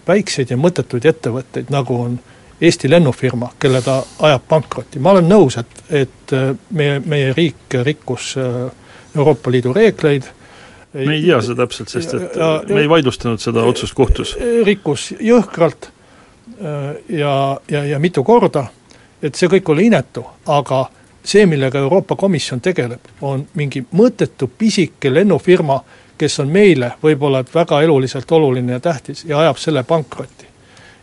väikseid 0.08 0.52
ja 0.52 0.58
mõttetuid 0.58 1.06
ettevõtteid, 1.10 1.72
nagu 1.74 1.98
on 2.02 2.20
Eesti 2.64 2.88
lennufirma, 2.88 3.50
kelle 3.60 3.82
ta 3.84 3.98
ajab 4.24 4.44
pankrotti, 4.48 5.00
ma 5.02 5.12
olen 5.12 5.26
nõus, 5.28 5.58
et, 5.60 5.80
et 5.90 6.34
meie, 6.72 7.00
meie 7.06 7.34
riik 7.36 7.76
rikkus 7.84 8.36
Euroopa 8.38 9.52
Liidu 9.52 9.74
reegleid, 9.76 10.30
me 10.94 11.16
ei 11.16 11.24
tea 11.26 11.40
seda 11.42 11.64
täpselt, 11.64 11.90
sest 11.90 12.14
et 12.14 12.38
ja, 12.38 12.52
me 12.70 12.84
ei 12.86 12.90
vaidlustanud 12.90 13.42
seda 13.42 13.66
otsust 13.68 13.98
kohtus. 13.98 14.36
rikkus 14.64 15.10
jõhkralt 15.18 15.90
ja, 17.10 17.60
ja, 17.72 17.86
ja 17.86 18.00
mitu 18.00 18.24
korda, 18.24 18.66
et 19.22 19.36
see 19.36 19.50
kõik 19.50 19.70
oli 19.72 19.88
inetu, 19.88 20.26
aga 20.48 20.86
see, 21.24 21.46
millega 21.46 21.80
Euroopa 21.80 22.16
Komisjon 22.16 22.62
tegeleb, 22.62 23.12
on 23.22 23.46
mingi 23.56 23.86
mõttetu 23.92 24.50
pisike 24.58 25.14
lennufirma, 25.14 25.80
kes 26.18 26.40
on 26.40 26.52
meile 26.52 26.94
võib-olla 27.04 27.44
väga 27.54 27.82
eluliselt 27.82 28.32
oluline 28.32 28.78
ja 28.78 28.80
tähtis 28.80 29.26
ja 29.26 29.40
ajab 29.40 29.58
selle 29.58 29.84
pankrotti. 29.84 30.46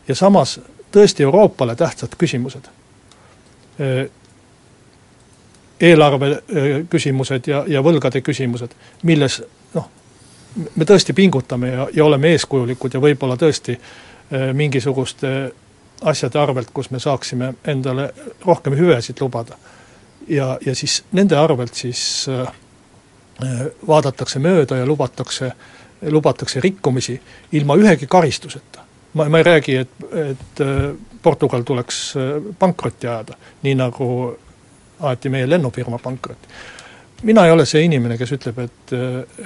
ja 0.09 0.15
samas 0.15 0.61
tõesti 0.93 1.23
Euroopale 1.23 1.77
tähtsad 1.77 2.15
küsimused, 2.19 2.69
eelarve 5.81 6.43
küsimused 6.91 7.47
ja, 7.47 7.65
ja 7.67 7.83
võlgade 7.83 8.21
küsimused, 8.21 8.75
milles 9.03 9.41
noh, 9.75 9.89
me 10.77 10.85
tõesti 10.85 11.15
pingutame 11.17 11.73
ja, 11.73 11.89
ja 11.95 12.05
oleme 12.05 12.35
eeskujulikud 12.35 12.95
ja 12.95 13.01
võib-olla 13.01 13.37
tõesti 13.41 13.79
mingisuguste 14.55 15.53
asjade 16.01 16.39
arvelt, 16.39 16.70
kus 16.74 16.91
me 16.91 16.99
saaksime 17.01 17.55
endale 17.68 18.11
rohkem 18.45 18.76
hüvesid 18.76 19.20
lubada. 19.20 19.57
ja, 20.28 20.59
ja 20.66 20.74
siis 20.74 21.05
nende 21.12 21.37
arvelt 21.37 21.74
siis 21.74 22.26
äh, 22.28 22.53
vaadatakse 23.89 24.39
mööda 24.39 24.76
ja 24.76 24.87
lubatakse, 24.87 25.53
lubatakse 26.03 26.61
rikkumisi 26.61 27.20
ilma 27.53 27.76
ühegi 27.76 28.07
karistuseta. 28.07 28.81
ma, 29.14 29.28
ma 29.28 29.39
ei 29.39 29.45
räägi, 29.45 29.76
et, 29.76 29.89
et 30.12 30.61
äh, 30.61 30.95
Portugal 31.22 31.62
tuleks 31.62 32.16
äh, 32.16 32.55
pankrotti 32.59 33.07
ajada, 33.07 33.37
nii 33.62 33.74
nagu 33.74 34.37
aeti 35.01 35.28
meie 35.28 35.51
lennufirma 35.51 35.99
pankrotti. 35.99 36.49
mina 37.22 37.47
ei 37.47 37.53
ole 37.53 37.66
see 37.66 37.85
inimene, 37.85 38.18
kes 38.18 38.33
ütleb, 38.33 38.59
et, 38.59 38.93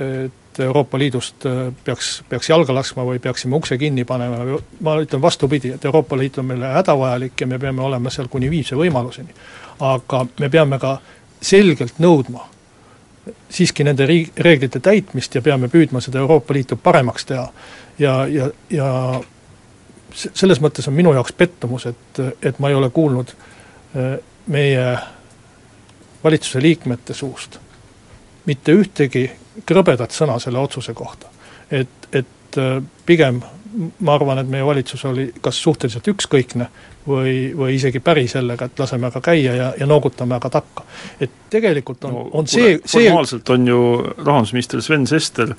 et 0.00 0.43
Euroopa 0.60 0.98
Liidust 0.98 1.46
äh, 1.46 1.72
peaks, 1.84 2.22
peaks 2.28 2.48
jalga 2.50 2.74
laskma 2.74 3.04
või 3.06 3.18
peaksime 3.22 3.56
ukse 3.56 3.78
kinni 3.78 4.04
panema, 4.04 4.58
ma 4.80 4.96
ütlen 5.02 5.22
vastupidi, 5.22 5.74
et 5.74 5.84
Euroopa 5.84 6.18
Liit 6.18 6.38
on 6.38 6.48
meile 6.50 6.72
hädavajalik 6.76 7.40
ja 7.40 7.46
me 7.46 7.58
peame 7.58 7.82
olema 7.82 8.10
seal 8.10 8.28
kuni 8.32 8.50
viimse 8.50 8.76
võimaluseni. 8.76 9.34
aga 9.80 10.26
me 10.40 10.48
peame 10.48 10.78
ka 10.78 10.98
selgelt 11.42 11.98
nõudma 11.98 12.46
siiski 13.50 13.84
nende 13.84 14.06
riig-, 14.06 14.32
reeglite 14.36 14.80
täitmist 14.80 15.34
ja 15.34 15.42
peame 15.42 15.68
püüdma 15.68 16.00
seda 16.00 16.18
Euroopa 16.18 16.54
Liitu 16.54 16.76
paremaks 16.76 17.24
teha. 17.24 17.48
ja, 17.98 18.26
ja, 18.26 18.50
ja 18.70 19.20
selles 20.14 20.60
mõttes 20.60 20.88
on 20.88 20.94
minu 20.94 21.12
jaoks 21.12 21.32
pettumus, 21.32 21.86
et, 21.86 22.22
et 22.42 22.58
ma 22.58 22.68
ei 22.70 22.74
ole 22.74 22.90
kuulnud 22.90 23.34
äh, 23.34 24.16
meie 24.46 24.96
valitsuse 26.24 26.62
liikmete 26.62 27.14
suust 27.14 27.58
mitte 28.46 28.72
ühtegi 28.72 29.30
krõbedat 29.66 30.14
sõna 30.14 30.38
selle 30.42 30.58
otsuse 30.58 30.94
kohta. 30.94 31.26
et, 31.70 32.08
et 32.12 32.58
äh, 32.58 32.82
pigem 33.06 33.42
ma 34.00 34.14
arvan, 34.14 34.38
et 34.38 34.48
meie 34.48 34.64
valitsus 34.66 35.04
oli 35.08 35.28
kas 35.42 35.58
suhteliselt 35.62 36.08
ükskõikne 36.12 36.68
või, 37.08 37.52
või 37.56 37.74
isegi 37.74 38.00
päri 38.00 38.26
sellega, 38.30 38.68
et 38.68 38.78
laseme 38.78 39.08
aga 39.10 39.20
käia 39.24 39.54
ja, 39.54 39.70
ja 39.78 39.86
noogutame 39.86 40.36
aga 40.36 40.50
takka. 40.50 40.84
et 41.20 41.30
tegelikult 41.50 42.04
on 42.04 42.14
no,, 42.14 42.26
on 42.32 42.46
see, 42.46 42.78
see 42.84 43.08
formaalselt 43.08 43.50
on 43.50 43.66
ju 43.68 43.80
rahandusminister 44.20 44.82
Sven 44.82 45.06
Sester 45.10 45.54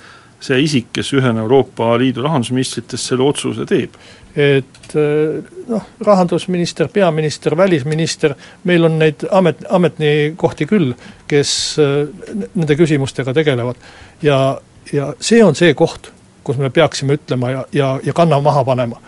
see 0.45 0.61
isik, 0.63 0.91
kes 0.93 1.13
ühena 1.15 1.43
Euroopa 1.45 1.95
Liidu 1.99 2.23
rahandusministritest 2.25 3.11
selle 3.11 3.23
otsuse 3.23 3.65
teeb. 3.69 3.95
Et 4.35 4.95
noh, 5.67 5.83
rahandusminister, 6.03 6.89
peaminister, 6.93 7.57
välisminister, 7.57 8.33
meil 8.63 8.83
on 8.83 8.99
neid 8.99 9.23
amet, 9.31 9.63
ametikohti 9.69 10.67
küll, 10.67 10.91
kes 11.27 11.53
nende 11.79 12.75
küsimustega 12.75 13.33
tegelevad. 13.33 13.79
ja, 14.21 14.57
ja 14.93 15.13
see 15.19 15.43
on 15.43 15.55
see 15.55 15.73
koht, 15.73 16.11
kus 16.43 16.59
me 16.59 16.69
peaksime 16.69 17.15
ütlema 17.15 17.51
ja, 17.51 17.65
ja, 17.71 17.93
ja 18.03 18.13
kanna 18.13 18.41
maha 18.41 18.63
panema. 18.63 19.01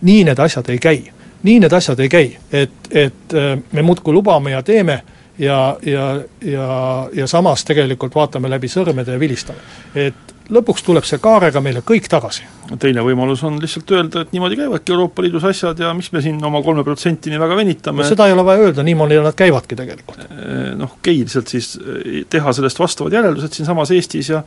nii 0.00 0.24
need 0.24 0.38
asjad 0.38 0.70
ei 0.70 0.78
käi 0.78 1.02
nii 1.44 1.60
need 1.60 1.72
asjad 1.72 2.00
ei 2.00 2.08
käi, 2.08 2.30
et, 2.52 2.72
et 2.90 3.34
äh, 3.36 3.58
me 3.72 3.82
muudkui 3.82 4.14
lubame 4.14 4.54
ja 4.54 4.62
teeme 4.62 5.02
ja, 5.38 5.76
ja, 5.86 6.20
ja, 6.42 6.68
ja 7.12 7.26
samas 7.26 7.64
tegelikult 7.64 8.14
vaatame 8.14 8.50
läbi 8.50 8.68
sõrmede 8.70 9.16
ja 9.16 9.20
vilistame. 9.20 9.58
et 9.94 10.34
lõpuks 10.52 10.84
tuleb 10.84 11.06
see 11.08 11.18
kaarega 11.22 11.60
meile 11.64 11.80
kõik 11.86 12.06
tagasi. 12.10 12.44
teine 12.78 13.02
võimalus 13.04 13.42
on 13.44 13.56
lihtsalt 13.62 13.90
öelda, 13.90 14.24
et 14.24 14.32
niimoodi 14.32 14.58
käivadki 14.60 14.92
Euroopa 14.92 15.22
Liidus 15.22 15.44
asjad 15.48 15.78
ja 15.80 15.94
miks 15.94 16.12
me 16.12 16.22
siin 16.22 16.42
oma 16.44 16.62
kolme 16.62 16.84
protsentini 16.84 17.40
väga 17.40 17.56
venitame 17.56 18.02
no 18.02 18.08
seda 18.08 18.26
ei 18.28 18.36
ole 18.36 18.44
vaja 18.44 18.66
öelda, 18.66 18.82
niimoodi 18.82 19.20
nad 19.24 19.36
käivadki 19.36 19.76
tegelikult. 19.76 20.26
Äh, 20.28 20.74
noh, 20.78 20.98
okei, 20.98 21.18
lihtsalt 21.22 21.48
siis 21.48 21.74
äh, 21.80 22.22
teha 22.30 22.52
sellest 22.52 22.78
vastavad 22.78 23.16
järeldused 23.16 23.56
siinsamas 23.56 23.90
Eestis 23.94 24.30
ja 24.30 24.42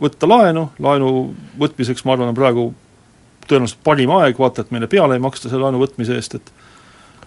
võtta 0.00 0.28
laenu, 0.28 0.68
laenu 0.82 1.10
võtmiseks 1.60 2.04
ma 2.04 2.14
arvan, 2.16 2.32
on 2.32 2.38
praegu 2.38 2.68
tõenäoliselt 3.48 3.82
parim 3.84 4.10
aeg, 4.16 4.38
vaata 4.38 4.64
et 4.64 4.72
meile 4.74 4.88
peale 4.90 5.18
ei 5.18 5.22
maksta 5.22 5.50
selle 5.50 5.66
laenu 5.66 5.82
võtmise 5.82 6.16
eest, 6.16 6.38
et 6.38 6.52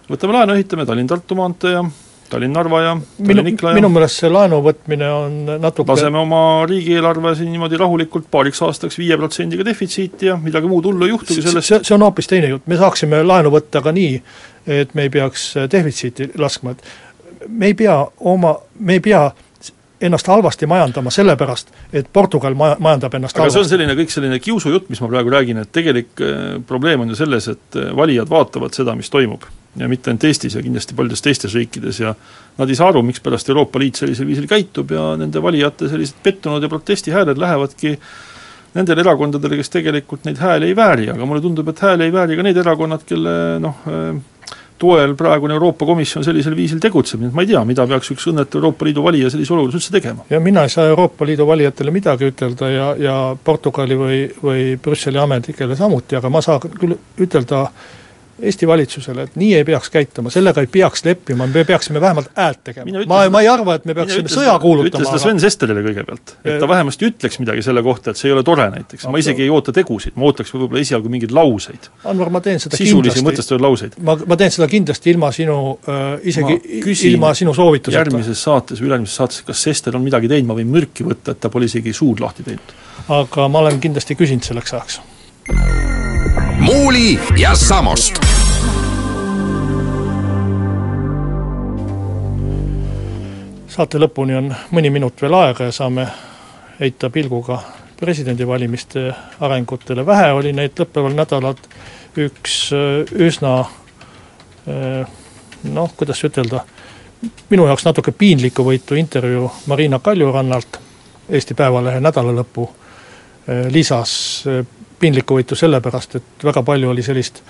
võtame 0.08 0.34
laenu, 0.34 0.56
ehitame 0.56 0.86
Tallinn-Tartu 0.88 1.36
maantee 1.38 1.76
ja 1.76 1.84
Tallinn-Narva 2.32 2.82
ja 2.84 2.92
Tallinn-Ikla 3.18 3.72
ja 3.72 3.78
minu 3.78 3.90
meelest 3.92 4.22
see 4.22 4.30
laenu 4.32 4.60
võtmine 4.64 5.08
on 5.14 5.38
natuke 5.62 5.92
laseme 5.92 6.20
oma 6.20 6.42
riigieelarve 6.68 7.34
siin 7.38 7.50
niimoodi 7.54 7.80
rahulikult 7.80 8.30
paariks 8.30 8.62
aastaks 8.66 8.98
viie 9.00 9.16
protsendiga 9.20 9.66
defitsiiti 9.66 10.30
ja 10.30 10.38
midagi 10.42 10.70
muud 10.70 10.88
hullu 10.90 11.08
ei 11.08 11.14
juhtugi 11.14 11.44
sellest 11.44 11.72
see, 11.72 11.82
see 11.88 11.96
on 11.96 12.06
hoopis 12.06 12.30
teine 12.30 12.52
jutt, 12.52 12.66
me 12.70 12.78
saaksime 12.80 13.22
laenu 13.26 13.52
võtta 13.54 13.82
ka 13.84 13.94
nii, 13.96 14.22
et 14.78 14.94
me 14.94 15.08
ei 15.08 15.12
peaks 15.12 15.50
defitsiiti 15.72 16.32
laskma, 16.38 16.76
et 16.76 17.48
me 17.48 17.70
ei 17.70 17.76
pea 17.78 18.00
oma, 18.32 18.56
me 18.78 18.98
ei 18.98 19.04
pea 19.04 19.28
ennast 20.00 20.26
halvasti 20.26 20.66
majandama 20.66 21.10
sellepärast, 21.10 21.72
et 21.92 22.08
Portugal 22.12 22.54
ma-, 22.54 22.76
majandab 22.78 23.14
ennast 23.18 23.36
aga 23.36 23.44
halvasti. 23.46 23.58
see 23.58 23.64
on 23.64 23.70
selline 23.72 23.96
kõik 23.98 24.14
selline 24.14 24.38
kiusujutt, 24.42 24.88
mis 24.92 25.00
ma 25.02 25.10
praegu 25.10 25.32
räägin, 25.34 25.62
et 25.62 25.72
tegelik 25.74 26.22
äh, 26.22 26.58
probleem 26.66 27.02
on 27.02 27.14
ju 27.14 27.18
selles, 27.18 27.48
et 27.50 27.78
äh, 27.78 27.90
valijad 27.96 28.30
vaatavad 28.30 28.76
seda, 28.76 28.94
mis 28.98 29.10
toimub. 29.10 29.48
Ja 29.78 29.88
mitte 29.88 30.10
ainult 30.10 30.24
Eestis 30.28 30.56
ja 30.56 30.62
kindlasti 30.62 30.96
paljudes 30.98 31.22
teistes 31.22 31.54
riikides. 31.54 32.00
Ja 32.00 32.14
nad 32.58 32.70
ei 32.70 32.78
saa 32.78 32.88
aru, 32.92 33.02
mikspärast 33.06 33.48
Euroopa 33.48 33.78
Liit 33.78 34.00
sellisel 34.00 34.26
viisil 34.26 34.48
käitub 34.50 34.90
ja 34.94 35.12
nende 35.20 35.42
valijate 35.42 35.88
sellised 35.88 36.18
pettunud 36.22 36.62
ja 36.62 36.70
protestihääled 36.72 37.38
lähevadki 37.38 37.98
nendele 38.74 39.04
erakondadele, 39.04 39.58
kes 39.58 39.72
tegelikult 39.72 40.26
neid 40.28 40.40
hääli 40.42 40.70
ei 40.70 40.76
vääri, 40.76 41.08
aga 41.12 41.26
mulle 41.26 41.42
tundub, 41.44 41.68
et 41.72 41.80
hääli 41.82 42.08
ei 42.08 42.12
vääri 42.12 42.36
ka 42.36 42.44
need 42.44 42.58
erakonnad, 42.60 43.04
kelle 43.08 43.32
noh, 43.64 43.78
äh, 43.88 44.56
toel 44.78 45.14
praegune 45.18 45.56
Euroopa 45.56 45.86
Komisjon 45.88 46.24
sellisel 46.24 46.54
viisil 46.56 46.78
tegutseb, 46.82 47.22
nii 47.22 47.32
et 47.32 47.34
ma 47.34 47.42
ei 47.42 47.50
tea, 47.50 47.62
mida 47.66 47.86
peaks 47.90 48.12
üks 48.14 48.28
õnnetu 48.30 48.60
Euroopa 48.60 48.86
Liidu 48.86 49.02
valija 49.02 49.30
sellises 49.32 49.54
olukorras 49.54 49.80
üldse 49.80 49.94
tegema. 49.94 50.26
ja 50.30 50.40
mina 50.40 50.62
ei 50.68 50.74
saa 50.74 50.86
Euroopa 50.92 51.26
Liidu 51.26 51.46
valijatele 51.48 51.94
midagi 51.94 52.28
ütelda 52.30 52.70
ja, 52.70 52.88
ja 53.00 53.16
Portugali 53.44 53.98
või, 53.98 54.20
või 54.42 54.66
Brüsseli 54.82 55.18
ametnikele 55.18 55.76
samuti, 55.76 56.20
aga 56.20 56.30
ma 56.30 56.44
saan 56.44 56.76
küll 56.78 56.94
ütelda 57.18 57.64
äh, 57.66 57.97
Eesti 58.38 58.68
valitsusele, 58.70 59.24
et 59.26 59.36
nii 59.38 59.54
ei 59.58 59.64
peaks 59.66 59.90
käituma, 59.90 60.30
sellega 60.30 60.62
ei 60.62 60.68
peaks 60.70 61.02
leppima, 61.04 61.46
me 61.50 61.64
peaksime 61.66 62.00
vähemalt 62.00 62.28
häält 62.36 62.60
tegema. 62.68 63.02
ma, 63.10 63.24
ma 63.34 63.40
ei 63.42 63.48
arva, 63.50 63.74
et 63.74 63.88
me 63.88 63.96
peaksime 63.98 64.30
sõja 64.30 64.54
kuulutama 64.62 65.02
ütle 65.02 65.08
seda 65.08 65.18
Sven 65.24 65.42
Sesterile 65.42 65.82
kõigepealt, 65.82 66.34
et 66.44 66.60
ta 66.62 66.68
vähemasti 66.70 67.08
ütleks 67.10 67.40
midagi 67.42 67.64
selle 67.66 67.82
kohta, 67.82 68.14
et 68.14 68.20
see 68.20 68.30
ei 68.30 68.36
ole 68.36 68.44
tore 68.46 68.68
näiteks, 68.70 69.08
ma 69.10 69.18
isegi 69.18 69.42
ei 69.42 69.50
oota 69.50 69.74
tegusid, 69.74 70.14
ma 70.14 70.28
ootaks 70.30 70.54
võib-olla 70.54 70.84
esialgu 70.84 71.10
mingeid 71.10 71.34
lauseid. 71.34 71.90
Anvar, 72.12 72.30
ma 72.38 72.42
teen 72.44 72.62
seda 72.62 72.78
sisulisi 72.78 73.26
mõtestatud 73.26 73.64
lauseid. 73.66 73.98
ma, 74.06 74.14
ma 74.22 74.38
teen 74.38 74.54
seda 74.54 74.70
kindlasti 74.70 75.14
ilma 75.16 75.32
sinu 75.34 75.58
äh,, 75.82 76.06
isegi 76.30 76.60
ilma 77.10 77.34
sinu 77.34 77.56
soovituseta. 77.58 78.04
järgmises 78.04 78.46
saates 78.46 78.78
või 78.78 78.92
üle-eelmises 78.92 79.18
saates, 79.18 79.42
kas 79.50 79.66
Sester 79.66 79.98
on 79.98 80.06
midagi 80.06 80.30
teinud, 80.30 80.52
ma 80.52 80.60
võin 80.60 80.70
mürki 80.78 81.06
võtta, 81.06 81.34
et 81.34 81.42
ta 81.42 81.50
pole 81.50 81.66
isegi 81.66 81.96
suud 81.96 82.22
lahti 82.22 82.46
teinud. 82.46 82.74
aga 83.18 83.50
ma 83.50 83.66
olen 83.66 83.82
kindlasti 83.82 84.14
küsinud 84.14 84.46
selleks 84.46 84.78
ajaks 84.78 85.00
Muuli 86.60 87.20
ja 87.36 87.54
Samost. 87.54 88.27
Saate 93.78 94.00
lõpuni 94.02 94.34
on 94.34 94.48
mõni 94.74 94.90
minut 94.90 95.20
veel 95.22 95.34
aega 95.38 95.68
ja 95.68 95.72
saame 95.72 96.08
heita 96.80 97.10
pilguga 97.14 97.60
presidendivalimiste 98.00 99.04
arengutele, 99.40 100.06
vähe 100.06 100.32
oli 100.34 100.52
neid 100.52 100.78
lõppeval 100.78 101.14
nädalal. 101.14 101.54
Üks 102.18 102.56
äh, 102.74 103.12
üsna 103.26 103.52
äh, 103.62 105.06
noh, 105.70 105.94
kuidas 105.96 106.24
ütelda, 106.26 106.64
minu 107.50 107.66
jaoks 107.70 107.86
natuke 107.86 108.12
piinlikku 108.12 108.66
võitu 108.66 108.98
intervjuu 108.98 109.50
Marina 109.70 109.98
Kaljurannalt 110.02 110.80
Eesti 111.28 111.54
Päevalehe 111.54 112.00
nädalalõpu 112.00 112.66
lisas 113.72 114.12
piinlikku 115.00 115.38
võitu 115.38 115.56
sellepärast, 115.56 116.14
et 116.18 116.44
väga 116.44 116.62
palju 116.62 116.90
oli 116.90 117.02
sellist 117.02 117.42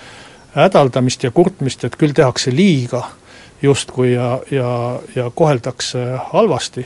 hädaldamist 0.55 1.23
ja 1.23 1.31
kurtmist, 1.31 1.83
et 1.83 1.95
küll 1.99 2.15
tehakse 2.15 2.51
liiga 2.55 3.03
justkui 3.61 4.13
ja, 4.13 4.39
ja, 4.51 4.99
ja 5.15 5.29
koheldakse 5.35 6.05
halvasti, 6.31 6.85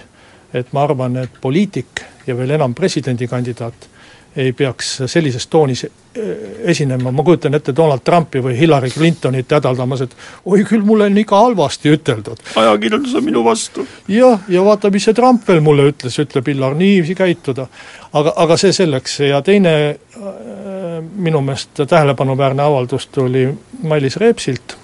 et 0.54 0.74
ma 0.74 0.84
arvan, 0.84 1.18
et 1.24 1.42
poliitik 1.42 2.04
ja 2.28 2.38
veel 2.38 2.56
enam 2.58 2.74
presidendikandidaat 2.74 3.90
ei 4.36 4.54
peaks 4.54 4.96
sellises 5.06 5.48
toonis 5.48 5.86
esinema, 6.64 7.12
ma 7.12 7.24
kujutan 7.24 7.54
ette 7.54 7.74
Donald 7.76 8.02
Trumpi 8.06 8.42
või 8.42 8.56
Hillary 8.58 8.90
Clintonit 8.94 9.52
hädaldamas, 9.54 10.04
et 10.06 10.16
oi 10.46 10.64
küll, 10.66 10.82
mulle 10.86 11.08
on 11.10 11.18
ikka 11.18 11.38
halvasti 11.38 11.94
üteldud. 11.94 12.42
ajakirjandus 12.56 13.16
on 13.16 13.26
minu 13.26 13.44
vastu. 13.46 13.86
jah, 14.08 14.42
ja 14.50 14.66
vaata, 14.66 14.90
mis 14.94 15.06
see 15.06 15.14
Trump 15.18 15.48
veel 15.48 15.62
mulle 15.62 15.88
ütles, 15.92 16.18
ütleb 16.22 16.50
Hillar, 16.50 16.76
niiviisi 16.78 17.16
käituda. 17.16 17.68
aga, 18.14 18.34
aga 18.36 18.58
see 18.58 18.74
selleks 18.74 19.20
ja 19.20 19.42
teine 19.42 19.76
minu 21.02 21.42
meelest 21.42 21.84
tähelepanuväärne 21.90 22.64
avaldus 22.64 23.08
tuli 23.08 23.48
Mailis 23.84 24.18
Repsilt, 24.18 24.78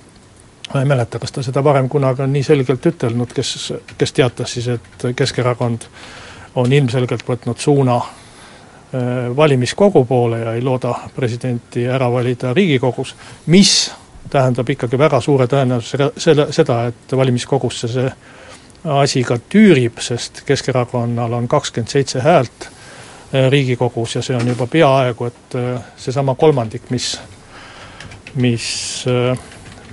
ma 0.73 0.81
ei 0.81 0.85
mäleta, 0.85 1.19
kas 1.19 1.31
ta 1.31 1.43
seda 1.43 1.63
varem 1.63 1.89
kunagi 1.89 2.21
on 2.21 2.33
nii 2.33 2.43
selgelt 2.43 2.85
ütelnud, 2.85 3.33
kes, 3.35 3.73
kes 3.97 4.13
teatas 4.13 4.53
siis, 4.57 4.67
et 4.67 5.07
Keskerakond 5.15 5.85
on 6.55 6.73
ilmselgelt 6.73 7.27
võtnud 7.27 7.61
suuna 7.61 8.01
Äh, 8.93 9.35
valimiskogu 9.35 10.05
poole 10.05 10.39
ja 10.39 10.53
ei 10.53 10.61
looda 10.61 10.95
presidenti 11.15 11.83
ära 11.87 12.07
valida 12.11 12.53
Riigikogus, 12.53 13.15
mis 13.45 13.91
tähendab 14.29 14.69
ikkagi 14.73 14.97
väga 14.97 15.19
suure 15.21 15.45
tõenäosusega 15.45 16.07
selle, 16.17 16.47
seda, 16.49 16.77
et 16.89 17.13
valimiskogusse 17.13 17.87
see 17.87 18.07
asi 18.95 19.21
ka 19.23 19.37
tüürib, 19.53 20.01
sest 20.01 20.41
Keskerakonnal 20.45 21.37
on 21.37 21.47
kakskümmend 21.47 21.93
seitse 21.93 22.23
häält 22.25 22.65
Riigikogus 23.49 24.15
ja 24.15 24.23
see 24.25 24.37
on 24.37 24.47
juba 24.47 24.65
peaaegu, 24.67 25.27
et 25.29 25.57
äh, 25.59 25.83
seesama 25.97 26.35
kolmandik, 26.35 26.89
mis, 26.89 27.11
mis, 28.35 28.69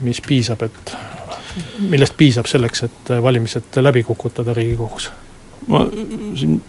mis 0.01 0.23
piisab, 0.25 0.63
et 0.65 0.97
millest 1.89 2.17
piisab 2.17 2.49
selleks, 2.49 2.87
et 2.89 3.13
valimised 3.23 3.77
läbi 3.83 4.03
kukutada 4.09 4.55
Riigikogus. 4.57 5.11
ma 5.67 5.85
siin 6.37 6.61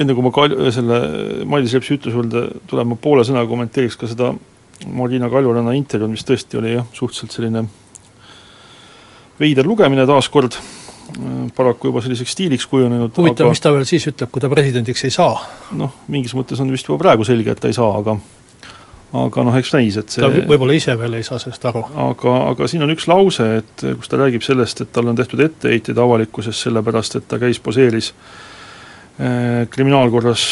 enne 0.00 0.14
kui 0.14 0.24
ma 0.24 0.32
kal-, 0.34 0.56
selle 0.74 0.98
Mailis 1.48 1.74
Repsi 1.76 1.96
ütluse 1.98 2.18
juurde 2.18 2.44
tulen, 2.70 2.88
ma 2.90 2.98
poole 3.00 3.24
sõnaga 3.26 3.48
kommenteeriks 3.50 3.98
ka 4.00 4.08
seda 4.10 4.32
Marina 4.90 5.30
Kaljuranna 5.32 5.74
intervjuud, 5.78 6.12
mis 6.12 6.26
tõesti 6.26 6.58
oli 6.60 6.74
jah, 6.74 6.86
suhteliselt 6.96 7.36
selline 7.36 7.64
veider 9.40 9.66
lugemine 9.66 10.06
taaskord, 10.06 10.58
paraku 11.56 11.90
juba 11.90 12.02
selliseks 12.04 12.32
stiiliks 12.34 12.66
kujunenud 12.70 13.12
huvitav, 13.16 13.50
mis 13.52 13.62
ta 13.62 13.72
veel 13.74 13.84
siis 13.88 14.08
ütleb, 14.10 14.32
kui 14.34 14.42
ta 14.42 14.50
presidendiks 14.52 15.04
ei 15.06 15.14
saa? 15.14 15.36
noh, 15.78 15.92
mingis 16.10 16.34
mõttes 16.34 16.62
on 16.62 16.72
vist 16.74 16.88
juba 16.88 17.00
praegu 17.04 17.26
selge, 17.26 17.54
et 17.54 17.60
ta 17.62 17.70
ei 17.70 17.76
saa, 17.76 17.90
aga 18.00 18.16
aga 19.14 19.44
noh, 19.46 19.54
eks 19.60 19.70
näis, 19.76 19.98
et 20.00 20.10
see 20.10 20.24
ta 20.24 20.32
võib-olla 20.34 20.74
ise 20.74 20.96
veel 20.98 21.20
ei 21.20 21.26
saa 21.26 21.38
sellest 21.42 21.68
aru. 21.70 21.84
aga, 22.08 22.34
aga 22.54 22.70
siin 22.70 22.82
on 22.82 22.94
üks 22.96 23.06
lause, 23.10 23.46
et 23.60 23.86
kus 24.00 24.10
ta 24.10 24.18
räägib 24.18 24.42
sellest, 24.42 24.82
et 24.82 24.90
talle 24.92 25.14
on 25.14 25.20
tehtud 25.20 25.44
etteheiteid 25.44 26.00
avalikkuses 26.02 26.66
sellepärast, 26.66 27.20
et 27.20 27.30
ta 27.30 27.38
käis, 27.42 27.62
poseeris 27.62 28.10
äh, 28.10 28.42
Äh, 29.14 29.68
kriminaalkorras 29.70 30.42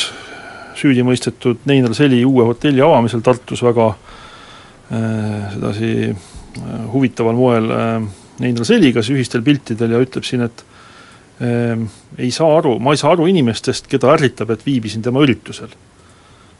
süüdi 0.78 1.02
mõistetud 1.02 1.64
Neinar 1.66 1.96
Seli 1.98 2.20
uue 2.22 2.44
hotelli 2.46 2.78
avamisel 2.78 3.18
Tartus 3.26 3.58
väga 3.66 3.88
äh, 3.90 5.48
sedasi 5.50 5.88
äh, 6.12 6.84
huvitaval 6.92 7.34
moel 7.34 7.66
Neinar 7.66 8.20
Seliga 8.41 9.03
siis 9.03 9.18
ühistel 9.18 9.43
piltidel 9.45 9.93
ja 9.93 10.01
ütleb 10.03 10.24
siin, 10.26 10.47
et 10.47 10.64
ei 12.18 12.30
saa 12.30 12.59
aru, 12.59 12.76
ma 12.78 12.93
ei 12.95 13.01
saa 13.01 13.12
aru 13.16 13.26
inimestest, 13.30 13.89
keda 13.91 14.12
ärritab, 14.14 14.53
et 14.55 14.66
viibisin 14.66 15.03
tema 15.03 15.22
üritusel. 15.24 15.72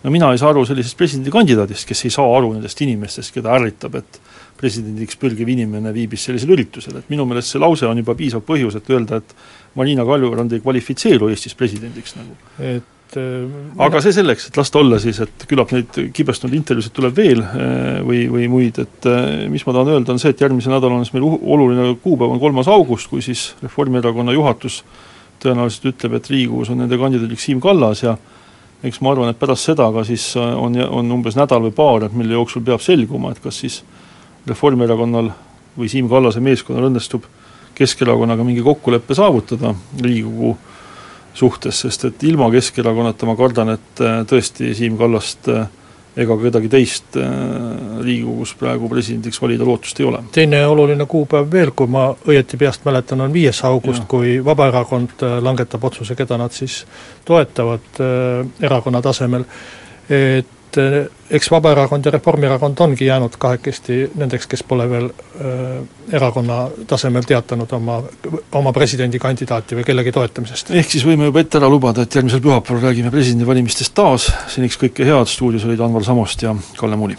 no 0.03 0.11
mina 0.11 0.33
ei 0.33 0.39
saa 0.39 0.51
aru 0.51 0.64
sellisest 0.66 0.97
presidendikandidaadist, 0.99 1.87
kes 1.87 2.05
ei 2.05 2.11
saa 2.11 2.27
aru 2.37 2.53
nendest 2.57 2.81
inimestest, 2.83 3.31
keda 3.35 3.53
ärritab, 3.55 3.95
et 4.01 4.18
presidendiks 4.59 5.16
pürgiv 5.16 5.49
inimene 5.49 5.93
viibis 5.95 6.25
sellisel 6.27 6.55
üritusel, 6.57 6.97
et 6.99 7.11
minu 7.11 7.27
meelest 7.27 7.55
see 7.55 7.62
lause 7.62 7.87
on 7.87 8.01
juba 8.03 8.16
piisav 8.18 8.43
põhjus, 8.47 8.77
et 8.79 8.91
öelda, 8.91 9.20
et 9.23 9.37
Marina 9.79 10.05
Kaljurand 10.07 10.53
ei 10.53 10.64
kvalifitseeru 10.64 11.31
Eestis 11.31 11.55
presidendiks 11.55 12.16
nagu. 12.18 12.37
et 12.59 13.01
äh, 13.21 13.45
aga 13.83 14.01
see 14.05 14.15
selleks, 14.17 14.49
et 14.49 14.59
las 14.59 14.73
ta 14.73 14.81
olla 14.81 14.99
siis, 15.03 15.21
et 15.25 15.47
küllap 15.49 15.73
neid 15.75 15.99
kibestunud 16.15 16.57
intervjuusid 16.57 16.95
tuleb 16.97 17.17
veel 17.17 17.43
äh, 17.45 18.01
või, 18.07 18.25
või 18.33 18.49
muid, 18.53 18.81
et 18.83 19.09
äh, 19.09 19.47
mis 19.53 19.65
ma 19.67 19.77
tahan 19.77 19.95
öelda, 19.95 20.15
on 20.15 20.23
see, 20.23 20.33
et 20.35 20.43
järgmisel 20.45 20.75
nädalal 20.75 20.99
on 20.99 21.07
siis 21.07 21.17
meil 21.17 21.27
oluline 21.27 21.95
kuupäev, 22.03 22.35
on 22.35 22.43
kolmas 22.43 22.71
august, 22.73 23.11
kui 23.13 23.25
siis 23.25 23.53
Reformierakonna 23.63 24.35
juhatus 24.37 24.83
tõenäoliselt 25.43 25.91
ütleb, 25.93 26.19
et 26.19 26.31
Riigikogus 26.31 26.73
on 26.73 26.83
nende 26.85 26.99
kandidaadiks 27.01 27.49
Siim 27.49 27.63
Kallas 27.63 28.05
ja 28.05 28.17
eks 28.83 29.01
ma 29.03 29.13
arvan, 29.15 29.31
et 29.31 29.39
pärast 29.39 29.71
seda 29.71 29.89
ka 29.95 30.05
siis 30.07 30.33
on, 30.39 30.77
on 30.89 31.17
umbes 31.19 31.39
nädal 31.39 31.63
või 31.69 31.75
paar, 31.75 32.07
et 32.07 32.15
mille 32.17 32.35
jooksul 32.35 32.65
peab 32.67 32.83
selguma, 32.83 33.33
et 33.33 33.43
kas 33.43 33.63
siis 33.63 33.83
Reformierakonnal 34.47 35.31
või 35.79 35.89
Siim 35.91 36.11
Kallase 36.11 36.43
meeskonnal 36.43 36.91
õnnestub 36.91 37.27
Keskerakonnaga 37.75 38.45
mingi 38.45 38.63
kokkuleppe 38.63 39.15
saavutada 39.17 39.73
Riigikogu 40.03 40.57
suhtes, 41.35 41.80
sest 41.85 42.05
et 42.09 42.24
ilma 42.28 42.51
Keskerakonnata 42.53 43.28
ma 43.28 43.37
kardan, 43.39 43.76
et 43.76 44.03
äh, 44.03 44.20
tõesti 44.28 44.72
Siim 44.76 44.99
Kallast 45.01 45.49
äh, 45.53 45.66
ega 46.22 46.37
kedagi 46.37 46.68
teist 46.72 47.16
äh, 47.16 47.28
Riigikogus 48.03 48.55
praegu 48.61 48.89
presidendiks 48.93 49.41
valida 49.43 49.66
lootust 49.68 50.01
ei 50.01 50.09
ole. 50.09 50.22
teine 50.33 50.62
oluline 50.68 51.07
kuupäev 51.09 51.51
veel, 51.53 51.74
kui 51.76 51.91
ma 51.91 52.11
õieti 52.28 52.61
peast 52.61 52.85
mäletan, 52.89 53.24
on 53.24 53.33
viies 53.33 53.62
august, 53.68 54.05
kui 54.09 54.39
Vabaerakond 54.45 55.24
langetab 55.41 55.85
otsuse, 55.89 56.16
keda 56.18 56.39
nad 56.41 56.53
siis 56.53 56.83
toetavad 57.28 58.03
erakonna 58.61 59.01
tasemel, 59.03 59.47
et 60.11 60.59
et 60.73 60.81
eh, 60.81 61.37
eks 61.37 61.51
Vabaerakond 61.51 62.07
ja 62.07 62.12
Reformierakond 62.14 62.81
ongi 62.81 63.07
jäänud 63.07 63.37
kahekesti 63.39 64.11
nendeks, 64.14 64.47
kes 64.49 64.64
pole 64.68 64.89
veel 64.91 65.09
äh, 65.09 65.83
erakonna 66.12 66.64
tasemel 66.89 67.27
teatanud 67.29 67.73
oma, 67.77 68.01
oma 68.59 68.73
presidendikandidaati 68.73 69.79
või 69.79 69.87
kellegi 69.89 70.12
toetamisest. 70.12 70.73
ehk 70.77 70.91
siis 70.91 71.07
võime 71.07 71.29
juba 71.29 71.45
ette 71.45 71.61
ära 71.61 71.70
lubada, 71.73 72.03
et 72.07 72.14
järgmisel 72.14 72.45
pühapäeval 72.45 72.89
räägime 72.89 73.12
presidendivalimistest 73.12 73.95
taas, 73.95 74.31
seniks 74.49 74.81
kõike 74.81 75.09
head, 75.09 75.29
stuudios 75.29 75.64
olid 75.68 75.81
Anvar 75.81 76.05
Samost 76.05 76.43
ja 76.43 76.57
Kalle 76.77 76.97
Muuli. 76.97 77.16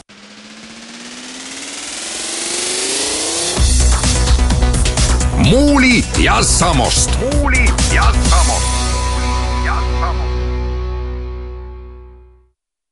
muuli 5.44 6.04
ja 6.24 6.42
Samost. 6.42 7.20
muuli 7.20 7.66
ja 7.94 8.04
Samost 8.04 8.43